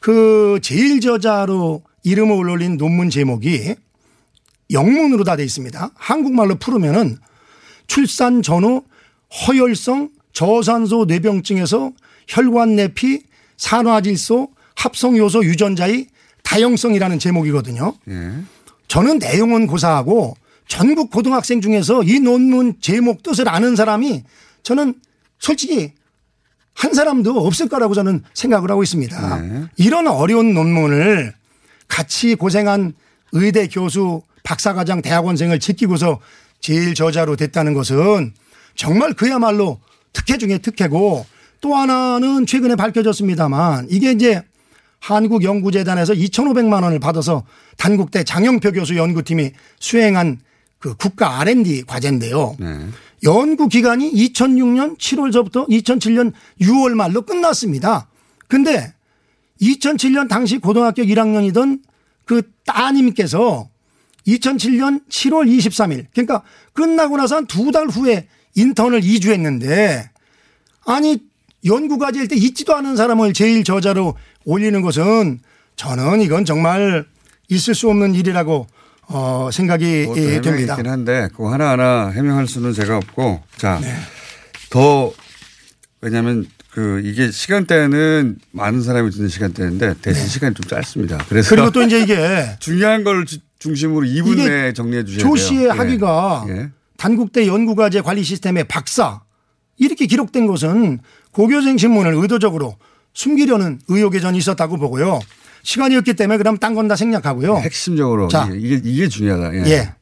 그 0.00 0.58
제일 0.62 1.00
저자로 1.00 1.82
이름을 2.02 2.48
올린 2.48 2.76
논문 2.76 3.10
제목이 3.10 3.74
영문으로 4.70 5.24
다 5.24 5.36
돼 5.36 5.44
있습니다. 5.44 5.90
한국말로 5.94 6.54
풀으면은 6.56 7.18
출산 7.86 8.42
전후 8.42 8.82
허혈성 9.46 10.10
저산소 10.32 11.06
뇌병증에서 11.06 11.92
혈관 12.28 12.76
내피 12.76 13.22
산화질소 13.56 14.48
합성 14.76 15.16
요소 15.16 15.44
유전자의 15.44 16.06
다형성이라는 16.44 17.18
제목이거든요. 17.18 17.94
예. 18.08 18.32
저는 18.88 19.18
내용은 19.18 19.66
고사하고 19.66 20.36
전국 20.66 21.10
고등학생 21.10 21.60
중에서 21.60 22.02
이 22.04 22.20
논문 22.20 22.74
제목 22.80 23.22
뜻을 23.22 23.48
아는 23.48 23.76
사람이 23.76 24.22
저는 24.62 24.94
솔직히 25.38 25.92
한 26.74 26.94
사람도 26.94 27.44
없을 27.44 27.68
거라고 27.68 27.94
저는 27.94 28.22
생각을 28.34 28.70
하고 28.70 28.82
있습니다. 28.82 29.42
이런 29.76 30.06
어려운 30.06 30.54
논문을 30.54 31.34
같이 31.90 32.34
고생한 32.36 32.94
의대 33.32 33.66
교수, 33.66 34.22
박사과장, 34.42 35.02
대학원생을 35.02 35.60
지키고서 35.60 36.20
제일 36.60 36.94
저자로 36.94 37.36
됐다는 37.36 37.74
것은 37.74 38.32
정말 38.74 39.12
그야말로 39.12 39.80
특혜 40.12 40.38
중에 40.38 40.58
특혜고 40.58 41.26
또 41.60 41.74
하나는 41.74 42.46
최근에 42.46 42.76
밝혀졌습니다만 42.76 43.88
이게 43.90 44.12
이제 44.12 44.42
한국연구재단에서 45.00 46.14
2,500만 46.14 46.82
원을 46.82 46.98
받아서 46.98 47.44
단국대 47.76 48.24
장영표 48.24 48.72
교수 48.72 48.96
연구팀이 48.96 49.52
수행한 49.78 50.40
그 50.78 50.94
국가 50.94 51.40
R&D 51.40 51.84
과제인데요. 51.86 52.56
연구 53.24 53.68
기간이 53.68 54.10
2006년 54.12 54.98
7월서부터 54.98 55.68
2007년 55.68 56.32
6월 56.62 56.94
말로 56.94 57.22
끝났습니다. 57.22 58.08
근데 58.48 58.94
2007년 59.60 60.28
당시 60.28 60.58
고등학교 60.58 61.02
1학년이던 61.02 61.80
그 62.24 62.42
따님께서 62.64 63.68
2007년 64.26 65.02
7월 65.08 65.48
23일 65.48 66.06
그러니까 66.12 66.42
끝나고 66.72 67.16
나서 67.16 67.36
한 67.36 67.46
두 67.46 67.70
달 67.72 67.86
후에 67.88 68.28
인턴을 68.54 69.04
이주했는데 69.04 70.10
아니 70.86 71.18
연구과제일 71.64 72.28
때 72.28 72.36
있지도 72.36 72.74
않은 72.76 72.96
사람을 72.96 73.32
제일 73.32 73.64
저자로 73.64 74.14
올리는 74.44 74.80
것은 74.82 75.40
저는 75.76 76.20
이건 76.22 76.44
정말 76.44 77.04
있을 77.48 77.74
수 77.74 77.88
없는 77.90 78.14
일이라고 78.14 78.66
어 79.08 79.50
생각이 79.52 80.02
그것도 80.06 80.20
예, 80.20 80.40
됩니다. 80.40 80.74
있긴 80.74 80.90
한데 80.90 81.28
그거 81.32 81.52
하나하나 81.52 82.08
해명할 82.10 82.46
수는 82.46 82.72
제가 82.72 82.96
없고 82.96 83.42
자, 83.56 83.78
네. 83.80 83.94
더 84.70 85.12
왜냐하면 86.00 86.46
그 86.70 87.00
이게 87.04 87.30
시간대는 87.30 88.38
많은 88.52 88.82
사람이 88.82 89.10
듣는 89.10 89.28
시간대인데 89.28 89.94
대신 90.02 90.28
시간이 90.28 90.54
좀 90.54 90.64
짧습니다. 90.68 91.18
그래서 91.28 91.50
네. 91.50 91.56
그리고 91.56 91.70
또 91.72 91.82
이제 91.82 92.00
이게 92.00 92.56
중요한 92.60 93.02
걸 93.02 93.26
주- 93.26 93.38
중심으로 93.58 94.06
2분 94.06 94.32
이게 94.34 94.48
내에 94.48 94.72
정리해 94.72 95.04
주셔야 95.04 95.20
조 95.22 95.34
돼요. 95.34 95.36
씨의 95.36 95.64
예. 95.64 95.68
학위가 95.70 96.44
예. 96.48 96.70
단국대 96.96 97.46
연구과제 97.46 98.02
관리 98.02 98.22
시스템의 98.22 98.64
박사 98.64 99.20
이렇게 99.78 100.06
기록된 100.06 100.46
것은 100.46 101.00
고교생 101.32 101.76
신문을 101.76 102.14
의도적으로 102.14 102.76
숨기려는 103.14 103.80
의혹이 103.88 104.20
전 104.20 104.34
있었다고 104.36 104.76
보고요. 104.78 105.18
시간이 105.62 105.96
없기 105.96 106.14
때문에 106.14 106.38
그럼 106.38 106.56
딴 106.58 106.74
건 106.74 106.86
다 106.88 106.94
생략하고요. 106.96 107.56
핵심적으로 107.56 108.28
자. 108.28 108.48
이게 108.52 108.80
이게 108.82 109.08
중요하다. 109.08 109.54
예. 109.56 109.70
예. 109.70 109.94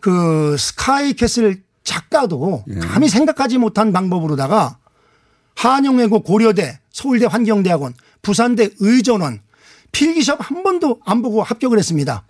그 0.00 0.56
스카이 0.58 1.14
캐슬 1.14 1.62
작가도 1.84 2.64
예. 2.68 2.78
감히 2.80 3.08
생각하지 3.08 3.58
못한 3.58 3.92
방법으로다가 3.92 4.78
한영외고 5.56 6.20
고려대, 6.20 6.78
서울대 6.92 7.26
환경대학원, 7.26 7.94
부산대 8.22 8.70
의전원 8.78 9.40
필기시험 9.92 10.38
한 10.40 10.62
번도 10.62 11.00
안 11.04 11.22
보고 11.22 11.42
합격을 11.42 11.78
했습니다. 11.78 12.24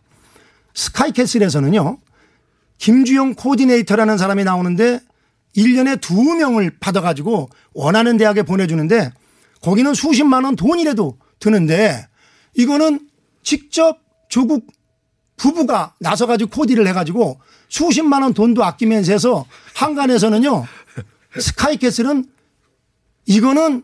스카이캐슬에서는요. 0.75 1.99
김주영 2.79 3.35
코디네이터라는 3.35 4.19
사람이 4.19 4.45
나오는데 4.45 5.01
1년에 5.57 6.01
두 6.01 6.15
명을 6.35 6.77
받아가지고 6.79 7.49
원하는 7.73 8.17
대학에 8.17 8.43
보내주는데 8.43 9.11
거기는 9.63 9.95
수십만 9.95 10.45
원 10.45 10.55
돈이라도 10.55 11.19
드는데 11.39 12.07
이거는 12.55 13.01
직접 13.43 13.99
조국 14.29 14.67
부부가 15.37 15.95
나서가지고 15.99 16.51
코디를 16.51 16.87
해가지고 16.89 17.41
수십만 17.69 18.23
원 18.23 18.35
돈도 18.35 18.63
아끼면서 18.65 19.13
해서 19.13 19.47
한간에서는요 19.75 20.67
스카이캐슬은 21.39 22.27
이거는 23.27 23.83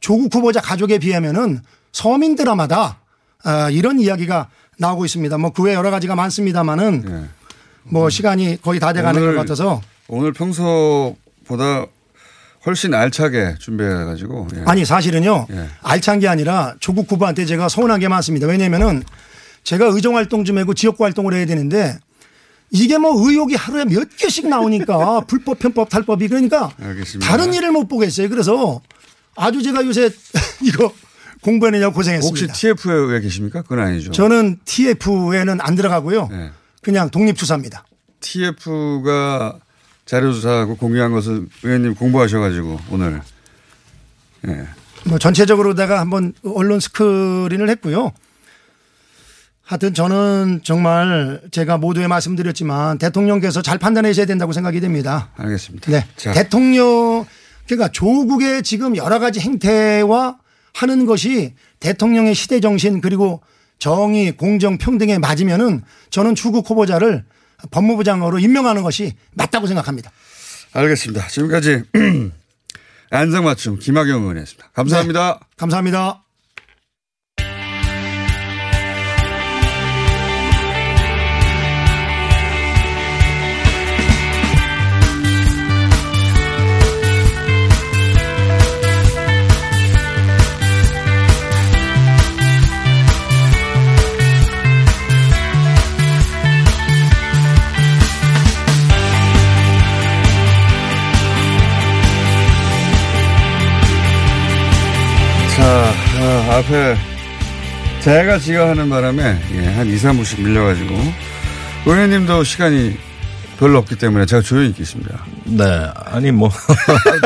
조국 0.00 0.34
후보자 0.34 0.60
가족에 0.60 0.98
비하면은 0.98 1.60
서민 1.92 2.36
드라마다 2.36 2.98
아, 3.44 3.70
이런 3.70 3.98
이야기가 4.00 4.48
나오고 4.78 5.04
있습니다. 5.04 5.36
뭐 5.38 5.50
그 5.50 5.62
외 5.62 5.74
여러 5.74 5.90
가지가 5.90 6.14
많습니다만은 6.14 7.28
뭐 7.84 8.08
시간이 8.10 8.60
거의 8.62 8.78
다 8.80 8.92
돼가는 8.92 9.20
것 9.20 9.26
오늘- 9.26 9.36
같아서 9.36 9.80
오늘 10.08 10.32
평소보다 10.32 11.86
훨씬 12.64 12.94
알차게 12.94 13.56
준비해 13.58 13.90
가지고 14.04 14.46
예. 14.56 14.62
아니 14.66 14.84
사실은요 14.84 15.46
예. 15.50 15.68
알찬 15.82 16.20
게 16.20 16.28
아니라 16.28 16.74
조국 16.78 17.10
후보한테 17.10 17.44
제가 17.44 17.68
서운한 17.68 17.98
게 18.00 18.06
많습니다. 18.08 18.46
왜냐면은 18.46 19.02
제가 19.64 19.86
의정 19.86 20.16
활동 20.16 20.44
좀 20.44 20.58
하고 20.58 20.72
지역구 20.74 21.02
활동을 21.04 21.34
해야 21.34 21.44
되는데 21.46 21.98
이게 22.72 22.96
뭐 22.98 23.12
의혹이 23.28 23.54
하루에 23.54 23.84
몇 23.84 24.08
개씩 24.16 24.48
나오니까 24.48 25.20
불법 25.28 25.58
편법 25.58 25.90
탈법이 25.90 26.26
그러니까 26.28 26.72
알겠습니다. 26.80 27.30
다른 27.30 27.52
일을 27.52 27.70
못 27.70 27.86
보겠어요. 27.86 28.28
그래서 28.30 28.80
아주 29.36 29.62
제가 29.62 29.84
요새 29.84 30.10
이거 30.62 30.92
공부해내냐고 31.42 31.94
고생했습니다. 31.94 32.52
혹시 32.52 32.60
TF에 32.60 33.20
계십니까? 33.20 33.62
그건 33.62 33.80
아니죠. 33.80 34.10
저는 34.12 34.58
TF에는 34.64 35.60
안 35.60 35.74
들어가고요. 35.74 36.28
네. 36.30 36.50
그냥 36.80 37.10
독립투사입니다. 37.10 37.84
TF가 38.20 39.58
자료조사하고 40.06 40.76
공유한 40.76 41.12
것을 41.12 41.46
의원님 41.62 41.94
공부하셔가지고 41.94 42.80
오늘 42.90 43.20
예. 44.48 44.66
뭐 45.04 45.18
전체적으로다가 45.18 46.00
한번 46.00 46.32
언론 46.44 46.80
스크린을 46.80 47.68
했고요. 47.70 48.12
하여튼 49.64 49.94
저는 49.94 50.60
정말 50.64 51.40
제가 51.50 51.78
모두에 51.78 52.06
말씀드렸지만 52.08 52.98
대통령께서 52.98 53.62
잘 53.62 53.78
판단하셔야 53.78 54.26
된다고 54.26 54.52
생각이 54.52 54.80
됩니다. 54.80 55.30
알겠습니다. 55.36 55.90
네. 55.90 56.04
자. 56.16 56.32
대통령 56.32 57.24
그러니까 57.66 57.88
조국의 57.92 58.62
지금 58.62 58.96
여러 58.96 59.18
가지 59.18 59.40
행태와 59.40 60.36
하는 60.74 61.06
것이 61.06 61.54
대통령의 61.80 62.34
시대 62.34 62.60
정신 62.60 63.00
그리고 63.00 63.42
정의, 63.78 64.36
공정, 64.36 64.78
평등에 64.78 65.18
맞으면은 65.18 65.82
저는 66.10 66.34
추국 66.34 66.68
후보자를 66.68 67.24
법무부 67.70 68.04
장관으로 68.04 68.38
임명하는 68.38 68.82
것이 68.82 69.14
맞다고 69.32 69.66
생각합니다. 69.66 70.10
알겠습니다. 70.72 71.28
지금까지 71.28 71.82
안성맞춤 73.10 73.78
김학영 73.78 74.22
의원이었습니다. 74.22 74.70
감사합니다. 74.72 75.40
감사합니다. 75.56 76.24
앞에 106.50 106.96
제가 108.00 108.38
지각하는 108.38 108.88
바람에 108.88 109.40
예, 109.52 109.66
한 109.74 109.86
2, 109.86 109.94
3분씩 109.96 110.42
밀려가지고 110.42 110.94
의원님도 111.86 112.44
시간이 112.44 112.96
별로 113.58 113.78
없기 113.78 113.96
때문에 113.96 114.26
제가 114.26 114.42
조용히 114.42 114.70
있겠습니다. 114.70 115.24
네. 115.44 115.64
아니, 115.94 116.32
뭐, 116.32 116.50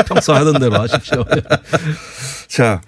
평소 0.07 0.33
하던 0.35 0.59
대로 0.59 0.79
하십시오. 0.81 1.25
자, 2.47 2.81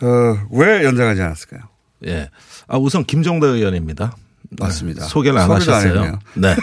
어, 0.00 0.38
왜 0.50 0.82
연장하지 0.84 1.20
않았을까요? 1.20 1.60
예. 2.06 2.30
아, 2.68 2.78
우선 2.78 3.04
김종대 3.04 3.46
의원입니다. 3.46 4.16
맞습니다. 4.58 5.02
네, 5.02 5.08
소개를 5.08 5.38
안안 5.38 5.56
하셨어요. 5.56 5.92
했네요. 5.92 6.18
네. 6.34 6.56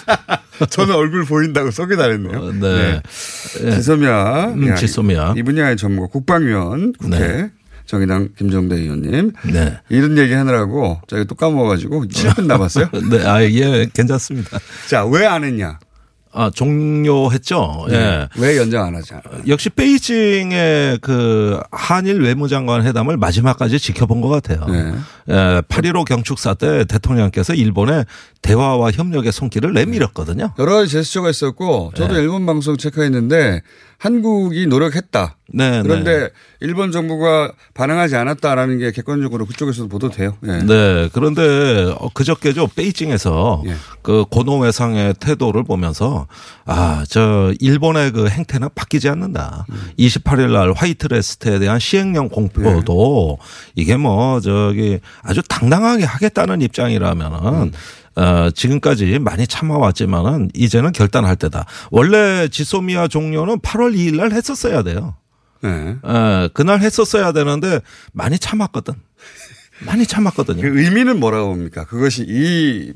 저는 0.70 0.94
얼굴 0.94 1.24
보인다고 1.24 1.70
소개도 1.70 2.02
안 2.02 2.12
했네요. 2.12 2.52
네. 2.52 3.02
예. 3.62 3.70
지소미아. 3.72 4.46
음, 4.54 4.68
예, 4.68 4.74
지소미아. 4.74 5.34
이 5.36 5.42
분야의 5.42 5.76
전문가 5.76 6.10
국방위원 6.10 6.92
국회 6.94 7.18
네. 7.18 7.50
정의당 7.86 8.28
김정대 8.36 8.76
의원님. 8.76 9.32
네. 9.52 9.78
이런 9.88 10.18
얘기 10.18 10.32
하느라고 10.34 11.00
저희가 11.06 11.26
또 11.26 11.34
까먹어가지고 11.34 12.04
7분 12.06 12.46
남았어요. 12.46 12.88
네, 13.10 13.24
아, 13.26 13.42
예, 13.42 13.86
괜찮습니다. 13.94 14.58
자, 14.88 15.04
왜 15.04 15.24
안 15.26 15.44
했냐? 15.44 15.78
아, 16.38 16.50
종료했죠. 16.54 17.86
예. 17.88 17.92
네. 17.92 18.28
왜 18.36 18.58
연장 18.58 18.84
안 18.84 18.94
하지? 18.94 19.14
역시 19.48 19.70
베이징의 19.70 20.98
그 21.00 21.58
한일 21.70 22.20
외무장관 22.20 22.84
회담을 22.86 23.16
마지막까지 23.16 23.78
지켜본 23.78 24.20
것 24.20 24.28
같아요. 24.28 24.66
네. 24.66 24.92
예, 25.30 25.32
8.15 25.68 26.04
경축사 26.04 26.54
때 26.54 26.84
대통령께서 26.84 27.54
일본에 27.54 28.04
대화와 28.42 28.90
협력의 28.90 29.32
손길을 29.32 29.72
내밀었거든요. 29.72 30.52
여러 30.58 30.74
가지 30.74 30.90
제스처가 30.92 31.30
있었고 31.30 31.92
저도 31.94 32.14
네. 32.14 32.20
일본 32.20 32.44
방송 32.44 32.76
체크했는데 32.76 33.62
한국이 33.98 34.66
노력했다. 34.66 35.36
네, 35.48 35.80
그런데 35.82 36.18
네. 36.18 36.28
일본 36.60 36.92
정부가 36.92 37.52
반응하지 37.74 38.16
않았다라는 38.16 38.78
게 38.78 38.90
객관적으로 38.90 39.46
그쪽에서도 39.46 39.88
보도돼요. 39.88 40.36
예. 40.46 40.58
네. 40.58 41.08
그런데 41.12 41.94
어, 41.98 42.08
그저께죠. 42.12 42.66
베이징에서 42.68 43.62
예. 43.66 43.74
그 44.02 44.24
고노 44.28 44.58
외상의 44.58 45.14
태도를 45.14 45.64
보면서 45.64 46.26
아, 46.64 47.04
저 47.08 47.54
일본의 47.60 48.12
그 48.12 48.28
행태는 48.28 48.68
바뀌지 48.74 49.08
않는다. 49.08 49.66
음. 49.70 49.90
28일 49.98 50.52
날 50.52 50.72
화이트리스트에 50.72 51.58
대한 51.58 51.78
시행령 51.78 52.28
공포도 52.28 53.38
예. 53.40 53.44
이게 53.76 53.96
뭐 53.96 54.40
저기 54.40 54.98
아주 55.22 55.42
당당하게 55.48 56.04
하겠다는 56.04 56.60
입장이라면은 56.60 57.62
음. 57.62 57.72
어, 58.16 58.50
지금까지 58.50 59.18
많이 59.18 59.46
참아왔지만은 59.46 60.50
이제는 60.54 60.92
결단할 60.92 61.36
때다. 61.36 61.66
원래 61.90 62.48
지소미아 62.48 63.08
종료는 63.08 63.58
8월 63.60 63.94
2일 63.94 64.16
날 64.16 64.32
했었어야 64.32 64.82
돼요. 64.82 65.14
네. 65.62 65.96
예, 66.06 66.48
그날 66.54 66.80
했었어야 66.80 67.32
되는데 67.32 67.80
많이 68.12 68.38
참았거든. 68.38 68.94
많이 69.84 70.06
참았거든요. 70.06 70.62
그 70.62 70.80
의미는 70.80 71.20
뭐라고 71.20 71.50
봅니까? 71.50 71.84
그것이 71.84 72.24
이 72.26 72.92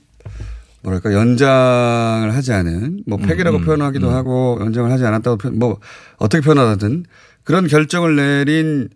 뭐랄까 0.82 1.12
연장을 1.12 2.34
하지 2.34 2.52
않은 2.54 3.02
뭐 3.06 3.18
폐기라고 3.18 3.58
음, 3.58 3.64
표현하기도 3.64 4.08
하고 4.10 4.56
연장을 4.60 4.90
하지 4.90 5.04
않았다고 5.04 5.36
표- 5.36 5.50
뭐 5.50 5.78
어떻게 6.16 6.40
표현하든 6.42 7.04
그런 7.44 7.66
결정을 7.66 8.16
내린 8.16 8.88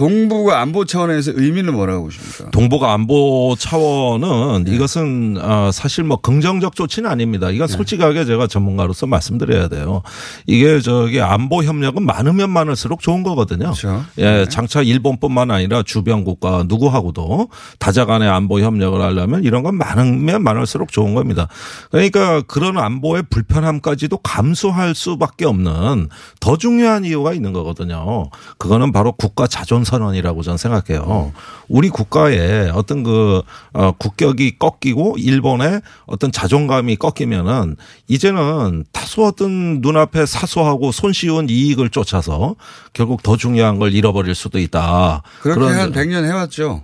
동북아 0.00 0.62
안보 0.62 0.86
차원에서 0.86 1.32
의미는 1.34 1.74
뭐라고 1.74 2.04
보십니까? 2.04 2.50
동북아 2.52 2.94
안보 2.94 3.54
차원은 3.58 4.64
이것은 4.66 5.36
어, 5.38 5.70
사실 5.74 6.04
뭐 6.04 6.16
긍정적 6.16 6.74
조치는 6.74 7.10
아닙니다. 7.10 7.50
이건 7.50 7.68
솔직하게 7.68 8.24
제가 8.24 8.46
전문가로서 8.46 9.06
말씀드려야 9.06 9.68
돼요. 9.68 10.00
이게 10.46 10.80
저기 10.80 11.20
안보 11.20 11.62
협력은 11.62 12.06
많으면 12.06 12.48
많을수록 12.48 13.02
좋은 13.02 13.22
거거든요. 13.22 13.74
예, 14.16 14.46
장차 14.48 14.80
일본뿐만 14.80 15.50
아니라 15.50 15.82
주변 15.82 16.24
국가 16.24 16.64
누구하고도 16.66 17.50
다자간의 17.78 18.26
안보 18.26 18.58
협력을 18.60 18.98
하려면 18.98 19.44
이런 19.44 19.62
건 19.62 19.74
많으면 19.74 20.42
많을수록 20.42 20.92
좋은 20.92 21.12
겁니다. 21.12 21.46
그러니까 21.90 22.40
그런 22.46 22.78
안보의 22.78 23.24
불편함까지도 23.28 24.16
감수할 24.22 24.94
수밖에 24.94 25.44
없는 25.44 26.08
더 26.40 26.56
중요한 26.56 27.04
이유가 27.04 27.34
있는 27.34 27.52
거거든요. 27.52 28.30
그거는 28.56 28.92
바로 28.92 29.12
국가 29.12 29.46
자존 29.46 29.84
선언이라고 29.94 30.42
저는 30.42 30.56
생각해요. 30.56 31.32
우리 31.68 31.88
국가의 31.88 32.70
어떤 32.70 33.02
그 33.02 33.42
어, 33.72 33.92
국격이 33.98 34.58
꺾이고 34.58 35.16
일본의 35.18 35.80
어떤 36.06 36.30
자존감이 36.30 36.94
꺾이면은 36.96 37.76
이제는 38.08 38.84
다소 38.92 39.24
어떤 39.26 39.80
눈앞에 39.80 40.26
사소하고 40.26 40.92
손쉬운 40.92 41.48
이익을 41.50 41.90
쫓아서 41.90 42.54
결국 42.92 43.22
더 43.24 43.36
중요한 43.36 43.78
걸 43.80 43.92
잃어버릴 43.92 44.34
수도 44.36 44.58
있다. 44.60 45.22
그렇게 45.40 45.60
한 45.64 45.92
100년 45.92 46.24
해왔죠. 46.24 46.82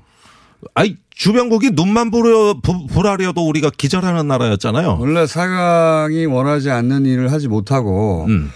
아이 0.74 0.96
주변국이 1.14 1.70
눈만 1.74 2.11
부려 2.11 2.54
부- 2.61 2.86
불하려도 2.88 3.46
우리가 3.46 3.70
기절하는 3.70 4.26
나라였잖아요. 4.26 4.98
원래 5.00 5.26
사강이 5.26 6.26
원하지 6.26 6.70
않는 6.70 7.07
일을 7.07 7.30
하지 7.30 7.46
못하고 7.48 8.24
음. 8.28 8.50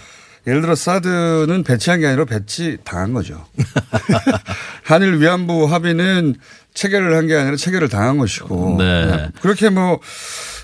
예를 0.47 0.61
들어 0.61 0.73
사드는 0.75 1.63
배치한 1.63 1.99
게 1.99 2.07
아니라 2.07 2.25
배치 2.25 2.77
당한 2.83 3.13
거죠. 3.13 3.45
한일 4.83 5.19
위안부 5.19 5.65
합의는 5.71 6.35
체결을 6.73 7.15
한 7.15 7.27
게 7.27 7.35
아니라 7.35 7.55
체결을 7.55 7.89
당한 7.89 8.17
것이고. 8.17 8.77
네. 8.79 9.29
그렇게 9.41 9.69
뭐 9.69 9.99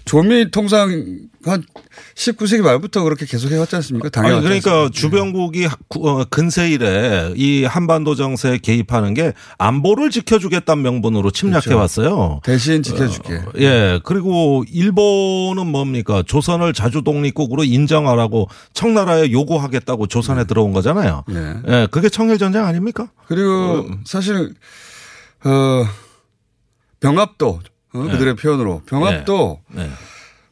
조미 0.08 0.52
통상 0.52 0.90
한 1.44 1.64
19세기 2.16 2.62
말부터 2.62 3.04
그렇게 3.04 3.26
계속 3.26 3.52
해왔지 3.52 3.76
않습니까? 3.76 4.10
당연히. 4.10 4.42
그러니까 4.42 4.90
주변국이 4.92 5.68
어, 6.00 6.24
근세 6.26 6.70
이래 6.70 7.32
이 7.36 7.64
한반도 7.66 8.16
정세에 8.16 8.58
개입하는 8.58 9.14
게 9.14 9.34
안보를 9.58 10.10
지켜주겠다는 10.10 10.82
명분으로 10.84 11.32
침략해 11.32 11.74
왔어요. 11.74 12.40
대신 12.44 12.84
지켜줄게. 12.84 13.42
예. 13.60 14.00
그리고 14.04 14.64
일본은 14.72 15.68
뭡니까? 15.68 16.24
조선을 16.26 16.74
자주 16.74 17.02
독립국으로 17.04 17.64
인정하라고 17.64 18.48
청나라에 18.74 19.32
요구하겠다고 19.32 20.08
조선에 20.08 20.46
들어온 20.46 20.74
거잖아요. 20.74 21.24
예. 21.32 21.56
예. 21.68 21.88
그게 21.92 22.10
청일 22.10 22.38
전쟁 22.38 22.66
아닙니까? 22.66 23.10
그리고 23.28 23.88
사실 24.06 24.54
어 25.44 25.86
병합도 27.00 27.60
어, 27.94 28.04
네. 28.04 28.12
그들의 28.12 28.36
표현으로 28.36 28.82
병합도 28.86 29.60
네. 29.70 29.90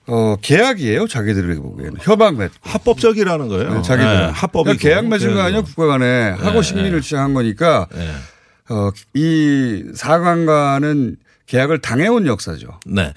어 0.08 0.36
계약이에요 0.42 1.08
자기들에게 1.08 1.60
보기에는 1.60 1.98
협약 2.02 2.36
맺고 2.36 2.54
합법적이라는 2.62 3.48
거예요. 3.48 3.74
네, 3.76 3.82
자기들 3.82 4.14
네, 4.14 4.24
은 4.26 4.30
합법이고. 4.30 4.78
계약 4.78 5.08
맺은 5.08 5.34
거 5.34 5.42
그래서. 5.44 5.62
국가 5.64 5.88
간에 5.88 6.30
하고 6.32 6.62
네, 6.62 6.62
식민을 6.62 7.02
시작한 7.02 7.34
거니까 7.34 7.88
네. 7.92 8.12
어이 8.70 9.84
사관과는 9.96 11.18
계약을 11.48 11.80
당해온 11.80 12.26
역사죠. 12.26 12.80
네. 12.88 13.14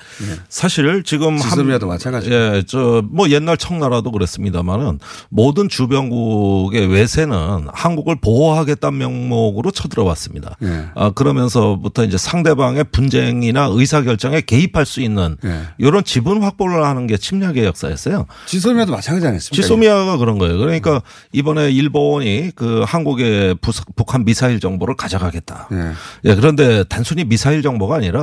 사실 0.51 1.03
지금 1.03 1.39
지소미아도 1.39 1.87
마찬가지고. 1.87 2.35
예, 2.35 2.63
저 2.67 3.03
뭐 3.11 3.31
옛날 3.31 3.57
청나라도 3.57 4.11
그랬습니다만은 4.13 4.99
모든 5.31 5.69
주변국의 5.69 6.87
외세는 6.89 7.69
한국을 7.73 8.17
보호하겠다는 8.21 8.99
명목으로 8.99 9.71
쳐들어왔습니다. 9.71 10.57
예. 10.63 10.87
아, 10.95 11.11
그러면서부터 11.11 12.05
이제 12.05 12.19
상대방의 12.19 12.85
분쟁이나 12.93 13.69
의사결정에 13.71 14.43
개입할 14.43 14.85
수 14.85 15.01
있는 15.01 15.37
예. 15.45 15.63
이런 15.79 16.05
지분 16.05 16.43
확보를 16.43 16.85
하는 16.85 17.07
게 17.07 17.17
침략의 17.17 17.65
역사였어요. 17.65 18.27
지소미아도 18.47 18.93
마찬가지 18.93 19.27
아니었습니까? 19.27 19.63
지소미아가 19.63 20.17
그런 20.19 20.39
거예요. 20.39 20.59
그러니까 20.59 21.03
이번에 21.33 21.71
일본이 21.71 22.51
그 22.55 22.83
한국의 22.87 23.55
부- 23.61 23.73
북한 23.97 24.25
미사일 24.25 24.61
정보를 24.61 24.97
가져가겠다. 24.97 25.69
예. 25.73 25.93
예, 26.31 26.35
그런데 26.35 26.85
단순히 26.85 27.25
미사일 27.25 27.63
정보가 27.63 27.97
아니라 27.97 28.18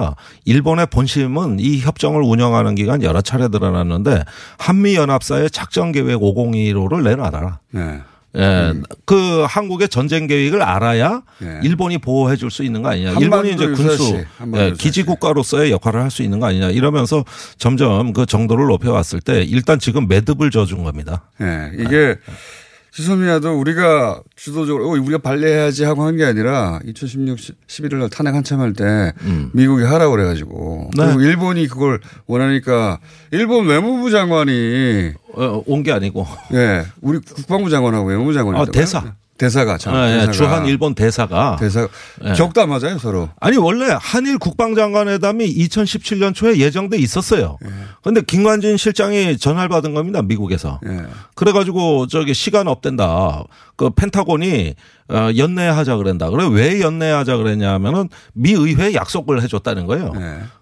일본의 0.46 0.88
본심은 0.88 1.60
이 1.60 1.80
협정을 1.80 2.22
운영하는 2.22 2.76
기간 2.76 3.04
여러 3.04 3.22
차례 3.22 3.48
드러났는데 3.48 4.24
한미연합사의 4.60 5.52
작전계획 5.52 6.20
5015를 6.20 7.04
내놔라. 7.04 7.60
예. 7.76 8.02
예, 8.38 8.74
그 9.06 9.46
한국의 9.48 9.88
전쟁 9.88 10.28
계획을 10.28 10.62
알아야 10.62 11.22
예. 11.42 11.62
일본이 11.64 11.98
보호해 12.00 12.36
줄 12.36 12.52
수 12.52 12.64
있는 12.66 12.82
거 12.82 12.90
아니냐. 12.90 13.12
일본이 13.14 13.54
이제 13.54 13.66
군수, 13.68 14.14
예, 14.56 14.66
유사시. 14.68 14.74
기지 14.78 15.04
국가로서의 15.04 15.72
역할을 15.72 16.02
할 16.02 16.12
수 16.12 16.22
있는 16.22 16.42
거 16.42 16.48
아니냐. 16.48 16.70
이러면서 16.72 17.24
점점 17.58 18.12
그 18.12 18.26
정도를 18.26 18.66
높여왔을 18.68 19.22
때 19.22 19.42
일단 19.44 19.80
지금 19.80 20.10
매듭을 20.10 20.52
져준 20.52 20.84
겁니다. 20.84 21.30
예. 21.40 21.72
이게 21.80 22.18
지소미아도 22.96 23.60
우리가 23.60 24.22
주도적으로 24.38 24.86
어, 24.88 24.92
우리가 24.92 25.18
발레해야지 25.18 25.84
하고 25.84 26.04
한 26.04 26.16
게 26.16 26.24
아니라 26.24 26.80
2016 26.86 27.38
11월 27.68 27.96
날 27.98 28.10
탄핵 28.10 28.34
한참 28.34 28.62
할때 28.62 29.12
미국이 29.52 29.84
하라고 29.84 30.12
그래가지고 30.12 30.92
네. 30.96 31.06
그리고 31.08 31.22
일본이 31.22 31.68
그걸 31.68 32.00
원하니까 32.26 33.00
일본 33.32 33.68
외무부 33.68 34.10
장관이 34.10 35.12
어, 35.34 35.64
온게 35.66 35.92
아니고. 35.92 36.26
예. 36.54 36.86
우리 37.02 37.20
국방부 37.20 37.70
장관하고 37.70 38.08
외무부 38.08 38.34
장관이 38.34 38.58
아, 38.58 38.66
대사. 38.72 39.14
대사가 39.38 39.78
참 39.78 39.94
예, 39.96 40.14
예, 40.14 40.14
대사가. 40.20 40.32
주한 40.32 40.66
일본 40.66 40.96
대사가 40.96 41.58
대사 41.60 41.88
예. 42.24 42.34
격담하자요 42.34 43.00
서로. 43.00 43.30
아니 43.40 43.58
원래 43.58 43.96
한일 44.00 44.38
국방장관회담이 44.38 45.54
2017년 45.56 46.34
초에 46.34 46.58
예정돼 46.58 46.98
있었어요. 46.98 47.58
그런데 48.02 48.22
김관진 48.22 48.78
실장이 48.78 49.38
전화를 49.38 49.68
받은 49.70 49.94
겁니다 49.94 50.22
미국에서. 50.22 50.80
예. 50.88 51.02
그래가지고 51.36 52.08
저기 52.08 52.34
시간 52.34 52.68
없댄다. 52.68 53.44
그 53.76 53.90
펜타곤이 53.90 54.74
어, 55.10 55.30
연내하자 55.38 55.98
그랬다. 55.98 56.30
그래 56.30 56.48
왜 56.52 56.82
연내하자 56.82 57.38
그랬냐면은 57.38 58.10
미 58.34 58.52
의회 58.54 58.94
약속을 58.94 59.42
해줬다는 59.44 59.86
거예요. 59.86 60.14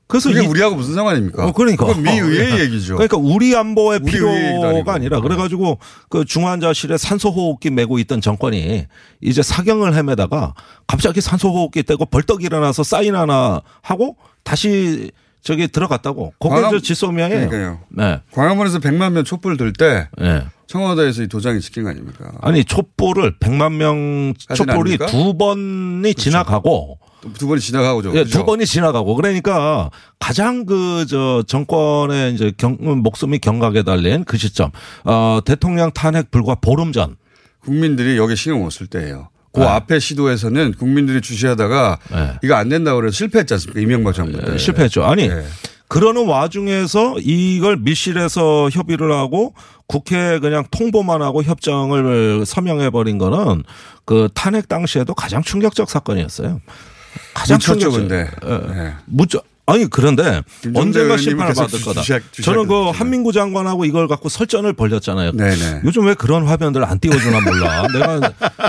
그래서 0.08 0.30
그게 0.30 0.44
이- 0.44 0.48
우리하고 0.48 0.76
무슨 0.76 0.94
상관입니까? 0.96 1.46
어, 1.48 1.52
그러니까. 1.54 1.86
그건 1.86 2.04
미 2.04 2.12
의회 2.12 2.58
예. 2.58 2.60
얘기죠. 2.64 2.96
그러니까 2.96 3.18
우리 3.18 3.56
안보의 3.56 4.00
우리. 4.04 4.12
필요가 4.12 4.94
아니라 4.94 5.22
그래가지고 5.22 5.80
그 6.10 6.26
중환자실에 6.26 6.98
산소호흡기 6.98 7.70
메고 7.72 7.98
있던 8.00 8.20
정권이 8.22 8.86
이제 9.22 9.42
사경을 9.42 9.96
헤매다가 9.96 10.54
갑자기 10.88 11.22
산소호흡기 11.22 11.84
떼고 11.84 12.06
벌떡 12.06 12.44
일어나서 12.44 12.84
사인 12.84 13.16
하나 13.16 13.62
하고 13.82 14.18
다시 14.44 15.12
저기 15.42 15.68
들어갔다고. 15.68 16.34
그게 16.40 16.56
저 16.72 16.80
지소미아예요. 16.80 17.80
네. 17.90 18.22
광화문에서 18.32 18.80
100만 18.80 19.12
명 19.12 19.24
촛불 19.24 19.58
들때 19.58 20.08
네. 20.18 20.44
청와대에서 20.74 21.22
이 21.22 21.28
도장이 21.28 21.62
찍힌 21.62 21.84
거 21.84 21.90
아닙니까? 21.92 22.32
아니 22.42 22.66
촛불을 22.66 23.38
100만 23.40 23.74
명 23.74 24.34
촛불이? 24.56 24.98
두 25.08 25.38
번이 25.38 26.16
지나가고 26.16 26.98
두 27.38 27.48
번이 27.48 27.62
지나가고죠. 27.62 28.10
예, 28.16 28.24
그죠? 28.24 28.40
두 28.40 28.46
번이 28.46 28.66
지나가고 28.66 29.14
그러니까 29.16 29.92
가장 30.20 30.66
그 30.66 31.06
저 31.08 31.44
정권의 31.48 32.34
이제 32.34 32.52
경, 32.58 32.78
목숨이 32.80 33.38
경각에 33.38 33.84
달린 33.84 34.24
그 34.24 34.38
시점 34.38 34.72
어 35.04 35.40
대통령 35.46 35.92
탄핵 35.92 36.32
불과 36.32 36.56
보름 36.56 36.92
전 36.92 37.18
국민들이 37.60 38.18
여기 38.18 38.36
신경 38.36 38.62
못쓸 38.62 38.88
때예요. 38.88 39.30
그 39.54 39.60
네. 39.60 39.68
앞에 39.68 40.00
시도에서는 40.00 40.74
국민들이 40.80 41.22
주시하다가 41.22 42.00
이거 42.42 42.56
안 42.56 42.70
된다고 42.70 43.00
그래서 43.00 43.16
실패했지 43.16 43.54
않습니까? 43.54 43.80
이명박 43.80 44.16
정부 44.16 44.44
때. 44.44 44.54
예, 44.54 44.58
실패했죠. 44.58 45.04
아니 45.04 45.28
네. 45.28 45.44
그러는 45.94 46.26
와중에서 46.26 47.18
이걸 47.20 47.78
밀실에서 47.78 48.72
협의를 48.72 49.12
하고 49.12 49.54
국회에 49.86 50.40
그냥 50.40 50.64
통보만 50.72 51.22
하고 51.22 51.44
협정을 51.44 52.48
서명해 52.48 52.90
버린 52.90 53.20
거는 53.20 53.62
그 54.04 54.28
탄핵 54.34 54.68
당시에도 54.68 55.14
가장 55.14 55.44
충격적 55.44 55.92
사건이었어요. 55.92 56.62
가장 57.36 57.60
묻혔죠, 57.60 57.92
충격적. 57.92 58.00
근데. 58.00 58.32
예. 58.44 58.74
네. 58.74 58.94
묻죠. 59.06 59.42
아니 59.66 59.90
그런데 59.90 60.42
언젠가 60.76 61.16
심판을 61.16 61.54
받을 61.54 61.80
주- 61.80 61.86
거다. 61.86 62.02
주시하- 62.02 62.20
주시하- 62.32 62.44
저는 62.44 62.68
그 62.68 62.90
한민구 62.90 63.32
장관하고 63.32 63.86
이걸 63.86 64.10
갖고 64.10 64.28
설전을 64.28 64.74
벌였잖아요. 64.74 65.32
네네. 65.32 65.82
요즘 65.86 66.06
왜 66.06 66.14
그런 66.16 66.46
화면들 66.46 66.84
안 66.84 67.00
띄워주나 67.00 67.40
몰라. 67.40 67.88
내가 67.94 68.20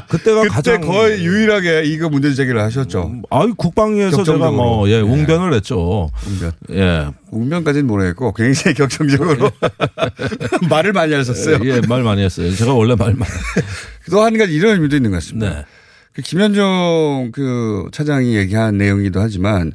그때가 0.09 0.43
그때 0.43 0.49
가장 0.55 0.81
거의 0.83 1.25
유일하게 1.25 1.83
이거 1.87 2.09
문제 2.09 2.33
제기를 2.33 2.61
하셨죠. 2.63 3.13
아이 3.31 3.49
국방위에서 3.57 4.11
제가 4.23 4.39
격정적으로. 4.39 4.53
뭐 4.53 4.89
예, 4.89 4.97
네. 4.99 5.01
웅변을 5.03 5.53
했죠. 5.55 6.11
웅변. 6.29 6.53
예. 6.71 7.09
웅변까지는 7.33 7.87
모르겠고 7.89 8.33
굉장히 8.33 8.75
격정적으로 8.77 9.51
말을 10.71 10.93
많이 10.93 11.13
하셨어요. 11.13 11.59
예, 11.65 11.81
말 11.89 12.05
많이 12.05 12.23
했어요. 12.23 12.55
제가 12.55 12.73
원래 12.73 12.95
말 12.95 13.15
많이. 13.15 13.33
또 14.13 14.23
한 14.23 14.39
가지 14.39 14.53
이런 14.55 14.75
의미도 14.77 14.95
있는 14.97 15.11
것 15.11 15.17
같습니다. 15.17 15.51
네. 15.51 15.65
그 16.15 16.23
김현종 16.23 17.31
그 17.33 17.89
차장이 17.93 18.37
얘기한 18.37 18.79
내용이기도 18.79 19.21
하지만 19.21 19.73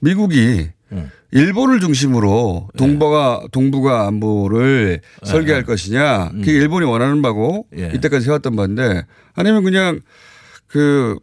미국이 0.00 0.70
음. 0.90 1.10
일본을 1.32 1.80
중심으로 1.80 2.68
예. 2.72 2.78
동북아 2.78 3.42
동북아 3.52 4.06
안보를 4.06 5.00
설계할 5.24 5.64
것이냐 5.64 6.30
음. 6.34 6.40
그게 6.40 6.52
일본이 6.52 6.86
원하는 6.86 7.20
바고 7.20 7.66
예. 7.76 7.90
이때까지 7.94 8.26
해왔던 8.26 8.56
바인데 8.56 9.04
아니면 9.34 9.64
그냥 9.64 10.00
그 10.66 11.18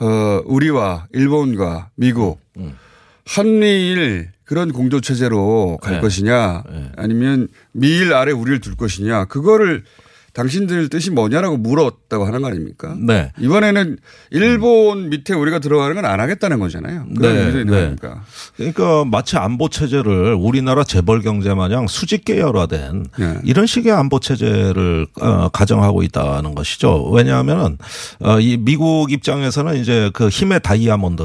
어, 0.00 0.42
우리와 0.46 1.06
일본과 1.12 1.90
미국 1.94 2.40
음. 2.56 2.76
한미일 3.24 4.30
그런 4.44 4.72
공조 4.72 5.00
체제로 5.00 5.78
갈 5.80 5.94
네. 5.94 6.00
것이냐 6.00 6.64
아니면 6.96 7.46
미일 7.70 8.12
아래 8.14 8.32
우리를 8.32 8.58
둘 8.60 8.74
것이냐 8.74 9.26
그거를 9.26 9.84
당신들 10.32 10.88
뜻이 10.90 11.10
뭐냐라고 11.10 11.56
물었다고 11.56 12.24
하는 12.26 12.40
거 12.42 12.48
아닙니까? 12.48 12.94
네. 12.98 13.32
이번에는 13.38 13.98
일본 14.30 15.08
밑에 15.10 15.34
우리가 15.34 15.58
들어가는 15.60 15.94
건 15.94 16.00
안 16.10 16.18
하겠다는 16.18 16.58
거잖아요. 16.58 17.04
네, 17.20 17.52
네. 17.52 17.64
거니까. 17.64 18.22
그러니까 18.56 19.04
마치 19.04 19.36
안보 19.36 19.68
체제를 19.68 20.34
우리나라 20.34 20.82
재벌 20.82 21.20
경제 21.22 21.54
마냥 21.54 21.86
수직 21.86 22.24
계열화된 22.24 23.06
네. 23.18 23.38
이런 23.44 23.66
식의 23.66 23.92
안보 23.92 24.18
체제를 24.18 25.06
어, 25.20 25.48
가정하고 25.50 26.02
있다는 26.02 26.54
것이죠. 26.54 27.10
왜냐하면은 27.10 27.78
어, 28.20 28.40
이 28.40 28.56
미국 28.56 29.12
입장에서는 29.12 29.76
이제 29.76 30.10
그 30.12 30.28
힘의 30.28 30.60
다이아몬드 30.62 31.22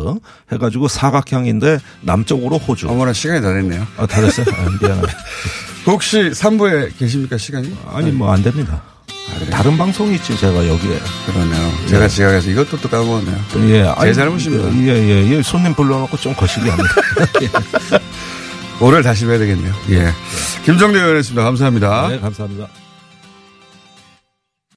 해가지고 0.52 0.88
사각형인데 0.88 1.80
남쪽으로 2.02 2.58
호주. 2.58 2.88
어머나 2.90 3.14
시간이 3.14 3.42
다 3.42 3.54
됐네요. 3.54 3.88
아, 3.98 4.06
다 4.06 4.22
됐어요. 4.22 4.46
아, 4.50 4.70
미안합니다. 4.82 5.14
혹시 5.86 6.18
3부에 6.32 6.98
계십니까 6.98 7.38
시간이? 7.38 7.76
아니 7.92 8.12
뭐 8.12 8.32
안 8.32 8.42
됩니다. 8.44 8.82
다른 9.52 9.78
방송이 9.78 10.16
있지 10.16 10.38
제가 10.38 10.68
여기에. 10.68 11.00
그러네요. 11.26 11.72
제가 11.88 12.08
지각해서 12.08 12.50
이것도 12.50 12.78
또 12.80 12.88
까먹었네요. 12.90 13.38
예, 13.68 13.84
제 13.84 13.90
아니, 13.98 14.14
잘못입니다. 14.14 14.74
예, 14.88 14.98
예, 14.98 15.30
예. 15.38 15.42
손님 15.42 15.74
불러놓고 15.74 16.16
좀 16.18 16.34
거시기 16.36 16.70
합니다. 16.70 16.90
오늘 18.80 19.04
다시 19.04 19.26
뵈야 19.26 19.38
되겠네요. 19.40 19.74
예. 19.92 20.12
김정대 20.64 21.00
의원이었습니다. 21.00 21.44
감사합니다. 21.44 22.08
네, 22.10 22.20
감사합니다. 22.20 22.68